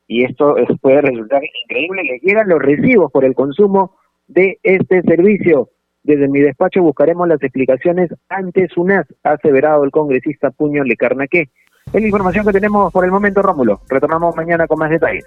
y 0.09 0.23
esto 0.23 0.55
puede 0.81 1.01
resultar 1.01 1.41
increíble, 1.63 2.01
les 2.03 2.21
llegan 2.23 2.49
los 2.49 2.59
recibos 2.59 3.11
por 3.11 3.23
el 3.23 3.35
consumo 3.35 3.95
de 4.27 4.57
este 4.63 5.03
servicio. 5.03 5.69
Desde 6.01 6.27
mi 6.27 6.39
despacho 6.39 6.81
buscaremos 6.81 7.27
las 7.27 7.41
explicaciones 7.43 8.09
antes 8.27 8.75
UNAS, 8.75 9.05
ha 9.23 9.33
aseverado 9.33 9.83
el 9.83 9.91
congresista 9.91 10.49
Puño 10.49 10.83
Lecarnaque. 10.83 11.49
Es 11.93 12.01
la 12.01 12.07
información 12.07 12.43
que 12.43 12.53
tenemos 12.53 12.91
por 12.91 13.05
el 13.05 13.11
momento, 13.11 13.43
Rómulo. 13.43 13.81
Retornamos 13.87 14.35
mañana 14.35 14.65
con 14.65 14.79
más 14.79 14.89
detalles. 14.89 15.25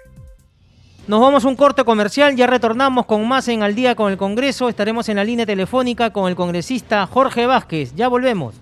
Nos 1.07 1.21
vamos 1.21 1.45
a 1.45 1.47
un 1.47 1.55
corte 1.55 1.85
comercial, 1.85 2.35
ya 2.35 2.47
retornamos 2.47 3.05
con 3.05 3.25
más 3.25 3.47
en 3.47 3.63
Al 3.63 3.75
día 3.75 3.95
con 3.95 4.11
el 4.11 4.17
Congreso. 4.17 4.67
Estaremos 4.67 5.07
en 5.07 5.15
la 5.15 5.23
línea 5.23 5.45
telefónica 5.45 6.11
con 6.11 6.29
el 6.29 6.35
congresista 6.35 7.07
Jorge 7.07 7.45
Vázquez. 7.45 7.95
Ya 7.95 8.09
volvemos. 8.09 8.59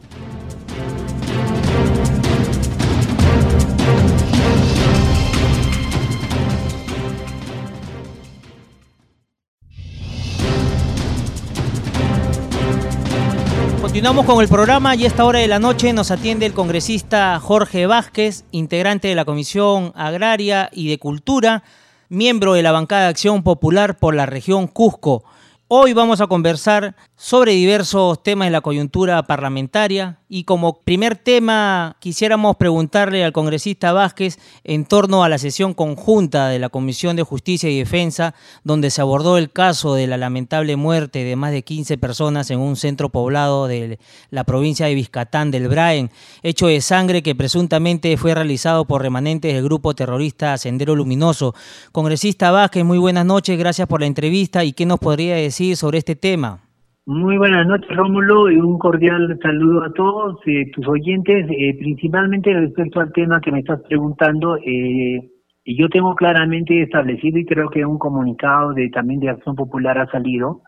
Continuamos 13.91 14.25
con 14.25 14.41
el 14.41 14.47
programa 14.47 14.95
y 14.95 15.03
a 15.03 15.07
esta 15.07 15.25
hora 15.25 15.39
de 15.39 15.49
la 15.49 15.59
noche 15.59 15.91
nos 15.91 16.11
atiende 16.11 16.45
el 16.45 16.53
congresista 16.53 17.37
Jorge 17.41 17.87
Vázquez, 17.87 18.45
integrante 18.51 19.09
de 19.09 19.15
la 19.15 19.25
Comisión 19.25 19.91
Agraria 19.97 20.69
y 20.71 20.87
de 20.87 20.97
Cultura, 20.97 21.63
miembro 22.07 22.53
de 22.53 22.61
la 22.61 22.71
bancada 22.71 23.01
de 23.01 23.07
Acción 23.09 23.43
Popular 23.43 23.97
por 23.97 24.15
la 24.15 24.25
región 24.25 24.67
Cusco. 24.67 25.25
Hoy 25.73 25.93
vamos 25.93 26.19
a 26.19 26.27
conversar 26.27 26.97
sobre 27.15 27.53
diversos 27.53 28.21
temas 28.23 28.47
de 28.47 28.51
la 28.51 28.59
coyuntura 28.59 29.23
parlamentaria 29.23 30.19
y 30.27 30.43
como 30.43 30.81
primer 30.81 31.15
tema 31.15 31.95
quisiéramos 32.01 32.57
preguntarle 32.57 33.23
al 33.23 33.31
congresista 33.31 33.93
Vázquez 33.93 34.37
en 34.65 34.83
torno 34.83 35.23
a 35.23 35.29
la 35.29 35.37
sesión 35.37 35.73
conjunta 35.73 36.49
de 36.49 36.59
la 36.59 36.67
Comisión 36.67 37.15
de 37.15 37.23
Justicia 37.23 37.69
y 37.69 37.77
Defensa 37.77 38.35
donde 38.65 38.89
se 38.89 38.99
abordó 38.99 39.37
el 39.37 39.49
caso 39.49 39.95
de 39.95 40.07
la 40.07 40.17
lamentable 40.17 40.75
muerte 40.75 41.23
de 41.23 41.37
más 41.37 41.53
de 41.53 41.63
15 41.63 41.97
personas 41.97 42.51
en 42.51 42.59
un 42.59 42.75
centro 42.75 43.07
poblado 43.07 43.67
de 43.67 43.97
la 44.29 44.43
provincia 44.43 44.87
de 44.87 44.95
Vizcatán 44.95 45.51
del 45.51 45.69
Braen, 45.69 46.11
hecho 46.43 46.67
de 46.67 46.81
sangre 46.81 47.23
que 47.23 47.33
presuntamente 47.33 48.17
fue 48.17 48.35
realizado 48.35 48.83
por 48.83 49.01
remanentes 49.01 49.53
del 49.53 49.63
grupo 49.63 49.93
terrorista 49.93 50.57
Sendero 50.57 50.97
Luminoso. 50.97 51.55
Congresista 51.93 52.51
Vázquez, 52.51 52.83
muy 52.83 52.97
buenas 52.97 53.25
noches, 53.25 53.57
gracias 53.57 53.87
por 53.87 54.01
la 54.01 54.07
entrevista 54.07 54.65
y 54.65 54.73
qué 54.73 54.85
nos 54.85 54.99
podría 54.99 55.35
decir 55.35 55.60
sobre 55.75 55.99
este 55.99 56.15
tema. 56.15 56.59
Muy 57.05 57.37
buenas 57.37 57.67
noches, 57.67 57.95
Rómulo, 57.95 58.49
y 58.51 58.57
un 58.57 58.77
cordial 58.77 59.37
saludo 59.41 59.83
a 59.83 59.93
todos 59.93 60.37
eh, 60.45 60.69
tus 60.71 60.87
oyentes, 60.87 61.47
eh, 61.49 61.75
principalmente 61.77 62.53
respecto 62.53 62.99
al 62.99 63.11
tema 63.11 63.41
que 63.41 63.51
me 63.51 63.59
estás 63.59 63.81
preguntando. 63.87 64.57
Eh, 64.57 65.29
yo 65.65 65.89
tengo 65.89 66.15
claramente 66.15 66.81
establecido 66.81 67.39
y 67.39 67.45
creo 67.45 67.69
que 67.69 67.85
un 67.85 67.97
comunicado 67.97 68.73
de 68.73 68.89
también 68.89 69.19
de 69.19 69.29
Acción 69.29 69.55
Popular 69.55 69.97
ha 69.97 70.11
salido 70.11 70.61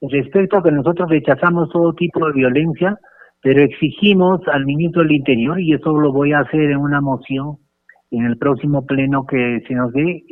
respecto 0.00 0.58
a 0.58 0.62
que 0.62 0.72
nosotros 0.72 1.08
rechazamos 1.08 1.70
todo 1.70 1.94
tipo 1.94 2.26
de 2.26 2.32
violencia, 2.32 2.98
pero 3.42 3.62
exigimos 3.62 4.40
al 4.52 4.66
ministro 4.66 5.02
del 5.02 5.12
Interior, 5.12 5.60
y 5.60 5.72
eso 5.72 5.98
lo 5.98 6.12
voy 6.12 6.32
a 6.32 6.40
hacer 6.40 6.70
en 6.70 6.78
una 6.78 7.00
moción 7.00 7.56
en 8.10 8.24
el 8.26 8.36
próximo 8.36 8.84
pleno 8.84 9.24
que 9.26 9.62
se 9.66 9.74
nos 9.74 9.92
dé, 9.92 10.22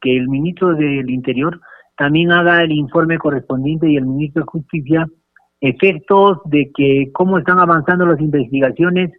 que 0.00 0.16
el 0.16 0.28
ministro 0.28 0.74
del 0.74 1.08
Interior 1.10 1.60
también 2.02 2.32
haga 2.32 2.64
el 2.64 2.72
informe 2.72 3.16
correspondiente 3.16 3.88
y 3.88 3.96
el 3.96 4.06
ministro 4.06 4.42
de 4.42 4.46
Justicia 4.46 5.06
efectos 5.60 6.38
de 6.46 6.72
que 6.74 7.12
cómo 7.12 7.38
están 7.38 7.60
avanzando 7.60 8.04
las 8.04 8.20
investigaciones 8.20 9.12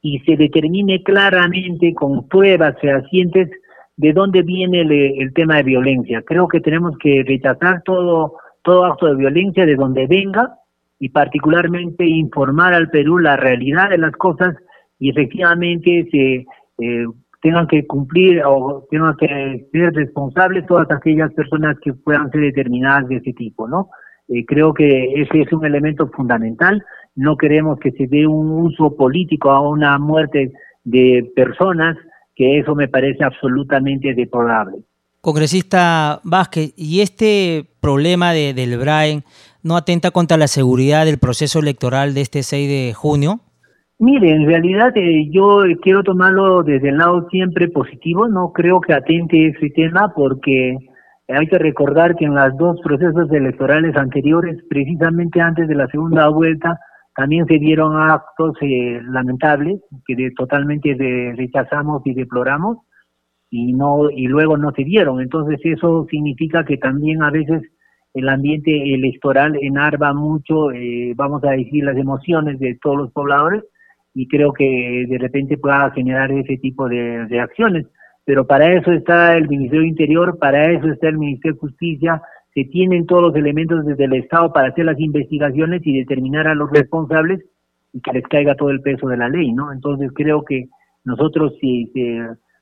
y 0.00 0.20
se 0.20 0.36
determine 0.36 1.02
claramente 1.02 1.92
con 1.94 2.28
pruebas 2.28 2.76
fehacientes 2.80 3.50
de 3.96 4.12
dónde 4.12 4.42
viene 4.42 4.82
el, 4.82 5.34
tema 5.34 5.56
de 5.56 5.64
violencia. 5.64 6.22
Creo 6.22 6.46
que 6.46 6.60
tenemos 6.60 6.96
que 6.98 7.24
rechazar 7.26 7.82
todo, 7.84 8.34
todo 8.62 8.84
acto 8.84 9.06
de 9.06 9.16
violencia 9.16 9.66
de 9.66 9.74
donde 9.74 10.06
venga 10.06 10.54
y 11.00 11.08
particularmente 11.08 12.06
informar 12.06 12.72
al 12.72 12.88
Perú 12.88 13.18
la 13.18 13.36
realidad 13.36 13.90
de 13.90 13.98
las 13.98 14.12
cosas 14.12 14.54
y 15.00 15.10
efectivamente 15.10 16.06
se 16.12 16.46
eh, 16.78 17.06
tengan 17.40 17.66
que 17.66 17.86
cumplir 17.86 18.42
o 18.44 18.86
tengan 18.90 19.16
que 19.16 19.68
ser 19.70 19.92
responsables 19.94 20.66
todas 20.66 20.90
aquellas 20.90 21.32
personas 21.34 21.76
que 21.82 21.92
puedan 21.92 22.30
ser 22.30 22.40
determinadas 22.40 23.08
de 23.08 23.16
ese 23.16 23.32
tipo, 23.32 23.68
¿no? 23.68 23.90
Eh, 24.28 24.44
creo 24.46 24.74
que 24.74 25.22
ese 25.22 25.42
es 25.42 25.52
un 25.52 25.64
elemento 25.64 26.08
fundamental. 26.08 26.84
No 27.14 27.36
queremos 27.36 27.78
que 27.78 27.92
se 27.92 28.06
dé 28.06 28.26
un 28.26 28.50
uso 28.50 28.96
político 28.96 29.50
a 29.50 29.66
una 29.68 29.98
muerte 29.98 30.52
de 30.84 31.30
personas, 31.34 31.96
que 32.34 32.58
eso 32.58 32.74
me 32.74 32.88
parece 32.88 33.24
absolutamente 33.24 34.14
deplorable. 34.14 34.78
Congresista 35.20 36.20
Vázquez, 36.22 36.72
¿y 36.76 37.00
este 37.00 37.66
problema 37.80 38.32
de, 38.32 38.54
del 38.54 38.78
Brain 38.78 39.24
no 39.62 39.76
atenta 39.76 40.10
contra 40.10 40.36
la 40.36 40.46
seguridad 40.46 41.04
del 41.04 41.18
proceso 41.18 41.58
electoral 41.58 42.14
de 42.14 42.20
este 42.20 42.42
6 42.42 42.68
de 42.68 42.94
junio? 42.94 43.40
Mire, 44.00 44.30
en 44.30 44.46
realidad 44.46 44.92
eh, 44.96 45.28
yo 45.30 45.62
quiero 45.82 46.04
tomarlo 46.04 46.62
desde 46.62 46.90
el 46.90 46.98
lado 46.98 47.28
siempre 47.30 47.68
positivo, 47.68 48.28
no 48.28 48.52
creo 48.52 48.80
que 48.80 48.94
atente 48.94 49.48
ese 49.48 49.70
tema 49.70 50.12
porque 50.14 50.78
hay 51.26 51.46
que 51.48 51.58
recordar 51.58 52.14
que 52.14 52.26
en 52.26 52.36
los 52.36 52.56
dos 52.56 52.80
procesos 52.80 53.28
electorales 53.32 53.96
anteriores, 53.96 54.56
precisamente 54.70 55.40
antes 55.40 55.66
de 55.66 55.74
la 55.74 55.88
segunda 55.88 56.28
vuelta, 56.28 56.78
también 57.16 57.46
se 57.46 57.58
dieron 57.58 57.96
actos 58.00 58.56
eh, 58.60 59.00
lamentables 59.02 59.80
que 60.06 60.30
totalmente 60.36 60.94
rechazamos 61.36 62.00
y 62.04 62.14
deploramos 62.14 62.78
y 63.50 63.72
no 63.72 64.10
y 64.10 64.28
luego 64.28 64.56
no 64.56 64.70
se 64.76 64.84
dieron. 64.84 65.20
Entonces 65.20 65.58
eso 65.64 66.06
significa 66.08 66.64
que 66.64 66.76
también 66.76 67.24
a 67.24 67.32
veces 67.32 67.62
el 68.14 68.28
ambiente 68.28 68.94
electoral 68.94 69.58
enarba 69.60 70.14
mucho, 70.14 70.70
eh, 70.70 71.14
vamos 71.16 71.42
a 71.42 71.50
decir, 71.50 71.82
las 71.82 71.96
emociones 71.96 72.60
de 72.60 72.78
todos 72.80 72.96
los 72.96 73.12
pobladores 73.12 73.64
y 74.18 74.26
creo 74.26 74.52
que 74.52 75.06
de 75.08 75.16
repente 75.16 75.56
pueda 75.58 75.92
generar 75.92 76.32
ese 76.32 76.56
tipo 76.56 76.88
de, 76.88 77.26
de 77.26 77.38
acciones. 77.38 77.86
Pero 78.24 78.48
para 78.48 78.74
eso 78.74 78.90
está 78.90 79.36
el 79.36 79.48
Ministerio 79.48 79.82
de 79.82 79.88
Interior, 79.90 80.38
para 80.40 80.72
eso 80.72 80.88
está 80.88 81.08
el 81.08 81.18
Ministerio 81.18 81.54
de 81.54 81.60
Justicia, 81.60 82.20
se 82.52 82.64
tienen 82.64 83.06
todos 83.06 83.22
los 83.22 83.36
elementos 83.36 83.86
desde 83.86 84.06
el 84.06 84.14
Estado 84.14 84.52
para 84.52 84.70
hacer 84.70 84.86
las 84.86 84.98
investigaciones 84.98 85.82
y 85.84 85.98
determinar 85.98 86.48
a 86.48 86.56
los 86.56 86.68
responsables 86.68 87.44
y 87.92 88.00
que 88.00 88.12
les 88.12 88.24
caiga 88.24 88.56
todo 88.56 88.70
el 88.70 88.80
peso 88.80 89.06
de 89.06 89.18
la 89.18 89.28
ley, 89.28 89.52
¿no? 89.52 89.72
Entonces 89.72 90.10
creo 90.12 90.42
que 90.42 90.64
nosotros 91.04 91.52
si, 91.60 91.92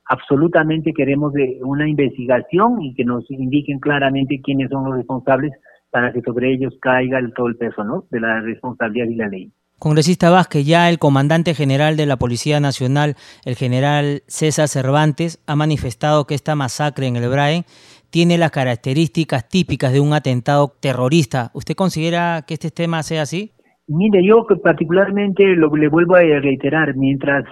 absolutamente 0.05 0.93
queremos 0.93 1.33
de 1.33 1.57
una 1.63 1.89
investigación 1.89 2.83
y 2.83 2.93
que 2.93 3.03
nos 3.03 3.29
indiquen 3.31 3.79
claramente 3.79 4.41
quiénes 4.43 4.69
son 4.69 4.85
los 4.85 4.95
responsables 4.95 5.53
para 5.89 6.13
que 6.13 6.21
sobre 6.21 6.53
ellos 6.53 6.77
caiga 6.79 7.17
el, 7.17 7.33
todo 7.33 7.47
el 7.47 7.55
peso, 7.55 7.83
¿no? 7.83 8.03
De 8.11 8.19
la 8.19 8.41
responsabilidad 8.41 9.07
y 9.07 9.15
la 9.15 9.27
ley. 9.27 9.51
Congresista 9.79 10.31
Vázquez, 10.31 10.65
ya 10.65 10.89
el 10.89 10.97
comandante 10.97 11.53
general 11.53 11.97
de 11.97 12.07
la 12.07 12.17
Policía 12.17 12.59
Nacional, 12.59 13.15
el 13.45 13.55
general 13.55 14.23
César 14.25 14.67
Cervantes, 14.67 15.39
ha 15.45 15.55
manifestado 15.55 16.25
que 16.25 16.33
esta 16.33 16.55
masacre 16.55 17.05
en 17.05 17.15
el 17.15 17.29
BRAE 17.29 17.63
tiene 18.09 18.39
las 18.39 18.49
características 18.49 19.47
típicas 19.47 19.93
de 19.93 19.99
un 19.99 20.13
atentado 20.13 20.73
terrorista. 20.81 21.51
¿Usted 21.53 21.75
considera 21.75 22.43
que 22.47 22.55
este 22.55 22.71
tema 22.71 23.03
sea 23.03 23.21
así? 23.21 23.51
Mire, 23.87 24.25
yo 24.25 24.47
particularmente 24.63 25.45
lo 25.55 25.73
le 25.75 25.89
vuelvo 25.89 26.15
a 26.15 26.21
reiterar, 26.21 26.95
mientras 26.95 27.45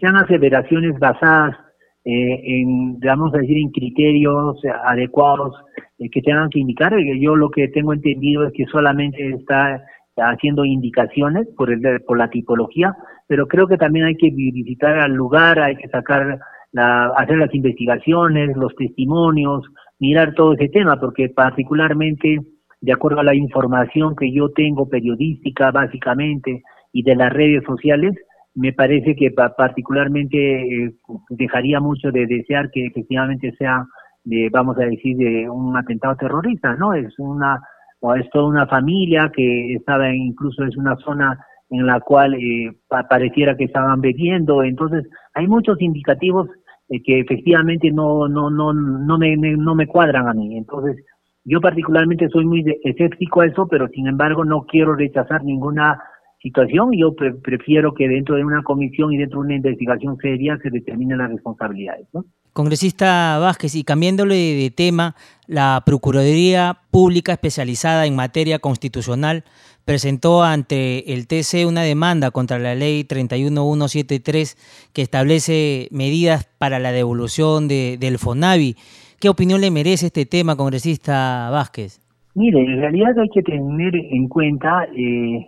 sean 0.00 0.16
aseveraciones 0.16 0.98
basadas 0.98 1.56
eh, 2.04 2.60
en, 2.60 3.00
vamos 3.00 3.34
a 3.34 3.38
decir, 3.38 3.56
en 3.56 3.70
criterios 3.70 4.56
adecuados 4.84 5.54
eh, 5.98 6.10
que 6.10 6.20
tengan 6.20 6.50
que 6.50 6.60
indicar, 6.60 6.92
yo 7.18 7.36
lo 7.36 7.50
que 7.50 7.68
tengo 7.68 7.94
entendido 7.94 8.46
es 8.46 8.52
que 8.52 8.66
solamente 8.66 9.30
está 9.30 9.82
haciendo 10.20 10.64
indicaciones 10.64 11.48
por, 11.56 11.72
el, 11.72 12.02
por 12.06 12.18
la 12.18 12.28
tipología, 12.30 12.94
pero 13.26 13.46
creo 13.46 13.66
que 13.66 13.76
también 13.76 14.06
hay 14.06 14.16
que 14.16 14.30
visitar 14.30 14.98
al 14.98 15.12
lugar, 15.12 15.58
hay 15.60 15.76
que 15.76 15.88
sacar, 15.88 16.38
la, 16.72 17.06
hacer 17.16 17.38
las 17.38 17.54
investigaciones, 17.54 18.56
los 18.56 18.74
testimonios, 18.76 19.64
mirar 19.98 20.34
todo 20.34 20.54
ese 20.54 20.68
tema, 20.68 20.98
porque 20.98 21.28
particularmente, 21.28 22.38
de 22.80 22.92
acuerdo 22.92 23.20
a 23.20 23.24
la 23.24 23.34
información 23.34 24.16
que 24.16 24.32
yo 24.32 24.50
tengo 24.50 24.88
periodística 24.88 25.70
básicamente 25.70 26.62
y 26.92 27.02
de 27.02 27.14
las 27.14 27.32
redes 27.32 27.62
sociales, 27.64 28.14
me 28.54 28.72
parece 28.72 29.14
que 29.14 29.30
particularmente 29.30 30.38
eh, 30.38 30.92
dejaría 31.28 31.80
mucho 31.80 32.10
de 32.10 32.26
desear 32.26 32.70
que 32.70 32.86
efectivamente 32.86 33.52
sea 33.56 33.86
de, 34.24 34.48
vamos 34.50 34.76
a 34.78 34.84
decir, 34.84 35.16
de 35.16 35.48
un 35.48 35.76
atentado 35.76 36.16
terrorista, 36.16 36.74
¿no? 36.74 36.92
Es 36.94 37.18
una, 37.18 37.60
o 38.00 38.14
es 38.14 38.28
toda 38.30 38.46
una 38.46 38.66
familia 38.66 39.30
que 39.34 39.74
estaba 39.74 40.12
incluso 40.14 40.64
es 40.64 40.76
una 40.76 40.96
zona 40.96 41.38
en 41.70 41.86
la 41.86 42.00
cual 42.00 42.34
eh, 42.34 42.72
pareciera 43.08 43.56
que 43.56 43.64
estaban 43.64 44.00
bebiendo, 44.00 44.62
entonces 44.62 45.06
hay 45.34 45.46
muchos 45.46 45.80
indicativos 45.80 46.48
eh, 46.88 47.00
que 47.02 47.20
efectivamente 47.20 47.90
no 47.92 48.26
no 48.28 48.50
no 48.50 48.72
no 48.72 49.18
me, 49.18 49.36
no 49.36 49.74
me 49.74 49.86
cuadran 49.86 50.28
a 50.28 50.34
mí, 50.34 50.56
entonces 50.56 50.96
yo 51.44 51.60
particularmente 51.60 52.28
soy 52.28 52.44
muy 52.44 52.64
escéptico 52.84 53.40
a 53.40 53.46
eso, 53.46 53.66
pero 53.68 53.88
sin 53.88 54.06
embargo 54.06 54.44
no 54.44 54.62
quiero 54.66 54.94
rechazar 54.94 55.42
ninguna 55.42 55.98
situación. 56.42 56.90
Yo 56.92 57.14
prefiero 57.14 57.94
que 57.94 58.08
dentro 58.08 58.36
de 58.36 58.44
una 58.44 58.62
comisión 58.62 59.12
y 59.12 59.18
dentro 59.18 59.40
de 59.40 59.46
una 59.46 59.56
investigación 59.56 60.16
seria 60.18 60.58
se 60.58 60.70
determinen 60.70 61.18
las 61.18 61.30
responsabilidades. 61.30 62.06
¿no? 62.12 62.24
Congresista 62.52 63.38
Vázquez, 63.38 63.74
y 63.74 63.84
cambiándole 63.84 64.34
de 64.34 64.70
tema, 64.70 65.14
la 65.46 65.82
Procuraduría 65.84 66.78
Pública 66.90 67.32
Especializada 67.32 68.06
en 68.06 68.16
Materia 68.16 68.58
Constitucional 68.58 69.44
presentó 69.84 70.42
ante 70.42 71.12
el 71.12 71.26
TC 71.26 71.66
una 71.66 71.82
demanda 71.82 72.30
contra 72.30 72.58
la 72.58 72.74
ley 72.74 73.04
31173 73.04 74.90
que 74.92 75.02
establece 75.02 75.88
medidas 75.90 76.48
para 76.58 76.78
la 76.78 76.92
devolución 76.92 77.66
de, 77.66 77.96
del 77.98 78.18
FONAVI. 78.18 78.76
¿Qué 79.20 79.28
opinión 79.28 79.60
le 79.60 79.70
merece 79.70 80.06
este 80.06 80.26
tema, 80.26 80.56
congresista 80.56 81.50
Vázquez? 81.50 82.00
Mire, 82.34 82.60
en 82.60 82.80
realidad 82.80 83.18
hay 83.18 83.28
que 83.28 83.42
tener 83.42 83.94
en 83.94 84.28
cuenta, 84.28 84.84
eh, 84.96 85.46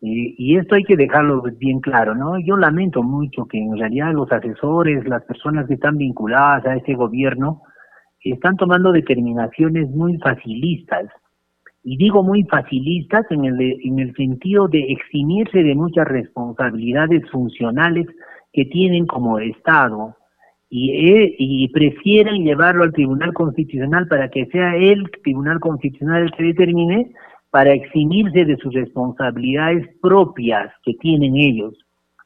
eh, 0.00 0.34
y 0.38 0.56
esto 0.56 0.76
hay 0.76 0.84
que 0.84 0.96
dejarlo 0.96 1.42
bien 1.42 1.80
claro, 1.80 2.14
¿no? 2.14 2.38
Yo 2.38 2.56
lamento 2.56 3.02
mucho 3.02 3.46
que 3.46 3.58
en 3.58 3.76
realidad 3.76 4.12
los 4.12 4.30
asesores, 4.30 5.06
las 5.08 5.24
personas 5.24 5.66
que 5.66 5.74
están 5.74 5.96
vinculadas 5.96 6.64
a 6.66 6.76
este 6.76 6.94
gobierno, 6.94 7.62
están 8.22 8.56
tomando 8.56 8.92
determinaciones 8.92 9.90
muy 9.90 10.18
facilistas. 10.18 11.06
Y 11.82 11.96
digo 11.96 12.22
muy 12.22 12.44
facilistas 12.44 13.24
en 13.30 13.44
el, 13.44 13.60
en 13.60 13.98
el 13.98 14.14
sentido 14.14 14.68
de 14.68 14.80
eximirse 14.92 15.62
de 15.62 15.74
muchas 15.74 16.06
responsabilidades 16.06 17.28
funcionales 17.30 18.06
que 18.52 18.66
tienen 18.66 19.06
como 19.06 19.38
Estado, 19.38 20.16
y, 20.70 20.90
eh, 20.90 21.34
y 21.38 21.68
prefieren 21.68 22.44
llevarlo 22.44 22.84
al 22.84 22.92
Tribunal 22.92 23.32
Constitucional 23.32 24.06
para 24.06 24.28
que 24.28 24.46
sea 24.46 24.76
el 24.76 25.10
Tribunal 25.22 25.60
Constitucional 25.60 26.24
el 26.24 26.32
que 26.32 26.42
determine 26.44 27.12
para 27.50 27.72
eximirse 27.72 28.44
de 28.44 28.56
sus 28.56 28.74
responsabilidades 28.74 29.86
propias 30.00 30.72
que 30.84 30.94
tienen 30.94 31.36
ellos. 31.36 31.74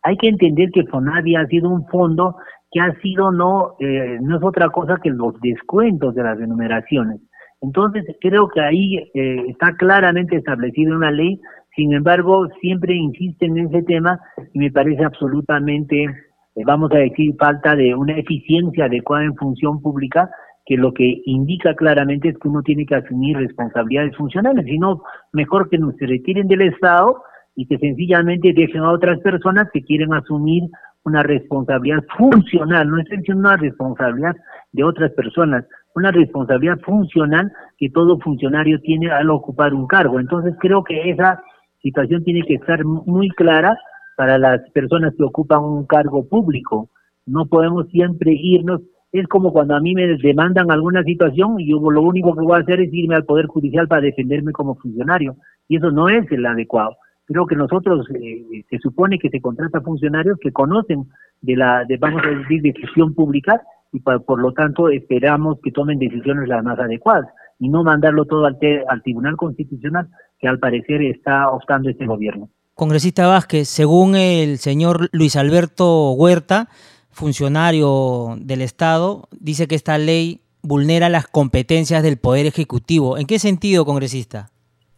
Hay 0.02 0.16
que 0.16 0.28
entender 0.28 0.70
que 0.72 0.86
FONAVI 0.86 1.36
ha 1.36 1.46
sido 1.46 1.70
un 1.70 1.86
fondo 1.86 2.36
que 2.70 2.80
ha 2.80 2.92
sido 3.00 3.30
no, 3.30 3.76
eh, 3.78 4.18
no 4.20 4.38
es 4.38 4.42
otra 4.42 4.70
cosa 4.70 4.98
que 5.02 5.10
los 5.10 5.38
descuentos 5.40 6.14
de 6.14 6.22
las 6.22 6.40
enumeraciones. 6.40 7.20
Entonces 7.60 8.04
creo 8.20 8.48
que 8.48 8.60
ahí 8.60 8.96
eh, 9.14 9.44
está 9.48 9.76
claramente 9.76 10.36
establecido 10.36 10.96
una 10.96 11.12
ley, 11.12 11.40
sin 11.76 11.92
embargo 11.92 12.48
siempre 12.60 12.94
insisten 12.94 13.56
en 13.56 13.68
ese 13.68 13.82
tema 13.82 14.18
y 14.52 14.58
me 14.58 14.72
parece 14.72 15.04
absolutamente 15.04 16.06
eh, 16.54 16.62
vamos 16.66 16.90
a 16.92 16.98
decir, 16.98 17.34
falta 17.38 17.74
de 17.74 17.94
una 17.94 18.16
eficiencia 18.16 18.84
adecuada 18.84 19.24
en 19.24 19.36
función 19.36 19.80
pública, 19.80 20.30
que 20.64 20.76
lo 20.76 20.92
que 20.92 21.22
indica 21.24 21.74
claramente 21.74 22.28
es 22.28 22.38
que 22.38 22.48
uno 22.48 22.62
tiene 22.62 22.86
que 22.86 22.94
asumir 22.94 23.36
responsabilidades 23.36 24.16
funcionales, 24.16 24.64
sino 24.64 25.02
mejor 25.32 25.68
que 25.68 25.78
no 25.78 25.92
se 25.92 26.06
retiren 26.06 26.46
del 26.48 26.62
Estado 26.62 27.22
y 27.56 27.66
que 27.66 27.78
sencillamente 27.78 28.52
dejen 28.54 28.82
a 28.82 28.92
otras 28.92 29.18
personas 29.20 29.68
que 29.72 29.82
quieren 29.82 30.14
asumir 30.14 30.64
una 31.04 31.22
responsabilidad 31.22 32.04
funcional, 32.16 32.88
no 32.88 32.98
es 32.98 33.28
una 33.28 33.56
responsabilidad 33.56 34.36
de 34.72 34.84
otras 34.84 35.10
personas, 35.12 35.64
una 35.94 36.10
responsabilidad 36.10 36.78
funcional 36.80 37.52
que 37.76 37.90
todo 37.90 38.18
funcionario 38.20 38.80
tiene 38.80 39.10
al 39.10 39.30
ocupar 39.30 39.74
un 39.74 39.86
cargo. 39.86 40.20
Entonces 40.20 40.54
creo 40.60 40.84
que 40.84 41.10
esa 41.10 41.42
situación 41.82 42.22
tiene 42.24 42.42
que 42.46 42.54
estar 42.54 42.84
muy 42.84 43.28
clara 43.30 43.76
para 44.16 44.38
las 44.38 44.60
personas 44.70 45.12
que 45.16 45.24
ocupan 45.24 45.64
un 45.64 45.86
cargo 45.86 46.26
público. 46.28 46.88
No 47.26 47.46
podemos 47.46 47.88
siempre 47.88 48.32
irnos. 48.32 48.80
Es 49.12 49.28
como 49.28 49.52
cuando 49.52 49.76
a 49.76 49.80
mí 49.80 49.94
me 49.94 50.16
demandan 50.16 50.70
alguna 50.70 51.02
situación 51.02 51.60
y 51.60 51.70
yo 51.70 51.78
lo 51.90 52.02
único 52.02 52.34
que 52.34 52.42
voy 52.42 52.58
a 52.58 52.62
hacer 52.62 52.80
es 52.80 52.92
irme 52.92 53.14
al 53.14 53.26
Poder 53.26 53.46
Judicial 53.46 53.86
para 53.86 54.00
defenderme 54.00 54.52
como 54.52 54.74
funcionario. 54.74 55.36
Y 55.68 55.76
eso 55.76 55.90
no 55.90 56.08
es 56.08 56.30
el 56.32 56.44
adecuado. 56.46 56.96
Creo 57.26 57.46
que 57.46 57.54
nosotros 57.54 58.06
eh, 58.14 58.64
se 58.68 58.78
supone 58.78 59.18
que 59.18 59.28
se 59.28 59.40
contrata 59.40 59.80
funcionarios 59.82 60.38
que 60.40 60.50
conocen 60.50 61.08
de 61.42 61.56
la, 61.56 61.84
de, 61.84 61.98
vamos 61.98 62.22
a 62.24 62.30
decir, 62.30 62.62
decisión 62.62 63.14
pública 63.14 63.60
y 63.92 64.00
por 64.00 64.40
lo 64.40 64.52
tanto 64.52 64.88
esperamos 64.88 65.58
que 65.62 65.70
tomen 65.70 65.98
decisiones 65.98 66.48
las 66.48 66.64
más 66.64 66.78
adecuadas 66.78 67.26
y 67.58 67.68
no 67.68 67.84
mandarlo 67.84 68.24
todo 68.24 68.46
al, 68.46 68.58
al 68.88 69.02
Tribunal 69.02 69.36
Constitucional 69.36 70.08
que 70.40 70.48
al 70.48 70.58
parecer 70.58 71.02
está 71.02 71.48
optando 71.50 71.90
este 71.90 72.06
gobierno. 72.06 72.48
Congresista 72.74 73.26
Vázquez, 73.26 73.68
según 73.68 74.16
el 74.16 74.58
señor 74.58 75.08
Luis 75.12 75.36
Alberto 75.36 76.12
Huerta, 76.12 76.68
funcionario 77.12 78.36
del 78.40 78.62
Estado, 78.62 79.28
dice 79.38 79.68
que 79.68 79.74
esta 79.74 79.98
ley 79.98 80.40
vulnera 80.62 81.08
las 81.08 81.26
competencias 81.26 82.02
del 82.02 82.18
Poder 82.18 82.46
Ejecutivo. 82.46 83.18
¿En 83.18 83.26
qué 83.26 83.38
sentido, 83.38 83.84
congresista? 83.84 84.48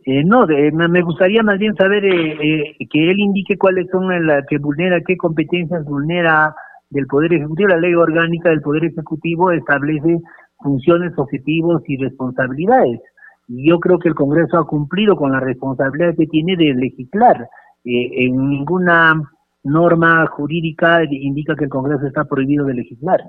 Eh, 0.07 0.23
no, 0.25 0.47
me 0.47 1.03
gustaría 1.03 1.43
más 1.43 1.59
bien 1.59 1.75
saber 1.77 2.05
eh, 2.05 2.73
eh, 2.79 2.89
que 2.91 3.11
él 3.11 3.19
indique 3.19 3.57
cuáles 3.57 3.89
son 3.91 4.27
las 4.27 4.45
que 4.47 4.59
vulnera, 4.59 5.01
qué 5.01 5.17
competencias 5.17 5.85
vulnera 5.85 6.55
del 6.91 7.07
Poder 7.07 7.33
Ejecutivo. 7.33 7.69
La 7.71 7.79
ley 7.79 7.95
orgánica 7.95 8.51
del 8.51 8.61
Poder 8.61 8.85
Ejecutivo 8.85 9.51
establece 9.51 10.21
funciones, 10.59 11.13
objetivos 11.17 11.83
y 11.87 11.97
responsabilidades. 11.97 13.01
Y 13.49 13.69
yo 13.69 13.81
creo 13.81 13.99
que 13.99 14.09
el 14.09 14.15
Congreso 14.15 14.59
ha 14.59 14.67
cumplido 14.67 15.17
con 15.17 15.33
la 15.33 15.41
responsabilidad 15.41 16.15
que 16.17 16.27
tiene 16.27 16.57
de 16.57 16.75
legislar. 16.75 17.49
En 17.87 18.49
ninguna 18.49 19.21
norma 19.65 20.27
jurídica 20.27 21.03
indica 21.11 21.57
que 21.57 21.65
el 21.65 21.71
Congreso 21.71 22.07
está 22.07 22.25
prohibido 22.25 22.67
de 22.67 22.75
legislar. 22.75 23.21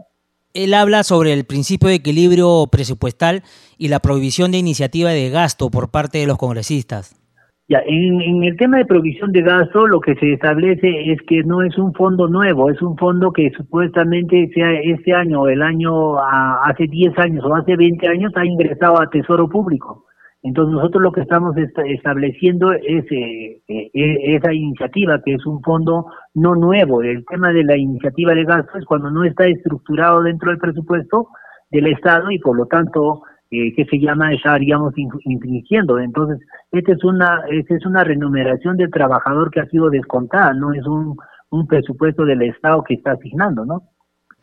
Él 0.53 0.73
habla 0.73 1.03
sobre 1.03 1.33
el 1.33 1.45
principio 1.45 1.89
de 1.89 1.95
equilibrio 1.95 2.67
presupuestal 2.71 3.43
y 3.77 3.89
la 3.89 3.99
prohibición 3.99 4.51
de 4.51 4.57
iniciativa 4.57 5.09
de 5.09 5.29
gasto 5.29 5.69
por 5.69 5.91
parte 5.91 6.19
de 6.19 6.27
los 6.27 6.37
congresistas. 6.37 7.21
Ya, 7.67 7.79
en, 7.85 8.43
el 8.43 8.55
tema 8.57 8.77
de 8.77 8.85
provisión 8.85 9.31
de 9.31 9.41
gasto, 9.41 9.87
lo 9.87 9.99
que 9.99 10.13
se 10.15 10.33
establece 10.33 11.11
es 11.11 11.19
que 11.27 11.41
no 11.43 11.63
es 11.63 11.75
un 11.79 11.93
fondo 11.93 12.27
nuevo, 12.27 12.69
es 12.69 12.79
un 12.81 12.95
fondo 12.95 13.33
que 13.33 13.49
supuestamente 13.57 14.49
sea 14.53 14.71
este 14.73 15.13
año 15.13 15.41
o 15.41 15.47
el 15.47 15.63
año, 15.63 16.19
hace 16.19 16.85
10 16.85 17.17
años 17.17 17.43
o 17.43 17.55
hace 17.55 17.75
20 17.75 18.07
años, 18.07 18.31
ha 18.35 18.45
ingresado 18.45 19.01
a 19.01 19.09
Tesoro 19.09 19.49
Público. 19.49 20.05
Entonces 20.45 20.75
nosotros 20.75 21.01
lo 21.01 21.11
que 21.11 21.21
estamos 21.21 21.55
estableciendo 21.57 22.71
es 22.71 23.03
eh, 23.11 23.61
eh, 23.67 23.89
e-, 23.91 24.35
esa 24.35 24.53
iniciativa, 24.53 25.19
que 25.25 25.33
es 25.33 25.45
un 25.47 25.59
fondo 25.63 26.05
no 26.35 26.53
nuevo. 26.53 27.01
El 27.01 27.25
tema 27.25 27.51
de 27.51 27.63
la 27.63 27.75
iniciativa 27.75 28.31
de 28.35 28.43
gasto 28.43 28.77
es 28.77 28.85
cuando 28.85 29.09
no 29.09 29.23
está 29.23 29.47
estructurado 29.47 30.21
dentro 30.21 30.51
del 30.51 30.59
presupuesto 30.59 31.29
del 31.71 31.87
Estado 31.87 32.29
y 32.29 32.37
por 32.37 32.55
lo 32.55 32.67
tanto, 32.67 33.23
eh, 33.49 33.73
que 33.73 33.85
se 33.85 33.97
llama, 33.97 34.33
estaríamos 34.33 34.93
infringiendo. 34.95 35.97
Entonces, 35.97 36.47
esta 36.71 36.91
es 36.91 37.03
una, 37.03 37.41
esta 37.49 37.75
es 37.75 37.83
una 37.83 38.03
remuneración 38.03 38.77
del 38.77 38.91
trabajador 38.91 39.49
que 39.49 39.61
ha 39.61 39.65
sido 39.65 39.89
descontada, 39.89 40.53
no 40.53 40.73
es 40.73 40.85
un, 40.85 41.17
un 41.49 41.65
presupuesto 41.65 42.23
del 42.23 42.43
Estado 42.43 42.83
que 42.83 42.93
está 42.93 43.13
asignando, 43.13 43.65
¿no? 43.65 43.81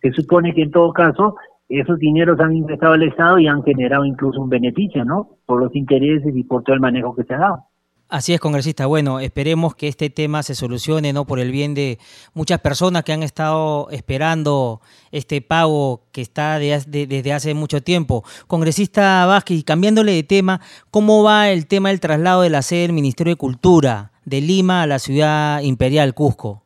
Se 0.01 0.11
supone 0.11 0.53
que 0.53 0.63
en 0.63 0.73
todo 0.73 0.93
caso 0.93 1.37
esos 1.81 1.99
dineros 1.99 2.39
han 2.41 2.55
ingresado 2.55 2.93
al 2.93 3.03
Estado 3.03 3.39
y 3.39 3.47
han 3.47 3.63
generado 3.63 4.05
incluso 4.05 4.41
un 4.41 4.49
beneficio, 4.49 5.05
¿no? 5.05 5.39
Por 5.47 5.61
los 5.61 5.75
intereses 5.75 6.35
y 6.35 6.45
por 6.45 6.63
todo 6.63 6.75
el 6.75 6.81
manejo 6.81 7.15
que 7.15 7.25
se 7.25 7.35
ha 7.35 7.39
dado. 7.39 7.67
Así 8.13 8.35
es, 8.35 8.41
congresista. 8.41 8.85
Bueno, 8.85 9.21
esperemos 9.21 9.75
que 9.75 9.89
este 9.89 10.11
tema 10.11 10.43
se 10.43 10.55
solucione, 10.55 11.15
¿no? 11.15 11.25
Por 11.25 11.41
el 11.41 11.51
bien 11.51 11.73
de 11.73 11.99
muchas 12.35 12.61
personas 12.61 13.05
que 13.05 13.13
han 13.15 13.23
estado 13.23 13.89
esperando 13.91 14.83
este 15.13 15.41
pago 15.41 16.03
que 16.13 16.21
está 16.21 16.59
desde 16.59 17.33
hace 17.33 17.55
mucho 17.55 17.83
tiempo. 17.83 18.23
Congresista 18.49 19.25
Vázquez, 19.25 19.65
cambiándole 19.65 20.13
de 20.13 20.25
tema, 20.25 20.61
¿cómo 20.91 21.23
va 21.23 21.49
el 21.49 21.67
tema 21.67 21.89
del 21.89 22.01
traslado 22.01 22.43
de 22.43 22.51
la 22.51 22.61
sede 22.61 22.83
del 22.83 22.93
Ministerio 22.93 23.33
de 23.33 23.39
Cultura 23.39 24.13
de 24.27 24.43
Lima 24.43 24.83
a 24.83 24.87
la 24.87 24.99
ciudad 24.99 25.63
imperial, 25.63 26.13
Cusco? 26.13 26.62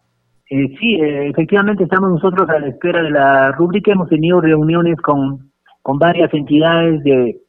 Eh, 0.48 0.76
sí, 0.78 0.94
eh, 0.94 1.28
efectivamente 1.28 1.84
estamos 1.84 2.10
nosotros 2.10 2.48
a 2.48 2.60
la 2.60 2.68
espera 2.68 3.02
de 3.02 3.10
la 3.10 3.52
rúbrica. 3.52 3.92
Hemos 3.92 4.08
tenido 4.08 4.40
reuniones 4.40 4.96
con, 5.00 5.50
con 5.82 5.98
varias 5.98 6.32
entidades 6.32 7.02
de, 7.02 7.40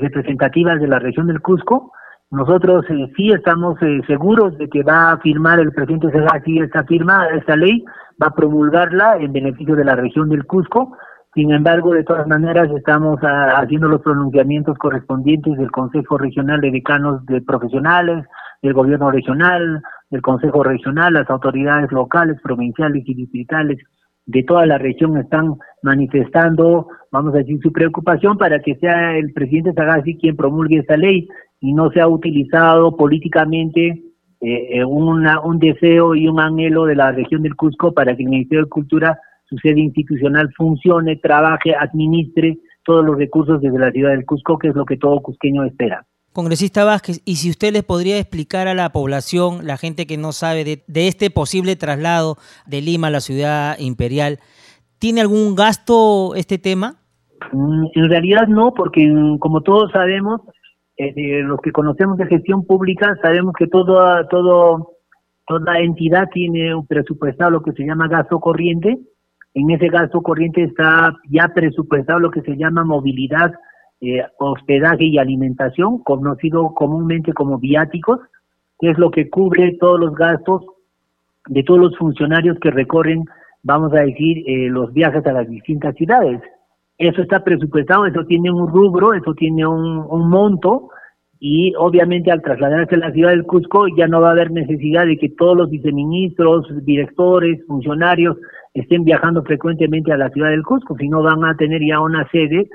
representativas 0.00 0.80
de 0.80 0.88
la 0.88 0.98
región 0.98 1.26
del 1.26 1.40
Cusco. 1.40 1.92
Nosotros 2.30 2.84
eh, 2.88 3.12
sí 3.16 3.30
estamos 3.30 3.80
eh, 3.82 4.00
seguros 4.06 4.56
de 4.58 4.68
que 4.68 4.82
va 4.82 5.12
a 5.12 5.18
firmar 5.18 5.60
el 5.60 5.72
presidente 5.72 6.10
Segasti 6.10 6.58
esta 6.58 6.84
firma, 6.84 7.28
esta 7.28 7.56
ley, 7.56 7.84
va 8.20 8.28
a 8.28 8.34
promulgarla 8.34 9.16
en 9.18 9.32
beneficio 9.32 9.76
de 9.76 9.84
la 9.84 9.94
región 9.94 10.28
del 10.28 10.46
Cusco. 10.46 10.96
Sin 11.34 11.52
embargo, 11.52 11.92
de 11.92 12.04
todas 12.04 12.26
maneras, 12.26 12.68
estamos 12.74 13.18
ah, 13.22 13.60
haciendo 13.60 13.88
los 13.88 14.00
pronunciamientos 14.00 14.78
correspondientes 14.78 15.56
del 15.58 15.70
Consejo 15.70 16.16
Regional 16.16 16.62
de 16.62 16.70
Decanos 16.70 17.24
de 17.26 17.42
Profesionales, 17.42 18.24
del 18.62 18.72
Gobierno 18.72 19.10
Regional, 19.10 19.82
del 20.10 20.22
Consejo 20.22 20.62
Regional, 20.62 21.14
las 21.14 21.28
autoridades 21.30 21.90
locales, 21.92 22.38
provinciales 22.42 23.02
y 23.06 23.14
distritales 23.14 23.78
de 24.26 24.42
toda 24.42 24.66
la 24.66 24.78
región 24.78 25.16
están 25.18 25.54
manifestando, 25.82 26.88
vamos 27.12 27.34
a 27.34 27.38
decir, 27.38 27.58
su 27.62 27.72
preocupación 27.72 28.36
para 28.36 28.60
que 28.60 28.74
sea 28.76 29.16
el 29.16 29.32
presidente 29.32 29.72
Sagasti 29.72 30.18
quien 30.18 30.36
promulgue 30.36 30.78
esta 30.78 30.96
ley 30.96 31.28
y 31.60 31.72
no 31.72 31.90
sea 31.90 32.08
utilizado 32.08 32.96
políticamente 32.96 34.02
eh, 34.40 34.84
una, 34.84 35.40
un 35.40 35.58
deseo 35.58 36.14
y 36.14 36.26
un 36.28 36.40
anhelo 36.40 36.84
de 36.84 36.96
la 36.96 37.12
región 37.12 37.42
del 37.42 37.56
Cusco 37.56 37.92
para 37.92 38.16
que 38.16 38.24
el 38.24 38.28
Ministerio 38.28 38.64
de 38.64 38.70
Cultura, 38.70 39.18
su 39.44 39.56
sede 39.58 39.80
institucional, 39.80 40.52
funcione, 40.56 41.16
trabaje, 41.16 41.74
administre 41.74 42.58
todos 42.84 43.04
los 43.04 43.16
recursos 43.16 43.60
desde 43.60 43.78
la 43.78 43.90
ciudad 43.92 44.10
del 44.10 44.26
Cusco, 44.26 44.58
que 44.58 44.68
es 44.68 44.74
lo 44.74 44.84
que 44.84 44.96
todo 44.96 45.20
cusqueño 45.20 45.64
espera. 45.64 46.04
Congresista 46.36 46.84
Vázquez, 46.84 47.22
y 47.24 47.36
si 47.36 47.48
usted 47.48 47.72
les 47.72 47.82
podría 47.82 48.18
explicar 48.18 48.68
a 48.68 48.74
la 48.74 48.90
población, 48.90 49.66
la 49.66 49.78
gente 49.78 50.06
que 50.06 50.18
no 50.18 50.32
sabe 50.32 50.64
de, 50.64 51.08
este 51.08 51.30
posible 51.30 51.76
traslado 51.76 52.36
de 52.66 52.82
Lima 52.82 53.06
a 53.06 53.10
la 53.10 53.20
ciudad 53.20 53.78
imperial, 53.78 54.38
¿tiene 54.98 55.22
algún 55.22 55.54
gasto 55.54 56.34
este 56.34 56.58
tema? 56.58 56.96
Mm, 57.52 57.86
en 57.94 58.10
realidad 58.10 58.48
no, 58.48 58.74
porque 58.74 59.08
mm, 59.10 59.38
como 59.38 59.62
todos 59.62 59.90
sabemos, 59.92 60.42
eh, 60.98 61.40
los 61.42 61.58
que 61.62 61.72
conocemos 61.72 62.18
de 62.18 62.26
gestión 62.26 62.66
pública 62.66 63.16
sabemos 63.22 63.54
que 63.58 63.66
todo, 63.66 63.96
todo, 64.28 64.98
toda 65.46 65.78
entidad 65.78 66.28
tiene 66.34 66.74
un 66.74 66.86
presupuestado 66.86 67.50
lo 67.50 67.62
que 67.62 67.72
se 67.72 67.86
llama 67.86 68.08
gasto 68.08 68.40
corriente. 68.40 68.98
En 69.54 69.70
ese 69.70 69.88
gasto 69.88 70.20
corriente 70.20 70.64
está 70.64 71.16
ya 71.30 71.48
presupuestado 71.48 72.18
lo 72.18 72.30
que 72.30 72.42
se 72.42 72.58
llama 72.58 72.84
movilidad, 72.84 73.54
eh, 74.00 74.22
hospedaje 74.38 75.04
y 75.04 75.18
alimentación, 75.18 75.98
conocido 76.02 76.74
comúnmente 76.74 77.32
como 77.32 77.58
viáticos, 77.58 78.20
que 78.78 78.90
es 78.90 78.98
lo 78.98 79.10
que 79.10 79.30
cubre 79.30 79.76
todos 79.80 79.98
los 79.98 80.14
gastos 80.14 80.62
de 81.48 81.62
todos 81.62 81.80
los 81.80 81.96
funcionarios 81.96 82.58
que 82.60 82.70
recorren, 82.70 83.24
vamos 83.62 83.92
a 83.94 84.00
decir, 84.00 84.44
eh, 84.46 84.68
los 84.68 84.92
viajes 84.92 85.24
a 85.26 85.32
las 85.32 85.48
distintas 85.48 85.94
ciudades. 85.94 86.40
Eso 86.98 87.22
está 87.22 87.42
presupuestado, 87.44 88.06
eso 88.06 88.24
tiene 88.24 88.50
un 88.50 88.68
rubro, 88.68 89.14
eso 89.14 89.34
tiene 89.34 89.66
un, 89.66 90.28
monto 90.28 90.88
y 91.38 91.74
obviamente 91.76 92.30
al 92.30 92.42
trasladarse 92.42 92.94
a 92.94 92.98
la 92.98 93.12
ciudad 93.12 93.30
del 93.30 93.44
Cusco 93.44 93.86
ya 93.96 94.08
no 94.08 94.20
va 94.20 94.28
a 94.28 94.32
haber 94.32 94.50
necesidad 94.50 95.04
de 95.04 95.18
que 95.18 95.28
todos 95.28 95.56
los 95.56 95.70
viceministros, 95.70 96.66
directores, 96.84 97.64
funcionarios 97.66 98.38
estén 98.72 99.04
viajando 99.04 99.42
frecuentemente 99.42 100.12
a 100.12 100.16
la 100.16 100.30
ciudad 100.30 100.50
del 100.50 100.62
Cusco, 100.62 100.96
sino 100.98 101.22
van 101.22 101.44
a 101.44 101.56
tener 101.56 101.82
ya 101.86 102.00
una 102.00 102.26
sede 102.30 102.68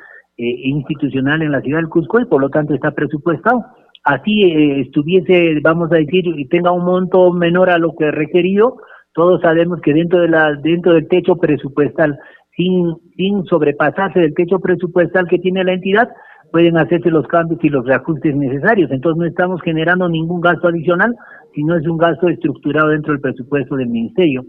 institucional 0.43 1.41
en 1.41 1.51
la 1.51 1.61
ciudad 1.61 1.79
del 1.79 1.89
Cusco 1.89 2.19
y 2.19 2.25
por 2.25 2.41
lo 2.41 2.49
tanto 2.49 2.73
está 2.73 2.91
presupuestado. 2.91 3.65
Así 4.03 4.43
eh, 4.43 4.81
estuviese, 4.81 5.59
vamos 5.61 5.91
a 5.91 5.95
decir, 5.95 6.25
y 6.25 6.47
tenga 6.47 6.71
un 6.71 6.85
monto 6.85 7.31
menor 7.31 7.69
a 7.69 7.77
lo 7.77 7.93
que 7.95 8.09
requerido, 8.11 8.77
todos 9.13 9.41
sabemos 9.41 9.79
que 9.81 9.93
dentro 9.93 10.21
de 10.21 10.29
la 10.29 10.55
dentro 10.55 10.93
del 10.93 11.07
techo 11.07 11.35
presupuestal 11.35 12.17
sin, 12.55 12.95
sin 13.15 13.43
sobrepasarse 13.45 14.19
del 14.19 14.33
techo 14.33 14.59
presupuestal 14.59 15.27
que 15.27 15.39
tiene 15.39 15.63
la 15.63 15.73
entidad, 15.73 16.09
pueden 16.51 16.77
hacerse 16.77 17.09
los 17.09 17.27
cambios 17.27 17.63
y 17.63 17.69
los 17.69 17.85
reajustes 17.85 18.35
necesarios. 18.35 18.91
Entonces 18.91 19.19
no 19.19 19.25
estamos 19.25 19.61
generando 19.61 20.09
ningún 20.09 20.41
gasto 20.41 20.67
adicional, 20.67 21.15
sino 21.53 21.75
es 21.77 21.87
un 21.87 21.97
gasto 21.97 22.27
estructurado 22.27 22.89
dentro 22.89 23.13
del 23.13 23.21
presupuesto 23.21 23.75
del 23.75 23.89
ministerio. 23.89 24.45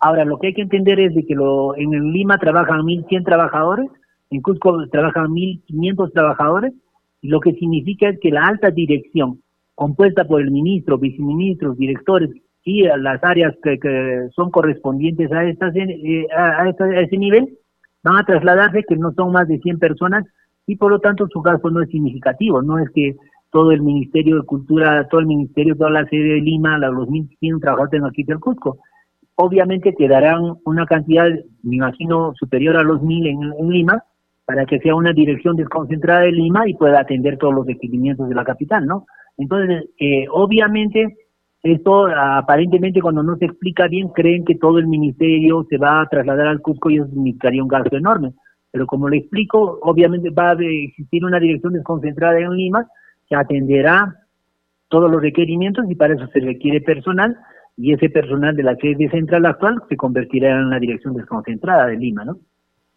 Ahora, 0.00 0.24
lo 0.24 0.38
que 0.38 0.48
hay 0.48 0.54
que 0.54 0.62
entender 0.62 1.00
es 1.00 1.14
de 1.14 1.24
que 1.24 1.34
lo, 1.34 1.76
en 1.76 1.90
Lima 2.12 2.38
trabajan 2.38 2.80
1.100 2.80 3.24
trabajadores, 3.24 3.88
en 4.36 4.42
Cusco 4.42 4.86
trabajan 4.90 5.28
1.500 5.28 6.12
trabajadores, 6.12 6.72
lo 7.22 7.40
que 7.40 7.54
significa 7.54 8.08
es 8.08 8.18
que 8.20 8.30
la 8.30 8.46
alta 8.46 8.70
dirección, 8.70 9.40
compuesta 9.74 10.24
por 10.24 10.40
el 10.40 10.50
ministro, 10.50 10.98
viceministros, 10.98 11.76
directores 11.76 12.30
y 12.64 12.82
las 12.82 13.22
áreas 13.22 13.54
que, 13.62 14.28
son 14.34 14.50
correspondientes 14.50 15.30
a, 15.32 15.44
estas, 15.44 15.74
eh, 15.76 16.26
a, 16.36 16.62
a, 16.62 17.00
ese 17.00 17.16
nivel 17.16 17.58
van 18.02 18.16
a 18.16 18.24
trasladarse, 18.24 18.84
que 18.86 18.96
no 18.96 19.12
son 19.12 19.32
más 19.32 19.48
de 19.48 19.58
100 19.58 19.78
personas, 19.78 20.24
y 20.66 20.76
por 20.76 20.90
lo 20.90 20.98
tanto 20.98 21.26
su 21.28 21.40
gasto 21.40 21.70
no 21.70 21.82
es 21.82 21.88
significativo, 21.90 22.62
no 22.62 22.78
es 22.78 22.88
que 22.90 23.16
todo 23.50 23.70
el 23.70 23.82
Ministerio 23.82 24.36
de 24.36 24.46
Cultura, 24.46 25.06
todo 25.08 25.20
el 25.20 25.26
Ministerio, 25.26 25.76
toda 25.76 25.90
la 25.90 26.04
sede 26.06 26.34
de 26.34 26.40
Lima, 26.40 26.76
los 26.78 27.08
1.100 27.08 27.60
trabajadores 27.60 28.02
aquí 28.04 28.24
del 28.24 28.40
Cusco. 28.40 28.78
Obviamente 29.36 29.94
quedarán 29.94 30.56
una 30.64 30.86
cantidad, 30.86 31.28
me 31.62 31.76
imagino, 31.76 32.32
superior 32.34 32.76
a 32.76 32.82
los 32.82 33.00
1.000 33.00 33.28
en, 33.28 33.52
en 33.58 33.68
Lima, 33.70 34.04
para 34.44 34.66
que 34.66 34.78
sea 34.80 34.94
una 34.94 35.12
dirección 35.12 35.56
desconcentrada 35.56 36.20
de 36.20 36.32
Lima 36.32 36.68
y 36.68 36.74
pueda 36.74 37.00
atender 37.00 37.38
todos 37.38 37.54
los 37.54 37.66
requerimientos 37.66 38.28
de 38.28 38.34
la 38.34 38.44
capital, 38.44 38.86
¿no? 38.86 39.06
Entonces, 39.38 39.84
eh, 39.98 40.26
obviamente, 40.30 41.16
esto 41.62 42.06
aparentemente 42.06 43.00
cuando 43.00 43.22
no 43.22 43.36
se 43.36 43.46
explica 43.46 43.88
bien 43.88 44.08
creen 44.08 44.44
que 44.44 44.56
todo 44.56 44.78
el 44.78 44.86
ministerio 44.86 45.66
se 45.68 45.78
va 45.78 46.02
a 46.02 46.06
trasladar 46.08 46.46
al 46.46 46.60
Cusco 46.60 46.90
y 46.90 46.96
eso 46.96 47.06
significaría 47.06 47.62
un 47.62 47.68
gasto 47.68 47.96
enorme. 47.96 48.34
Pero 48.70 48.86
como 48.86 49.08
le 49.08 49.18
explico, 49.18 49.78
obviamente 49.82 50.30
va 50.30 50.50
a 50.50 50.56
existir 50.58 51.24
una 51.24 51.40
dirección 51.40 51.72
desconcentrada 51.72 52.38
en 52.38 52.50
Lima 52.50 52.86
que 53.28 53.36
atenderá 53.36 54.14
todos 54.88 55.10
los 55.10 55.22
requerimientos 55.22 55.86
y 55.88 55.94
para 55.94 56.14
eso 56.14 56.26
se 56.28 56.40
requiere 56.40 56.80
personal 56.80 57.36
y 57.76 57.92
ese 57.92 58.10
personal 58.10 58.54
de 58.54 58.62
la 58.62 58.76
sede 58.76 59.08
central 59.08 59.46
actual 59.46 59.82
se 59.88 59.96
convertirá 59.96 60.50
en 60.50 60.70
la 60.70 60.78
dirección 60.78 61.14
desconcentrada 61.14 61.86
de 61.86 61.96
Lima, 61.96 62.24
¿no? 62.24 62.38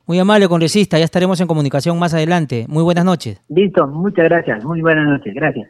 Muy 0.07 0.19
amable, 0.19 0.47
congresista. 0.47 0.97
Ya 0.97 1.03
estaremos 1.03 1.41
en 1.41 1.47
comunicación 1.47 1.99
más 1.99 2.13
adelante. 2.13 2.65
Muy 2.69 2.81
buenas 2.81 3.03
noches. 3.03 3.41
Listo, 3.49 3.85
muchas 3.87 4.23
gracias. 4.23 4.63
Muy 4.63 4.81
buenas 4.81 5.05
noches. 5.05 5.33
Gracias. 5.35 5.69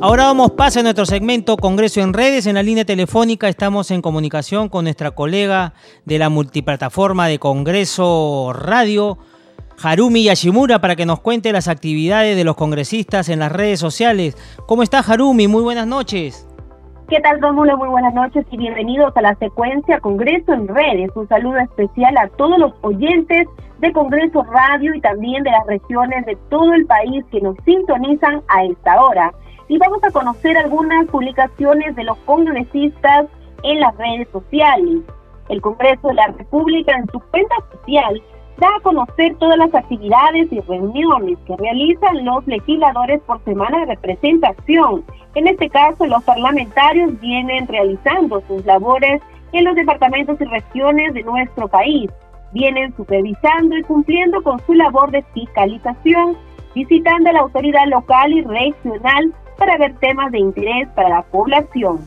Ahora 0.00 0.24
damos 0.24 0.50
paso 0.52 0.80
a 0.80 0.82
nuestro 0.82 1.06
segmento 1.06 1.56
Congreso 1.56 2.00
en 2.00 2.12
Redes. 2.12 2.46
En 2.46 2.56
la 2.56 2.64
línea 2.64 2.84
telefónica 2.84 3.48
estamos 3.48 3.92
en 3.92 4.02
comunicación 4.02 4.68
con 4.68 4.84
nuestra 4.84 5.12
colega 5.12 5.74
de 6.04 6.18
la 6.18 6.28
multiplataforma 6.28 7.28
de 7.28 7.38
Congreso 7.38 8.52
Radio, 8.52 9.18
Harumi 9.80 10.24
Yashimura, 10.24 10.80
para 10.80 10.96
que 10.96 11.06
nos 11.06 11.20
cuente 11.20 11.52
las 11.52 11.68
actividades 11.68 12.36
de 12.36 12.42
los 12.44 12.56
congresistas 12.56 13.28
en 13.28 13.38
las 13.38 13.52
redes 13.52 13.78
sociales. 13.78 14.36
¿Cómo 14.66 14.82
está 14.82 14.98
Harumi? 15.00 15.46
Muy 15.46 15.62
buenas 15.62 15.86
noches. 15.86 16.48
¿Qué 17.08 17.20
tal, 17.20 17.40
Rómulo? 17.40 17.78
Muy 17.78 17.88
buenas 17.88 18.12
noches 18.12 18.44
y 18.50 18.58
bienvenidos 18.58 19.16
a 19.16 19.22
la 19.22 19.34
secuencia 19.36 19.98
Congreso 19.98 20.52
en 20.52 20.68
Redes. 20.68 21.10
Un 21.14 21.26
saludo 21.26 21.56
especial 21.56 22.14
a 22.18 22.28
todos 22.28 22.58
los 22.58 22.74
oyentes 22.82 23.48
de 23.78 23.92
Congreso 23.94 24.42
Radio 24.42 24.94
y 24.94 25.00
también 25.00 25.42
de 25.42 25.50
las 25.50 25.66
regiones 25.66 26.26
de 26.26 26.36
todo 26.50 26.74
el 26.74 26.84
país 26.84 27.24
que 27.30 27.40
nos 27.40 27.56
sintonizan 27.64 28.42
a 28.48 28.64
esta 28.64 29.02
hora 29.02 29.32
y 29.68 29.78
vamos 29.78 30.04
a 30.04 30.10
conocer 30.10 30.58
algunas 30.58 31.06
publicaciones 31.06 31.96
de 31.96 32.04
los 32.04 32.18
congresistas 32.26 33.24
en 33.62 33.80
las 33.80 33.96
redes 33.96 34.28
sociales. 34.30 35.00
El 35.48 35.62
Congreso 35.62 36.08
de 36.08 36.14
la 36.14 36.26
República 36.26 36.94
en 36.94 37.06
su 37.10 37.20
cuenta 37.20 37.54
oficial 37.56 38.22
da 38.58 38.68
a 38.76 38.80
conocer 38.80 39.36
todas 39.36 39.56
las 39.56 39.74
actividades 39.74 40.52
y 40.52 40.60
reuniones 40.60 41.38
que 41.46 41.56
realizan 41.56 42.24
los 42.24 42.46
legisladores 42.46 43.20
por 43.22 43.42
semana 43.44 43.80
de 43.80 43.86
representación. 43.94 45.04
En 45.34 45.46
este 45.46 45.68
caso, 45.70 46.06
los 46.06 46.22
parlamentarios 46.24 47.18
vienen 47.20 47.68
realizando 47.68 48.42
sus 48.48 48.64
labores 48.66 49.22
en 49.52 49.64
los 49.64 49.76
departamentos 49.76 50.40
y 50.40 50.44
regiones 50.44 51.14
de 51.14 51.22
nuestro 51.22 51.68
país. 51.68 52.10
Vienen 52.52 52.94
supervisando 52.96 53.76
y 53.76 53.82
cumpliendo 53.82 54.42
con 54.42 54.58
su 54.66 54.74
labor 54.74 55.10
de 55.12 55.22
fiscalización, 55.34 56.36
visitando 56.74 57.30
a 57.30 57.34
la 57.34 57.40
autoridad 57.40 57.86
local 57.86 58.32
y 58.32 58.42
regional 58.42 59.32
para 59.56 59.76
ver 59.78 59.94
temas 59.98 60.32
de 60.32 60.38
interés 60.38 60.88
para 60.96 61.08
la 61.10 61.22
población. 61.22 62.00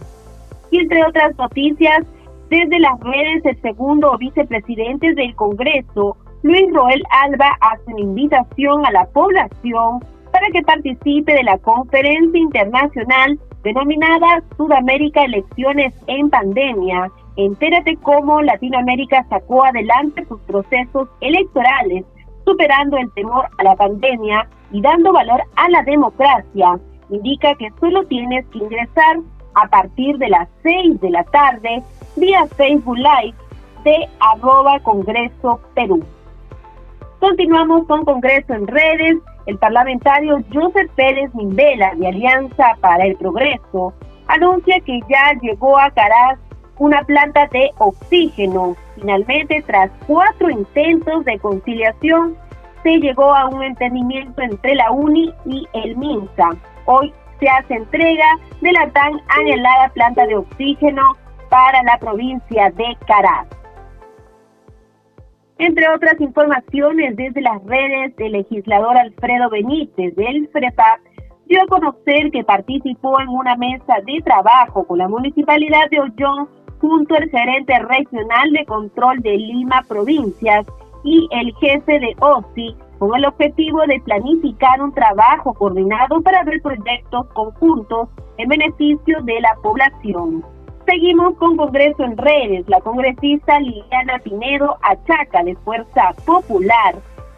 Y 0.70 0.80
entre 0.80 1.06
otras 1.06 1.36
noticias, 1.38 2.06
desde 2.50 2.80
las 2.80 3.00
redes, 3.00 3.46
el 3.46 3.62
segundo 3.62 4.18
vicepresidente 4.18 5.14
del 5.14 5.36
Congreso, 5.36 6.18
Luis 6.44 6.74
Roel 6.74 7.04
Alba, 7.12 7.56
hace 7.62 7.84
una 7.88 8.02
invitación 8.02 8.86
a 8.86 8.92
la 8.92 9.06
población 9.06 10.00
para 10.32 10.48
que 10.52 10.64
participe 10.64 11.34
de 11.34 11.44
la 11.44 11.58
conferencia 11.60 12.40
internacional 12.40 13.40
denominada 13.64 14.42
Sudamérica 14.58 15.24
Elecciones 15.24 15.94
en 16.08 16.32
Pandemia. 16.32 17.12
Entérate 17.36 17.96
cómo 17.98 18.42
Latinoamérica 18.42 19.24
sacó 19.30 19.66
adelante 19.66 20.26
sus 20.26 20.40
procesos 20.42 21.10
electorales, 21.22 22.06
superando 22.44 22.98
el 22.98 23.12
temor 23.14 23.48
a 23.60 23.64
la 23.64 23.76
pandemia 23.76 24.48
y 24.72 24.82
dando 24.82 25.14
valor 25.14 25.44
a 25.56 25.70
la 25.70 25.84
democracia 25.84 26.80
indica 27.12 27.54
que 27.56 27.70
solo 27.80 28.04
tienes 28.06 28.46
que 28.48 28.60
ingresar 28.60 29.18
a 29.54 29.68
partir 29.68 30.18
de 30.18 30.30
las 30.30 30.48
6 30.64 31.02
de 31.02 31.10
la 31.12 31.24
tarde 31.26 31.84
vía 32.16 32.48
Facebook 32.56 32.98
Live 32.98 33.36
de 33.84 34.08
arroba 34.20 34.80
Congreso 34.80 35.60
Perú. 35.76 36.04
Continuamos 37.22 37.86
con 37.86 38.04
Congreso 38.04 38.52
en 38.56 38.66
redes. 38.66 39.18
El 39.46 39.60
parlamentario 39.60 40.40
Joseph 40.52 40.90
Pérez 40.96 41.32
Mimbela 41.36 41.94
de 41.96 42.08
Alianza 42.08 42.76
para 42.82 43.06
el 43.06 43.16
Progreso 43.16 43.94
anuncia 44.28 44.80
que 44.80 45.00
ya 45.08 45.40
llegó 45.40 45.78
a 45.78 45.92
Caraz 45.92 46.40
una 46.80 47.04
planta 47.04 47.46
de 47.52 47.70
oxígeno. 47.78 48.76
Finalmente, 48.96 49.64
tras 49.68 49.92
cuatro 50.08 50.50
intentos 50.50 51.24
de 51.26 51.38
conciliación, 51.38 52.36
se 52.82 52.98
llegó 52.98 53.36
a 53.36 53.50
un 53.50 53.62
entendimiento 53.62 54.42
entre 54.42 54.74
la 54.74 54.90
UNI 54.90 55.32
y 55.46 55.68
el 55.74 55.96
MINSA. 55.98 56.50
Hoy 56.86 57.14
se 57.40 57.48
hace 57.48 57.76
entrega 57.76 58.26
de 58.62 58.72
la 58.72 58.90
tan 58.90 59.22
anhelada 59.28 59.90
planta 59.90 60.26
de 60.26 60.38
oxígeno 60.38 61.04
para 61.52 61.84
la 61.84 62.00
provincia 62.00 62.72
de 62.72 62.98
Caraz. 63.06 63.61
Entre 65.62 65.88
otras 65.90 66.20
informaciones, 66.20 67.16
desde 67.16 67.40
las 67.40 67.64
redes, 67.66 68.16
el 68.18 68.32
legislador 68.32 68.98
Alfredo 68.98 69.48
Benítez 69.52 70.16
del 70.16 70.50
FREPAP 70.52 71.02
dio 71.46 71.62
a 71.62 71.68
conocer 71.68 72.32
que 72.32 72.44
participó 72.44 73.22
en 73.22 73.30
una 73.30 73.56
mesa 73.58 73.98
de 74.04 74.24
trabajo 74.24 74.88
con 74.88 74.98
la 74.98 75.08
municipalidad 75.08 75.88
de 75.92 76.00
Ollón 76.00 76.50
junto 76.80 77.14
al 77.14 77.30
gerente 77.30 77.78
regional 77.78 78.52
de 78.54 78.66
control 78.66 79.20
de 79.20 79.38
Lima 79.38 79.86
Provincias 79.88 80.66
y 81.04 81.30
el 81.30 81.54
jefe 81.58 82.00
de 82.00 82.16
OSI 82.20 82.76
con 82.98 83.16
el 83.16 83.26
objetivo 83.28 83.82
de 83.86 84.02
planificar 84.04 84.82
un 84.82 84.92
trabajo 84.92 85.54
coordinado 85.54 86.24
para 86.24 86.44
ver 86.44 86.60
proyectos 86.64 87.28
conjuntos 87.36 88.10
en 88.40 88.50
beneficio 88.50 89.22
de 89.22 89.40
la 89.42 89.56
población. 89.62 90.44
Seguimos 90.86 91.36
con 91.38 91.58
Congreso 91.58 92.04
en 92.04 92.18
redes. 92.18 92.68
La 92.68 92.82
congresista 92.82 93.60
Liliana 93.60 94.20
Pinedo 94.24 94.78
Achaca 94.82 95.44
de 95.44 95.56
Fuerza 95.58 96.14
Popular 96.26 96.96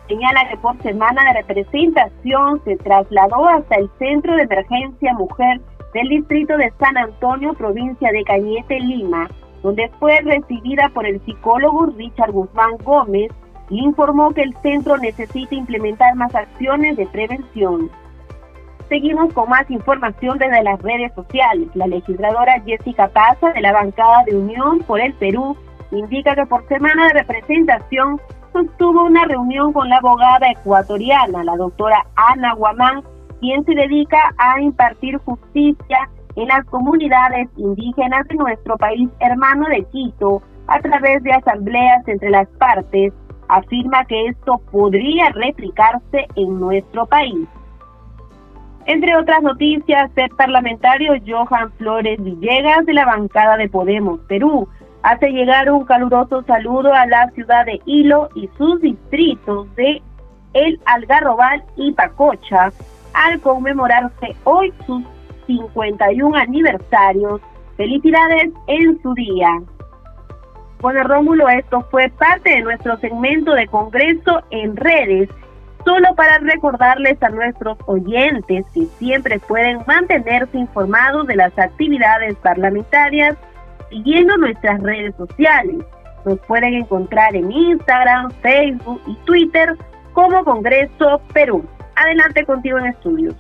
señala 0.07 0.49
que 0.49 0.57
por 0.57 0.81
semana 0.81 1.23
de 1.25 1.41
representación 1.41 2.61
se 2.63 2.77
trasladó 2.77 3.47
hasta 3.47 3.75
el 3.75 3.89
Centro 3.99 4.35
de 4.35 4.43
Emergencia 4.43 5.13
Mujer 5.13 5.61
del 5.93 6.09
distrito 6.09 6.57
de 6.57 6.71
San 6.79 6.97
Antonio, 6.97 7.53
provincia 7.53 8.11
de 8.11 8.23
Cañete, 8.23 8.79
Lima, 8.79 9.29
donde 9.61 9.89
fue 9.99 10.19
recibida 10.21 10.89
por 10.89 11.05
el 11.05 11.21
psicólogo 11.25 11.87
Richard 11.97 12.31
Guzmán 12.31 12.77
Gómez 12.83 13.31
y 13.69 13.83
informó 13.83 14.31
que 14.31 14.41
el 14.41 14.53
centro 14.61 14.97
necesita 14.97 15.55
implementar 15.55 16.15
más 16.15 16.33
acciones 16.33 16.97
de 16.97 17.05
prevención. 17.07 17.89
Seguimos 18.89 19.33
con 19.33 19.49
más 19.49 19.69
información 19.71 20.37
desde 20.37 20.63
las 20.63 20.81
redes 20.81 21.11
sociales. 21.15 21.69
La 21.73 21.87
legisladora 21.87 22.61
Jessica 22.65 23.07
Paza 23.07 23.51
de 23.53 23.61
la 23.61 23.71
bancada 23.71 24.23
de 24.25 24.37
Unión 24.37 24.79
por 24.79 24.99
el 24.99 25.13
Perú 25.13 25.57
indica 25.91 26.35
que 26.35 26.45
por 26.45 26.67
semana 26.67 27.07
de 27.07 27.13
representación 27.13 28.19
sostuvo 28.51 29.03
una 29.05 29.25
reunión 29.25 29.73
con 29.73 29.89
la 29.89 29.97
abogada 29.97 30.51
ecuatoriana, 30.51 31.43
la 31.43 31.55
doctora 31.55 32.05
Ana 32.15 32.53
Guamán, 32.53 33.03
quien 33.39 33.63
se 33.65 33.73
dedica 33.73 34.33
a 34.37 34.61
impartir 34.61 35.17
justicia 35.19 36.09
en 36.35 36.47
las 36.47 36.65
comunidades 36.65 37.47
indígenas 37.57 38.27
de 38.27 38.35
nuestro 38.35 38.77
país 38.77 39.09
hermano 39.19 39.67
de 39.69 39.83
Quito 39.85 40.41
a 40.67 40.79
través 40.79 41.21
de 41.23 41.33
asambleas 41.33 42.07
entre 42.07 42.29
las 42.29 42.47
partes, 42.59 43.13
afirma 43.49 44.05
que 44.05 44.27
esto 44.27 44.59
podría 44.71 45.29
replicarse 45.29 46.25
en 46.35 46.59
nuestro 46.59 47.05
país. 47.05 47.47
Entre 48.85 49.15
otras 49.15 49.41
noticias, 49.41 50.11
el 50.15 50.29
parlamentario 50.31 51.13
Johan 51.25 51.71
Flores 51.73 52.21
Villegas 52.21 52.85
de 52.85 52.93
la 52.93 53.05
bancada 53.05 53.55
de 53.55 53.69
Podemos 53.69 54.19
Perú 54.27 54.67
hace 55.03 55.29
llegar 55.29 55.71
un 55.71 55.85
caluroso 55.85 56.43
saludo 56.43 56.93
a 56.93 57.05
la 57.05 57.29
ciudad 57.31 57.65
de 57.65 57.81
Hilo 57.85 58.29
y 58.35 58.49
sus 58.57 58.81
distritos 58.81 59.73
de 59.75 60.01
El 60.53 60.79
Algarrobal 60.85 61.63
y 61.77 61.93
Pacocha 61.93 62.71
al 63.13 63.39
conmemorarse 63.39 64.35
hoy 64.43 64.73
sus 64.85 65.03
51 65.47 66.35
aniversarios. 66.35 67.41
Felicidades 67.77 68.51
en 68.67 69.01
su 69.01 69.13
día. 69.13 69.49
Bueno, 70.81 71.03
Rómulo, 71.03 71.47
esto 71.47 71.87
fue 71.89 72.09
parte 72.09 72.49
de 72.49 72.61
nuestro 72.61 72.97
segmento 72.97 73.53
de 73.53 73.67
Congreso 73.67 74.41
en 74.51 74.75
redes, 74.75 75.29
solo 75.85 76.15
para 76.15 76.37
recordarles 76.39 77.21
a 77.21 77.29
nuestros 77.29 77.77
oyentes 77.85 78.65
que 78.73 78.85
siempre 78.97 79.39
pueden 79.39 79.79
mantenerse 79.85 80.57
informados 80.57 81.27
de 81.27 81.35
las 81.35 81.57
actividades 81.57 82.35
parlamentarias 82.37 83.35
siguiendo 83.89 84.37
nuestras 84.37 84.81
redes 84.81 85.15
sociales. 85.15 85.77
Nos 86.25 86.39
pueden 86.39 86.73
encontrar 86.73 87.35
en 87.35 87.51
Instagram, 87.51 88.31
Facebook 88.41 89.01
y 89.07 89.15
Twitter 89.25 89.75
como 90.13 90.43
Congreso 90.43 91.21
Perú. 91.33 91.65
Adelante 91.95 92.45
contigo 92.45 92.79
en 92.79 92.87
estudios. 92.87 93.35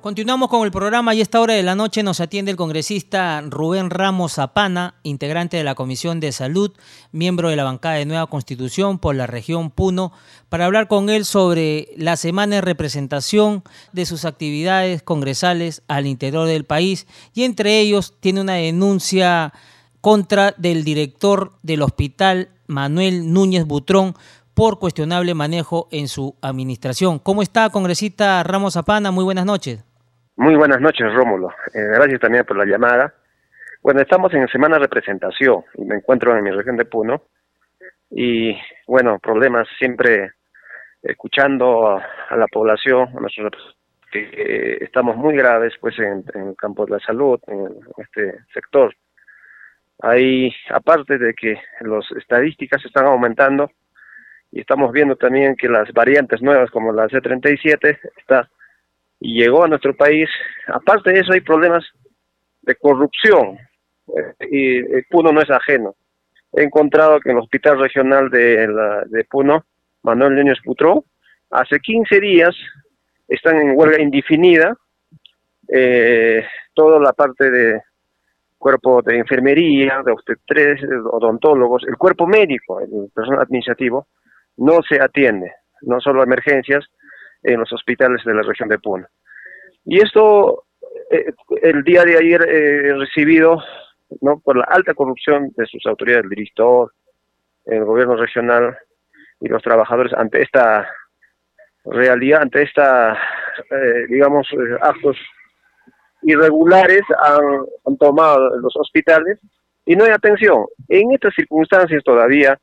Continuamos 0.00 0.48
con 0.48 0.64
el 0.64 0.70
programa 0.70 1.14
y 1.14 1.18
a 1.18 1.22
esta 1.22 1.42
hora 1.42 1.52
de 1.52 1.62
la 1.62 1.74
noche 1.74 2.02
nos 2.02 2.20
atiende 2.20 2.50
el 2.50 2.56
congresista 2.56 3.42
Rubén 3.42 3.90
Ramos 3.90 4.32
Zapana, 4.32 4.94
integrante 5.02 5.58
de 5.58 5.64
la 5.64 5.74
Comisión 5.74 6.20
de 6.20 6.32
Salud, 6.32 6.72
miembro 7.12 7.50
de 7.50 7.56
la 7.56 7.64
bancada 7.64 7.96
de 7.96 8.06
Nueva 8.06 8.26
Constitución 8.26 8.98
por 8.98 9.14
la 9.14 9.26
región 9.26 9.70
Puno, 9.70 10.10
para 10.48 10.64
hablar 10.64 10.88
con 10.88 11.10
él 11.10 11.26
sobre 11.26 11.90
la 11.98 12.16
semana 12.16 12.54
de 12.54 12.60
representación 12.62 13.62
de 13.92 14.06
sus 14.06 14.24
actividades 14.24 15.02
congresales 15.02 15.82
al 15.86 16.06
interior 16.06 16.46
del 16.46 16.64
país 16.64 17.06
y 17.34 17.42
entre 17.42 17.78
ellos 17.78 18.14
tiene 18.20 18.40
una 18.40 18.54
denuncia 18.54 19.52
contra 20.00 20.54
del 20.56 20.82
director 20.82 21.52
del 21.62 21.82
hospital 21.82 22.48
Manuel 22.66 23.34
Núñez 23.34 23.66
Butrón 23.66 24.14
por 24.54 24.78
cuestionable 24.78 25.34
manejo 25.34 25.88
en 25.90 26.08
su 26.08 26.36
administración. 26.40 27.18
¿Cómo 27.18 27.42
está, 27.42 27.68
congresista 27.68 28.42
Ramos 28.44 28.72
Zapana? 28.72 29.10
Muy 29.10 29.24
buenas 29.24 29.44
noches. 29.44 29.89
Muy 30.40 30.56
buenas 30.56 30.80
noches, 30.80 31.12
Rómulo. 31.12 31.50
Eh, 31.74 31.84
gracias 31.96 32.18
también 32.18 32.46
por 32.46 32.56
la 32.56 32.64
llamada. 32.64 33.12
Bueno, 33.82 34.00
estamos 34.00 34.32
en 34.32 34.48
semana 34.48 34.78
representación 34.78 35.64
me 35.76 35.96
encuentro 35.96 36.34
en 36.34 36.42
mi 36.42 36.50
región 36.50 36.78
de 36.78 36.86
Puno. 36.86 37.24
Y 38.10 38.56
bueno, 38.86 39.18
problemas 39.18 39.68
siempre 39.78 40.32
escuchando 41.02 41.88
a, 41.90 42.36
la 42.38 42.46
población, 42.46 43.10
a 43.14 43.20
nuestros 43.20 43.76
que 44.10 44.78
estamos 44.80 45.14
muy 45.14 45.36
graves 45.36 45.74
pues 45.78 45.98
en, 45.98 46.24
el 46.34 46.56
campo 46.56 46.86
de 46.86 46.92
la 46.92 47.00
salud, 47.00 47.38
en, 47.46 47.68
este 47.98 48.38
sector. 48.54 48.96
Hay, 50.00 50.54
aparte 50.70 51.18
de 51.18 51.34
que 51.34 51.60
las 51.82 52.10
estadísticas 52.12 52.82
están 52.86 53.04
aumentando 53.04 53.70
y 54.50 54.60
estamos 54.60 54.90
viendo 54.90 55.16
también 55.16 55.54
que 55.54 55.68
las 55.68 55.92
variantes 55.92 56.40
nuevas 56.40 56.70
como 56.70 56.94
la 56.94 57.08
C37 57.08 57.98
está 58.16 58.48
y 59.20 59.40
llegó 59.40 59.64
a 59.64 59.68
nuestro 59.68 59.94
país. 59.94 60.28
Aparte 60.66 61.12
de 61.12 61.20
eso, 61.20 61.32
hay 61.32 61.40
problemas 61.40 61.84
de 62.62 62.74
corrupción 62.76 63.58
eh, 64.08 64.46
y 64.50 64.78
eh, 64.78 65.04
Puno 65.08 65.32
no 65.32 65.40
es 65.40 65.50
ajeno. 65.50 65.94
He 66.52 66.62
encontrado 66.62 67.20
que 67.20 67.30
en 67.30 67.36
el 67.36 67.42
Hospital 67.42 67.78
Regional 67.78 68.28
de, 68.30 68.66
de 69.06 69.24
Puno, 69.24 69.64
Manuel 70.02 70.34
Núñez 70.34 70.58
Putró, 70.64 71.04
hace 71.50 71.78
15 71.78 72.20
días 72.20 72.56
están 73.28 73.58
en 73.58 73.76
huelga 73.76 74.02
indefinida 74.02 74.76
eh, 75.72 76.44
toda 76.74 76.98
la 76.98 77.12
parte 77.12 77.50
de 77.50 77.80
cuerpo 78.58 79.02
de 79.02 79.18
enfermería, 79.18 80.02
de 80.04 80.12
obstetres, 80.12 80.80
de 80.82 80.96
odontólogos, 80.96 81.84
el 81.86 81.96
cuerpo 81.96 82.26
médico, 82.26 82.80
el 82.80 83.10
personal 83.14 83.42
administrativo, 83.42 84.08
no 84.56 84.80
se 84.86 85.00
atiende, 85.00 85.52
no 85.82 86.00
solo 86.00 86.22
emergencias, 86.22 86.84
en 87.42 87.60
los 87.60 87.72
hospitales 87.72 88.22
de 88.24 88.34
la 88.34 88.42
región 88.42 88.68
de 88.68 88.78
Puno. 88.78 89.06
Y 89.84 90.00
esto, 90.00 90.64
eh, 91.10 91.32
el 91.62 91.82
día 91.82 92.04
de 92.04 92.18
ayer 92.18 92.42
eh, 92.48 92.94
recibido, 92.94 93.62
¿no? 94.20 94.38
por 94.40 94.56
la 94.56 94.64
alta 94.64 94.94
corrupción 94.94 95.52
de 95.56 95.66
sus 95.66 95.84
autoridades, 95.86 96.24
el 96.24 96.30
director, 96.30 96.92
el 97.66 97.84
gobierno 97.84 98.16
regional 98.16 98.76
y 99.40 99.48
los 99.48 99.62
trabajadores 99.62 100.12
ante 100.12 100.42
esta 100.42 100.88
realidad, 101.84 102.42
ante 102.42 102.62
esta, 102.62 103.14
eh, 103.70 104.06
digamos, 104.08 104.46
actos 104.80 105.16
irregulares 106.22 107.02
han, 107.18 107.96
tomado 107.96 108.56
los 108.58 108.76
hospitales 108.76 109.38
y 109.86 109.96
no 109.96 110.04
hay 110.04 110.10
atención. 110.10 110.66
En 110.88 111.12
estas 111.12 111.34
circunstancias 111.34 112.02
todavía, 112.04 112.58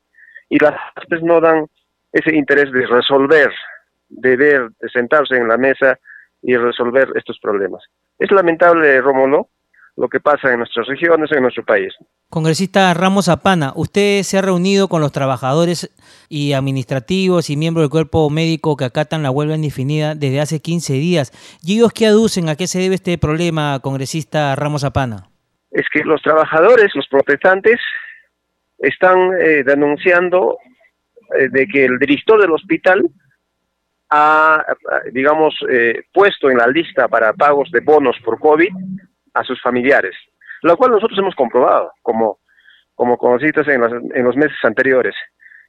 y 0.48 0.58
las 0.58 0.74
partes 0.94 1.22
no 1.22 1.40
dan 1.40 1.66
ese 2.12 2.34
interés 2.34 2.72
de 2.72 2.86
resolver 2.86 3.50
de 4.08 4.36
ver, 4.36 4.68
de 4.80 4.88
sentarse 4.88 5.36
en 5.36 5.48
la 5.48 5.56
mesa 5.56 5.98
y 6.42 6.56
resolver 6.56 7.08
estos 7.14 7.38
problemas. 7.40 7.82
Es 8.18 8.30
lamentable, 8.30 9.00
Rómulo, 9.00 9.48
lo 9.96 10.08
que 10.08 10.20
pasa 10.20 10.52
en 10.52 10.58
nuestras 10.58 10.86
regiones, 10.86 11.30
en 11.32 11.42
nuestro 11.42 11.64
país. 11.64 11.92
Congresista 12.30 12.94
Ramos 12.94 13.24
Zapana, 13.24 13.72
usted 13.74 14.22
se 14.22 14.38
ha 14.38 14.42
reunido 14.42 14.88
con 14.88 15.00
los 15.00 15.10
trabajadores 15.10 15.92
y 16.28 16.52
administrativos 16.52 17.50
y 17.50 17.56
miembros 17.56 17.82
del 17.82 17.90
cuerpo 17.90 18.30
médico 18.30 18.76
que 18.76 18.84
acatan 18.84 19.24
la 19.24 19.32
huelga 19.32 19.56
indefinida 19.56 20.14
desde 20.14 20.40
hace 20.40 20.60
15 20.60 20.92
días. 20.92 21.32
¿Y 21.64 21.76
ellos 21.76 21.92
qué 21.92 22.06
aducen? 22.06 22.48
¿A 22.48 22.54
qué 22.54 22.68
se 22.68 22.78
debe 22.78 22.94
este 22.94 23.18
problema, 23.18 23.80
congresista 23.82 24.54
Ramos 24.54 24.82
Zapana? 24.82 25.30
Es 25.72 25.86
que 25.92 26.04
los 26.04 26.22
trabajadores, 26.22 26.94
los 26.94 27.08
protestantes, 27.08 27.80
están 28.78 29.32
eh, 29.40 29.64
denunciando 29.64 30.58
eh, 31.38 31.48
de 31.50 31.66
que 31.66 31.86
el 31.86 31.98
director 31.98 32.40
del 32.40 32.52
hospital 32.52 33.10
ha, 34.10 34.64
digamos, 35.12 35.54
eh, 35.70 36.02
puesto 36.12 36.50
en 36.50 36.58
la 36.58 36.66
lista 36.66 37.08
para 37.08 37.32
pagos 37.32 37.70
de 37.70 37.80
bonos 37.80 38.16
por 38.24 38.38
COVID 38.38 38.70
a 39.34 39.44
sus 39.44 39.60
familiares, 39.60 40.14
lo 40.62 40.76
cual 40.76 40.92
nosotros 40.92 41.18
hemos 41.18 41.34
comprobado 41.34 41.92
como, 42.02 42.38
como 42.94 43.18
conocidos 43.18 43.68
en, 43.68 43.82
en 44.14 44.24
los 44.24 44.36
meses 44.36 44.56
anteriores. 44.62 45.14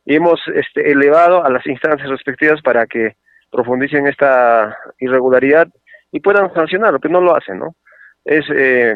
Y 0.05 0.15
hemos 0.15 0.39
este, 0.55 0.91
elevado 0.91 1.43
a 1.43 1.49
las 1.49 1.65
instancias 1.67 2.09
respectivas 2.09 2.61
para 2.61 2.87
que 2.87 3.15
profundicen 3.51 4.07
esta 4.07 4.77
irregularidad 4.99 5.67
y 6.11 6.21
puedan 6.21 6.53
sancionar, 6.53 6.93
lo 6.93 6.99
que 6.99 7.09
no 7.09 7.21
lo 7.21 7.35
hacen, 7.35 7.59
¿no? 7.59 7.75
Es, 8.23 8.45
eh, 8.49 8.95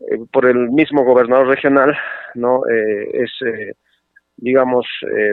eh, 0.00 0.18
por 0.32 0.46
el 0.46 0.70
mismo 0.70 1.04
gobernador 1.04 1.48
regional, 1.48 1.96
¿no? 2.34 2.62
es, 2.66 3.30
digamos, 4.36 4.86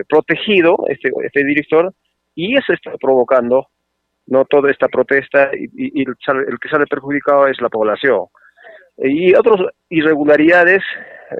protegido 0.07 0.85
este, 0.87 1.11
este 1.23 1.43
director 1.43 1.93
y 2.35 2.57
eso 2.57 2.73
está 2.73 2.91
provocando 2.99 3.67
no 4.27 4.45
toda 4.45 4.71
esta 4.71 4.87
protesta 4.87 5.51
y, 5.53 6.01
el, 6.01 6.15
que 6.15 6.69
sale 6.69 6.87
perjudicado 6.87 7.47
es 7.47 7.59
la 7.61 7.69
población. 7.69 8.25
Y 8.97 9.33
otras 9.35 9.59
irregularidades 9.89 10.83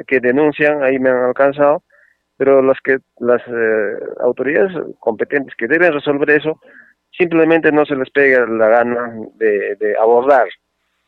que 0.08 0.20
denuncian, 0.20 0.84
ahí 0.84 1.00
me 1.00 1.10
han 1.10 1.24
alcanzado, 1.26 1.84
pero 2.38 2.62
las 2.62 2.80
que 2.82 2.98
las 3.20 3.42
eh, 3.48 3.98
autoridades 4.22 4.72
competentes 5.00 5.54
que 5.56 5.68
deben 5.68 5.94
resolver 5.94 6.30
eso 6.32 6.60
simplemente 7.16 7.72
no 7.72 7.86
se 7.86 7.96
les 7.96 8.10
pega 8.10 8.46
la 8.48 8.68
gana 8.68 9.14
de, 9.36 9.96
abordar, 10.00 10.48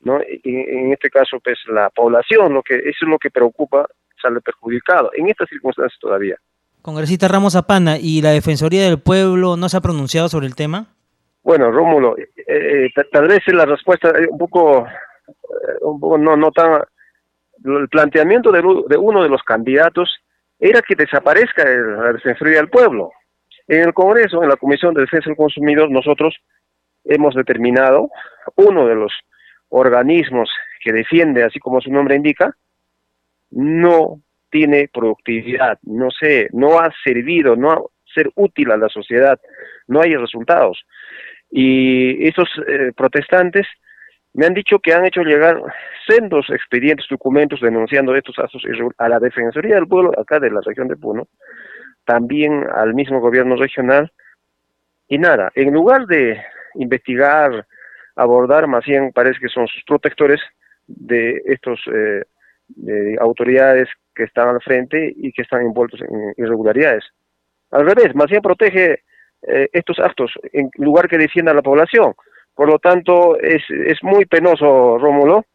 ¿no? 0.02 0.22
Y, 0.22 0.56
en 0.56 0.94
este 0.94 1.10
caso, 1.10 1.40
pues 1.44 1.58
la 1.68 1.90
población, 1.90 2.54
lo 2.54 2.62
que 2.62 2.76
eso 2.76 3.06
es 3.06 3.10
lo 3.10 3.18
que 3.18 3.32
preocupa, 3.32 3.88
sale 4.22 4.40
perjudicado 4.42 5.12
en 5.14 5.30
estas 5.30 5.50
circunstancias 5.50 6.00
todavía. 6.00 6.38
Congresista 6.86 7.28
Ramos 7.28 7.56
Apana, 7.56 7.98
¿y 8.00 8.22
la 8.22 8.30
Defensoría 8.30 8.84
del 8.84 9.00
Pueblo 9.00 9.58
no 9.58 9.70
se 9.70 9.78
ha 9.78 9.82
pronunciado 9.82 10.30
sobre 10.30 10.46
el 10.46 10.54
tema? 10.54 10.86
Bueno, 11.42 11.72
Rómulo, 11.72 12.16
eh, 12.16 12.30
eh, 12.48 12.90
tal 13.12 13.28
vez 13.28 13.40
la 13.48 13.66
respuesta 13.66 14.14
un 14.30 14.38
poco, 14.38 14.86
un 15.82 16.00
poco 16.00 16.20
no, 16.20 16.38
no 16.38 16.52
tan... 16.52 16.84
El 17.64 17.90
planteamiento 17.90 18.52
de, 18.52 18.62
de 18.88 18.98
uno 18.98 19.24
de 19.24 19.30
los 19.30 19.42
candidatos 19.42 20.16
era 20.60 20.84
que 20.84 20.94
desaparezca 20.94 21.66
la 21.66 22.14
Defensoría 22.14 22.58
del 22.58 22.70
Pueblo. 22.70 23.10
En 23.68 23.82
el 23.82 23.94
Congreso, 23.96 24.44
en 24.44 24.50
la 24.50 24.56
Comisión 24.56 24.94
de 24.94 25.02
Defensa 25.02 25.32
del 25.32 25.38
Consumidor, 25.38 25.90
nosotros 25.90 26.36
hemos 27.04 27.34
determinado 27.34 28.12
uno 28.58 28.86
de 28.86 28.94
los 28.94 29.12
organismos 29.70 30.52
que 30.84 30.94
defiende, 30.94 31.44
así 31.44 31.58
como 31.58 31.82
su 31.82 31.92
nombre 31.92 32.16
indica, 32.16 32.56
no 33.50 34.22
tiene 34.56 34.88
productividad, 34.88 35.78
no 35.84 36.10
sé, 36.12 36.48
no 36.54 36.80
ha 36.80 36.90
servido, 37.04 37.58
no 37.58 37.72
ha 37.72 37.82
ser 38.14 38.32
útil 38.36 38.72
a 38.72 38.78
la 38.78 38.88
sociedad, 38.88 39.38
no 39.86 40.00
hay 40.00 40.16
resultados. 40.16 40.82
Y 41.52 42.26
estos 42.26 42.48
eh, 42.66 42.94
protestantes 42.96 43.68
me 44.34 44.46
han 44.46 44.54
dicho 44.54 44.80
que 44.80 44.94
han 44.94 45.06
hecho 45.06 45.24
llegar 45.24 45.62
sendos 46.08 46.50
expedientes, 46.52 47.06
documentos 47.10 47.60
denunciando 47.60 48.16
estos 48.16 48.40
actos 48.40 48.64
a 48.98 49.10
la 49.10 49.20
Defensoría 49.20 49.76
del 49.76 49.90
Pueblo 49.90 50.14
acá 50.18 50.40
de 50.40 50.50
la 50.50 50.62
región 50.66 50.88
de 50.88 50.96
Puno, 50.96 51.28
también 52.06 52.66
al 52.74 52.94
mismo 52.94 53.20
gobierno 53.20 53.58
regional, 53.58 54.10
y 55.10 55.18
nada, 55.18 55.52
en 55.54 55.74
lugar 55.74 56.06
de 56.06 56.42
investigar, 56.76 57.68
abordar, 58.16 58.68
más 58.68 58.86
bien 58.86 59.12
parece 59.12 59.42
que 59.42 59.50
son 59.50 59.68
sus 59.68 59.84
protectores 59.84 60.40
de 60.88 61.42
estos 61.46 61.82
eh, 61.94 62.24
autoridades 63.20 63.90
que 64.16 64.24
están 64.24 64.50
al 64.50 64.62
frente 64.62 65.14
y 65.16 65.32
que 65.32 65.42
están 65.42 65.62
envueltos 65.62 66.02
en 66.02 66.34
irregularidades. 66.38 67.04
Al 67.72 67.86
revés, 67.86 68.16
más 68.16 68.30
bien 68.30 68.42
protege 68.42 69.04
eh, 69.48 69.70
estos 69.74 70.00
actos 70.00 70.32
en 70.54 70.70
lugar 70.76 71.08
que 71.08 71.18
defienda 71.18 71.52
a 71.52 71.56
la 71.56 71.62
población. 71.62 72.14
Por 72.54 72.70
lo 72.70 72.80
tanto, 72.80 73.38
es, 73.40 73.62
es 73.70 74.02
muy 74.02 74.26
penoso, 74.26 74.98
Rómulo, 74.98 75.46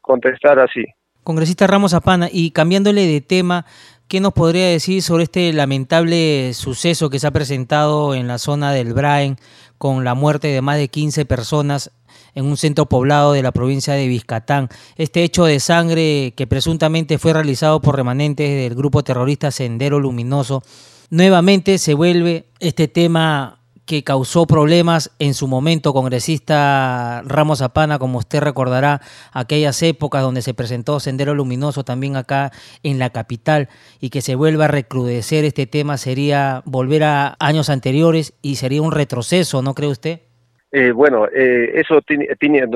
contestar 0.00 0.58
así. 0.58 0.84
Congresista 1.22 1.66
Ramos 1.66 1.94
Apana, 1.94 2.28
y 2.32 2.50
cambiándole 2.52 3.06
de 3.06 3.20
tema, 3.20 3.66
¿qué 4.08 4.20
nos 4.20 4.32
podría 4.32 4.66
decir 4.66 5.02
sobre 5.02 5.24
este 5.24 5.52
lamentable 5.52 6.52
suceso 6.54 7.10
que 7.10 7.18
se 7.18 7.26
ha 7.26 7.30
presentado 7.30 8.14
en 8.14 8.26
la 8.26 8.38
zona 8.38 8.72
del 8.72 8.94
Braen 8.94 9.36
con 9.76 10.04
la 10.04 10.14
muerte 10.14 10.48
de 10.48 10.62
más 10.62 10.78
de 10.78 10.88
15 10.88 11.26
personas 11.26 11.92
en 12.34 12.44
un 12.46 12.56
centro 12.56 12.86
poblado 12.86 13.32
de 13.32 13.42
la 13.42 13.52
provincia 13.52 13.94
de 13.94 14.08
Vizcatán? 14.08 14.68
Este 14.96 15.22
hecho 15.22 15.44
de 15.44 15.60
sangre 15.60 16.34
que 16.36 16.46
presuntamente 16.46 17.18
fue 17.18 17.32
realizado 17.32 17.80
por 17.80 17.96
remanentes 17.96 18.48
del 18.48 18.74
grupo 18.76 19.02
terrorista 19.02 19.50
Sendero 19.50 20.00
Luminoso, 20.00 20.62
nuevamente 21.10 21.78
se 21.78 21.94
vuelve 21.94 22.46
este 22.60 22.88
tema 22.88 23.58
que 23.88 24.04
causó 24.04 24.46
problemas 24.46 25.12
en 25.18 25.32
su 25.32 25.48
momento, 25.48 25.94
congresista 25.94 27.22
Ramos 27.24 27.62
Apana, 27.62 27.98
como 27.98 28.18
usted 28.18 28.40
recordará, 28.40 29.00
aquellas 29.32 29.82
épocas 29.82 30.22
donde 30.22 30.42
se 30.42 30.52
presentó 30.52 31.00
Sendero 31.00 31.34
Luminoso 31.34 31.84
también 31.84 32.14
acá 32.14 32.52
en 32.82 32.98
la 32.98 33.08
capital 33.08 33.70
y 33.98 34.10
que 34.10 34.20
se 34.20 34.34
vuelva 34.34 34.66
a 34.66 34.68
recrudecer 34.68 35.46
este 35.46 35.66
tema 35.66 35.96
sería 35.96 36.62
volver 36.66 37.02
a 37.04 37.36
años 37.40 37.70
anteriores 37.70 38.34
y 38.42 38.56
sería 38.56 38.82
un 38.82 38.92
retroceso, 38.92 39.62
¿no 39.62 39.74
cree 39.74 39.88
usted? 39.88 40.27
Eh, 40.70 40.92
bueno, 40.92 41.26
eh, 41.28 41.72
eso 41.74 42.00
tiene, 42.02 42.28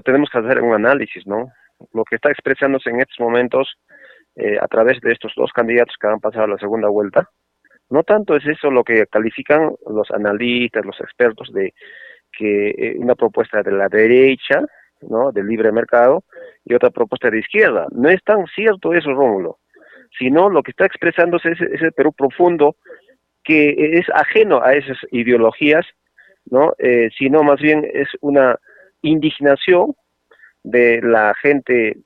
tenemos 0.05 0.31
que 0.31 0.39
hacer 0.39 0.61
un 0.63 0.75
análisis, 0.75 1.27
¿no? 1.27 1.53
Lo 1.93 2.05
que 2.05 2.17
está 2.17 2.31
expresándose 2.31 2.91
en 2.91 3.01
estos 3.01 3.21
momentos 3.21 3.75
eh, 4.37 4.57
a 4.61 4.67
través 4.67 5.01
de 5.01 5.13
estos 5.13 5.33
dos 5.37 5.53
candidatos 5.53 5.97
que 6.01 6.07
han 6.07 6.21
pasado 6.21 6.45
a 6.45 6.49
la 6.49 6.59
segunda 6.59 6.89
vuelta, 6.89 7.29
no 7.91 8.03
tanto 8.03 8.35
es 8.37 8.47
eso 8.47 8.71
lo 8.71 8.85
que 8.85 9.07
califican 9.07 9.73
los 9.87 10.11
analistas, 10.11 10.87
los 10.87 10.99
expertos 11.01 11.53
de 11.53 11.75
que 12.33 12.71
eh, 12.71 12.95
una 12.97 13.15
propuesta 13.15 13.63
de 13.63 13.73
la 13.73 13.89
derecha, 13.89 14.63
¿no? 15.03 15.31
del 15.33 15.47
libre 15.47 15.71
mercado, 15.73 16.25
y 16.65 16.73
otra 16.73 16.89
propuesta 16.89 17.29
de 17.29 17.41
izquierda. 17.41 17.87
No 17.91 18.09
es 18.09 18.23
tan 18.25 18.47
cierto 18.47 18.95
eso, 18.95 19.13
Rómulo, 19.13 19.59
sino 20.19 20.49
lo 20.49 20.63
que 20.63 20.71
está 20.71 20.87
expresándose 20.87 21.51
es 21.51 21.61
ese 21.61 21.93
Perú 21.93 22.15
profundo 22.15 22.77
que 23.45 23.99
es 23.99 24.09
ajeno 24.15 24.63
a 24.63 24.73
esas 24.73 24.97
ideologías, 25.11 25.85
¿no? 26.47 26.75
Eh, 26.79 27.11
sino 27.17 27.43
más 27.43 27.61
bien 27.61 27.89
es 27.93 28.09
una 28.21 28.59
indignación 29.03 29.95
de 30.63 31.01
la 31.03 31.35
gente 31.35 31.97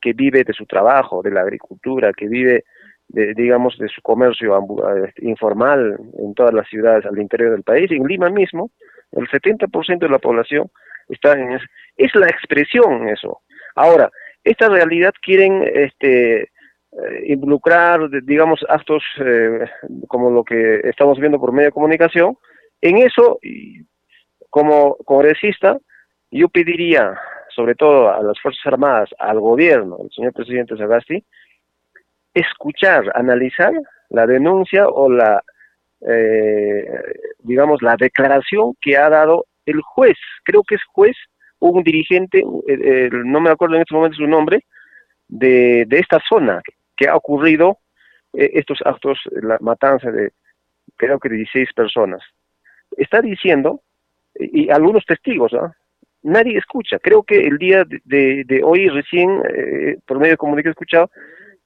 que 0.00 0.12
vive 0.12 0.44
de 0.44 0.52
su 0.52 0.66
trabajo, 0.66 1.22
de 1.22 1.30
la 1.30 1.42
agricultura, 1.42 2.12
que 2.12 2.28
vive 2.28 2.64
de, 3.08 3.34
digamos, 3.34 3.76
de 3.78 3.88
su 3.88 4.02
comercio 4.02 4.58
este, 5.04 5.26
informal 5.26 5.98
en 6.18 6.34
todas 6.34 6.54
las 6.54 6.68
ciudades 6.68 7.06
al 7.06 7.18
interior 7.18 7.52
del 7.52 7.62
país. 7.62 7.90
En 7.90 8.04
Lima 8.04 8.30
mismo, 8.30 8.70
el 9.12 9.26
70% 9.28 9.98
de 9.98 10.08
la 10.08 10.18
población 10.18 10.70
está 11.08 11.32
en 11.32 11.52
eso. 11.52 11.64
Es 11.96 12.14
la 12.14 12.26
expresión 12.26 13.08
eso. 13.08 13.40
Ahora, 13.74 14.10
esta 14.44 14.68
realidad 14.68 15.12
quieren 15.22 15.64
este, 15.72 16.42
eh, 16.42 16.48
involucrar, 17.26 18.08
digamos, 18.22 18.64
actos 18.68 19.02
eh, 19.20 19.66
como 20.06 20.30
lo 20.30 20.44
que 20.44 20.80
estamos 20.84 21.18
viendo 21.18 21.40
por 21.40 21.52
medio 21.52 21.68
de 21.68 21.72
comunicación. 21.72 22.36
En 22.80 22.98
eso, 22.98 23.38
como 24.50 24.96
congresista, 25.04 25.78
yo 26.30 26.48
pediría, 26.48 27.18
sobre 27.54 27.74
todo 27.74 28.10
a 28.10 28.22
las 28.22 28.38
Fuerzas 28.40 28.66
Armadas, 28.66 29.10
al 29.18 29.40
gobierno, 29.40 29.98
al 30.00 30.10
señor 30.10 30.32
presidente 30.32 30.76
Sagasti, 30.76 31.24
escuchar, 32.34 33.10
analizar 33.14 33.72
la 34.10 34.26
denuncia 34.26 34.86
o 34.88 35.10
la, 35.10 35.42
eh, 36.06 36.86
digamos, 37.40 37.82
la 37.82 37.96
declaración 37.96 38.74
que 38.80 38.96
ha 38.96 39.08
dado 39.08 39.46
el 39.66 39.80
juez, 39.82 40.16
creo 40.44 40.62
que 40.62 40.76
es 40.76 40.84
juez, 40.92 41.16
un 41.60 41.82
dirigente, 41.82 42.44
no 42.44 43.40
me 43.40 43.50
acuerdo 43.50 43.74
en 43.74 43.82
este 43.82 43.94
momento 43.94 44.16
su 44.16 44.26
nombre, 44.28 44.64
de, 45.26 45.84
de 45.86 45.98
esta 45.98 46.20
zona 46.28 46.62
que 46.96 47.08
ha 47.08 47.16
ocurrido 47.16 47.78
eh, 48.32 48.50
estos 48.54 48.78
actos, 48.84 49.18
la 49.30 49.58
matanza 49.60 50.10
de 50.10 50.32
creo 50.96 51.18
que 51.18 51.28
16 51.28 51.72
personas. 51.74 52.22
Está 52.98 53.22
diciendo, 53.22 53.80
y, 54.34 54.68
algunos 54.70 55.04
testigos, 55.06 55.52
nadie 56.22 56.58
escucha. 56.58 56.98
Creo 56.98 57.22
que 57.22 57.46
el 57.46 57.58
día 57.58 57.84
de, 58.04 58.60
hoy 58.64 58.88
recién, 58.88 59.40
eh, 59.48 59.98
por 60.04 60.18
medio 60.18 60.32
de 60.32 60.36
comunicación 60.36 60.70
he 60.70 60.76
escuchado, 60.76 61.10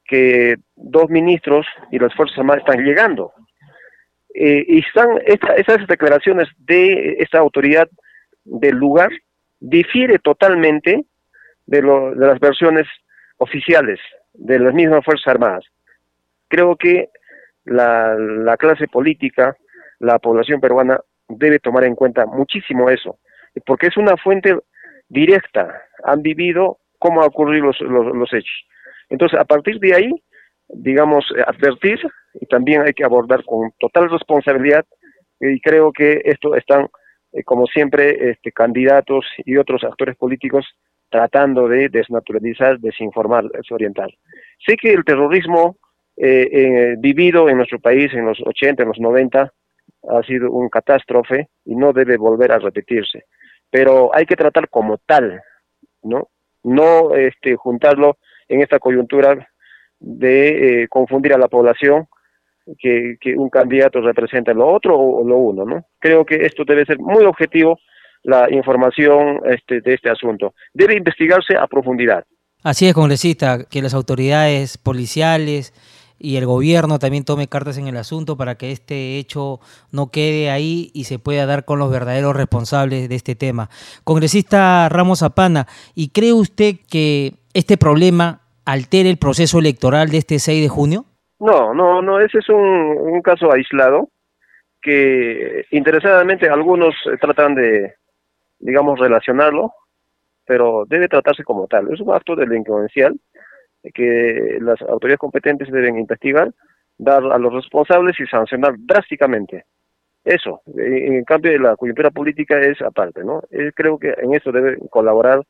que 0.04 0.56
dos 0.76 1.08
ministros 1.08 1.66
y 1.90 1.98
las 1.98 2.14
Fuerzas 2.14 2.38
Armadas 2.38 2.64
están 2.66 2.84
llegando. 2.84 3.32
Eh, 4.34 4.64
y 4.66 4.78
están 4.80 5.08
esas 5.26 5.86
declaraciones 5.86 6.48
de 6.58 7.16
esta 7.18 7.38
autoridad 7.38 7.88
del 8.44 8.76
lugar 8.76 9.10
difiere 9.60 10.18
totalmente 10.18 11.04
de, 11.66 11.82
de 11.82 12.26
las 12.26 12.40
versiones 12.40 12.86
oficiales 13.38 14.00
de 14.34 14.58
las 14.58 14.74
mismas 14.74 15.04
Fuerzas 15.04 15.28
Armadas. 15.28 15.64
Creo 16.48 16.76
que 16.76 17.08
la, 17.64 18.14
la 18.18 18.56
clase 18.58 18.86
política, 18.88 19.56
la 19.98 20.18
población 20.18 20.60
peruana 20.60 21.00
debe 21.28 21.58
tomar 21.58 21.84
en 21.84 21.94
cuenta 21.94 22.26
muchísimo 22.26 22.90
eso, 22.90 23.18
porque 23.66 23.88
es 23.88 23.96
una 23.96 24.16
fuente 24.16 24.56
directa, 25.08 25.82
han 26.04 26.22
vivido 26.22 26.78
cómo 26.98 27.20
han 27.20 27.28
ocurrido 27.28 27.66
los, 27.66 27.80
los 27.80 28.32
hechos. 28.32 28.66
Entonces, 29.08 29.38
a 29.38 29.44
partir 29.44 29.78
de 29.78 29.94
ahí, 29.94 30.10
digamos, 30.68 31.24
eh, 31.36 31.42
advertir 31.46 32.00
y 32.34 32.46
también 32.46 32.82
hay 32.82 32.94
que 32.94 33.04
abordar 33.04 33.44
con 33.44 33.70
total 33.78 34.10
responsabilidad 34.10 34.84
y 35.40 35.60
creo 35.60 35.92
que 35.92 36.22
esto 36.24 36.54
están, 36.54 36.88
eh, 37.32 37.42
como 37.44 37.66
siempre, 37.66 38.30
este, 38.30 38.52
candidatos 38.52 39.26
y 39.44 39.56
otros 39.56 39.84
actores 39.84 40.16
políticos 40.16 40.66
tratando 41.10 41.68
de 41.68 41.90
desnaturalizar, 41.90 42.78
desinformar, 42.78 43.44
desorientar. 43.50 44.08
Sé 44.66 44.76
que 44.76 44.92
el 44.92 45.04
terrorismo 45.04 45.76
eh, 46.16 46.94
vivido 46.98 47.48
en 47.48 47.58
nuestro 47.58 47.80
país 47.80 48.12
en 48.14 48.24
los 48.24 48.40
80, 48.40 48.82
en 48.82 48.88
los 48.88 48.98
90, 48.98 49.52
ha 50.08 50.22
sido 50.22 50.50
un 50.50 50.68
catástrofe 50.68 51.48
y 51.64 51.74
no 51.74 51.92
debe 51.92 52.16
volver 52.16 52.52
a 52.52 52.58
repetirse. 52.58 53.24
Pero 53.70 54.14
hay 54.14 54.26
que 54.26 54.36
tratar 54.36 54.68
como 54.68 54.98
tal, 54.98 55.40
¿no? 56.02 56.28
No 56.64 57.14
este, 57.14 57.56
juntarlo 57.56 58.18
en 58.48 58.60
esta 58.60 58.78
coyuntura 58.78 59.48
de 59.98 60.82
eh, 60.82 60.88
confundir 60.88 61.32
a 61.32 61.38
la 61.38 61.48
población 61.48 62.06
que, 62.78 63.16
un 63.36 63.48
candidato 63.48 64.00
representa 64.00 64.52
lo 64.52 64.68
otro 64.68 64.98
o, 64.98 65.26
lo 65.26 65.36
uno, 65.36 65.64
¿no? 65.64 65.86
Creo 65.98 66.24
que 66.24 66.36
esto 66.46 66.64
debe 66.64 66.84
ser 66.84 66.98
muy 66.98 67.24
objetivo 67.24 67.78
la 68.22 68.52
información 68.52 69.40
este, 69.46 69.80
de 69.80 69.94
este 69.94 70.10
asunto. 70.10 70.54
Debe 70.72 70.96
investigarse 70.96 71.56
a 71.56 71.66
profundidad. 71.66 72.24
Así 72.62 72.86
es, 72.86 72.94
congresista, 72.94 73.64
que 73.68 73.82
las 73.82 73.94
autoridades 73.94 74.78
policiales 74.78 75.72
y 76.22 76.36
el 76.36 76.46
gobierno 76.46 77.00
también 77.00 77.24
tome 77.24 77.48
cartas 77.48 77.76
en 77.78 77.88
el 77.88 77.96
asunto 77.96 78.36
para 78.36 78.54
que 78.54 78.70
este 78.70 79.18
hecho 79.18 79.58
no 79.90 80.12
quede 80.12 80.50
ahí 80.50 80.92
y 80.94 81.04
se 81.04 81.18
pueda 81.18 81.46
dar 81.46 81.64
con 81.64 81.80
los 81.80 81.90
verdaderos 81.90 82.36
responsables 82.36 83.08
de 83.08 83.14
este 83.16 83.34
tema. 83.34 83.68
Congresista 84.04 84.88
Ramos 84.88 85.24
Apana, 85.24 85.66
¿y 85.96 86.10
cree 86.10 86.32
usted 86.32 86.76
que 86.88 87.34
este 87.54 87.76
problema 87.76 88.42
altere 88.64 89.10
el 89.10 89.18
proceso 89.18 89.58
electoral 89.58 90.10
de 90.10 90.18
este 90.18 90.38
6 90.38 90.62
de 90.62 90.68
junio? 90.68 91.04
No, 91.40 91.74
no, 91.74 92.00
no, 92.00 92.20
ese 92.20 92.38
es 92.38 92.48
un, 92.48 93.20
caso 93.22 93.52
aislado 93.52 94.08
que 94.80 95.64
interesadamente 95.72 96.48
algunos 96.48 96.94
tratan 97.20 97.56
de, 97.56 97.94
digamos, 98.60 98.98
relacionarlo, 98.98 99.72
pero 100.46 100.84
debe 100.86 101.08
tratarse 101.08 101.42
como 101.42 101.66
tal. 101.66 101.92
Es 101.92 102.00
un 102.00 102.14
acto 102.14 102.36
delincuencial 102.36 103.16
que 103.94 104.58
las 104.60 104.80
autoridades 104.82 105.18
competentes 105.18 105.70
deben 105.70 105.98
investigar, 105.98 106.52
dar 106.98 107.24
a 107.24 107.38
los 107.38 107.52
responsables 107.52 108.18
y 108.20 108.26
sancionar 108.26 108.74
drásticamente. 108.78 109.64
Eso, 110.24 110.62
en, 110.76 111.24
cambio 111.24 111.58
la 111.58 111.76
coyuntura 111.76 112.10
política 112.10 112.60
es 112.60 112.80
aparte, 112.80 113.24
¿no? 113.24 113.42
Creo 113.74 113.98
que 113.98 114.14
en 114.18 114.34
eso 114.34 114.52
deben 114.52 114.78
colaborar 114.88 115.42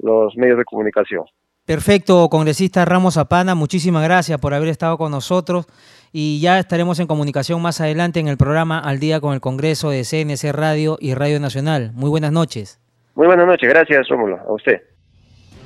los 0.00 0.36
medios 0.36 0.58
de 0.58 0.64
comunicación. 0.64 1.24
Perfecto, 1.64 2.28
congresista 2.30 2.84
Ramos 2.84 3.18
Apana, 3.18 3.54
muchísimas 3.54 4.02
gracias 4.02 4.40
por 4.40 4.54
haber 4.54 4.68
estado 4.68 4.96
con 4.96 5.10
nosotros 5.10 5.66
y 6.12 6.40
ya 6.40 6.58
estaremos 6.58 6.98
en 6.98 7.06
comunicación 7.06 7.60
más 7.60 7.80
adelante 7.80 8.20
en 8.20 8.26
el 8.26 8.38
programa 8.38 8.78
Al 8.78 8.98
Día 8.98 9.20
con 9.20 9.34
el 9.34 9.40
Congreso 9.40 9.90
de 9.90 10.02
CNC 10.02 10.50
Radio 10.52 10.96
y 10.98 11.12
Radio 11.12 11.38
Nacional. 11.40 11.92
Muy 11.94 12.08
buenas 12.08 12.32
noches. 12.32 12.80
Muy 13.14 13.26
buenas 13.26 13.46
noches, 13.46 13.68
gracias 13.68 14.08
Rómulo, 14.08 14.38
a 14.38 14.52
usted. 14.52 14.80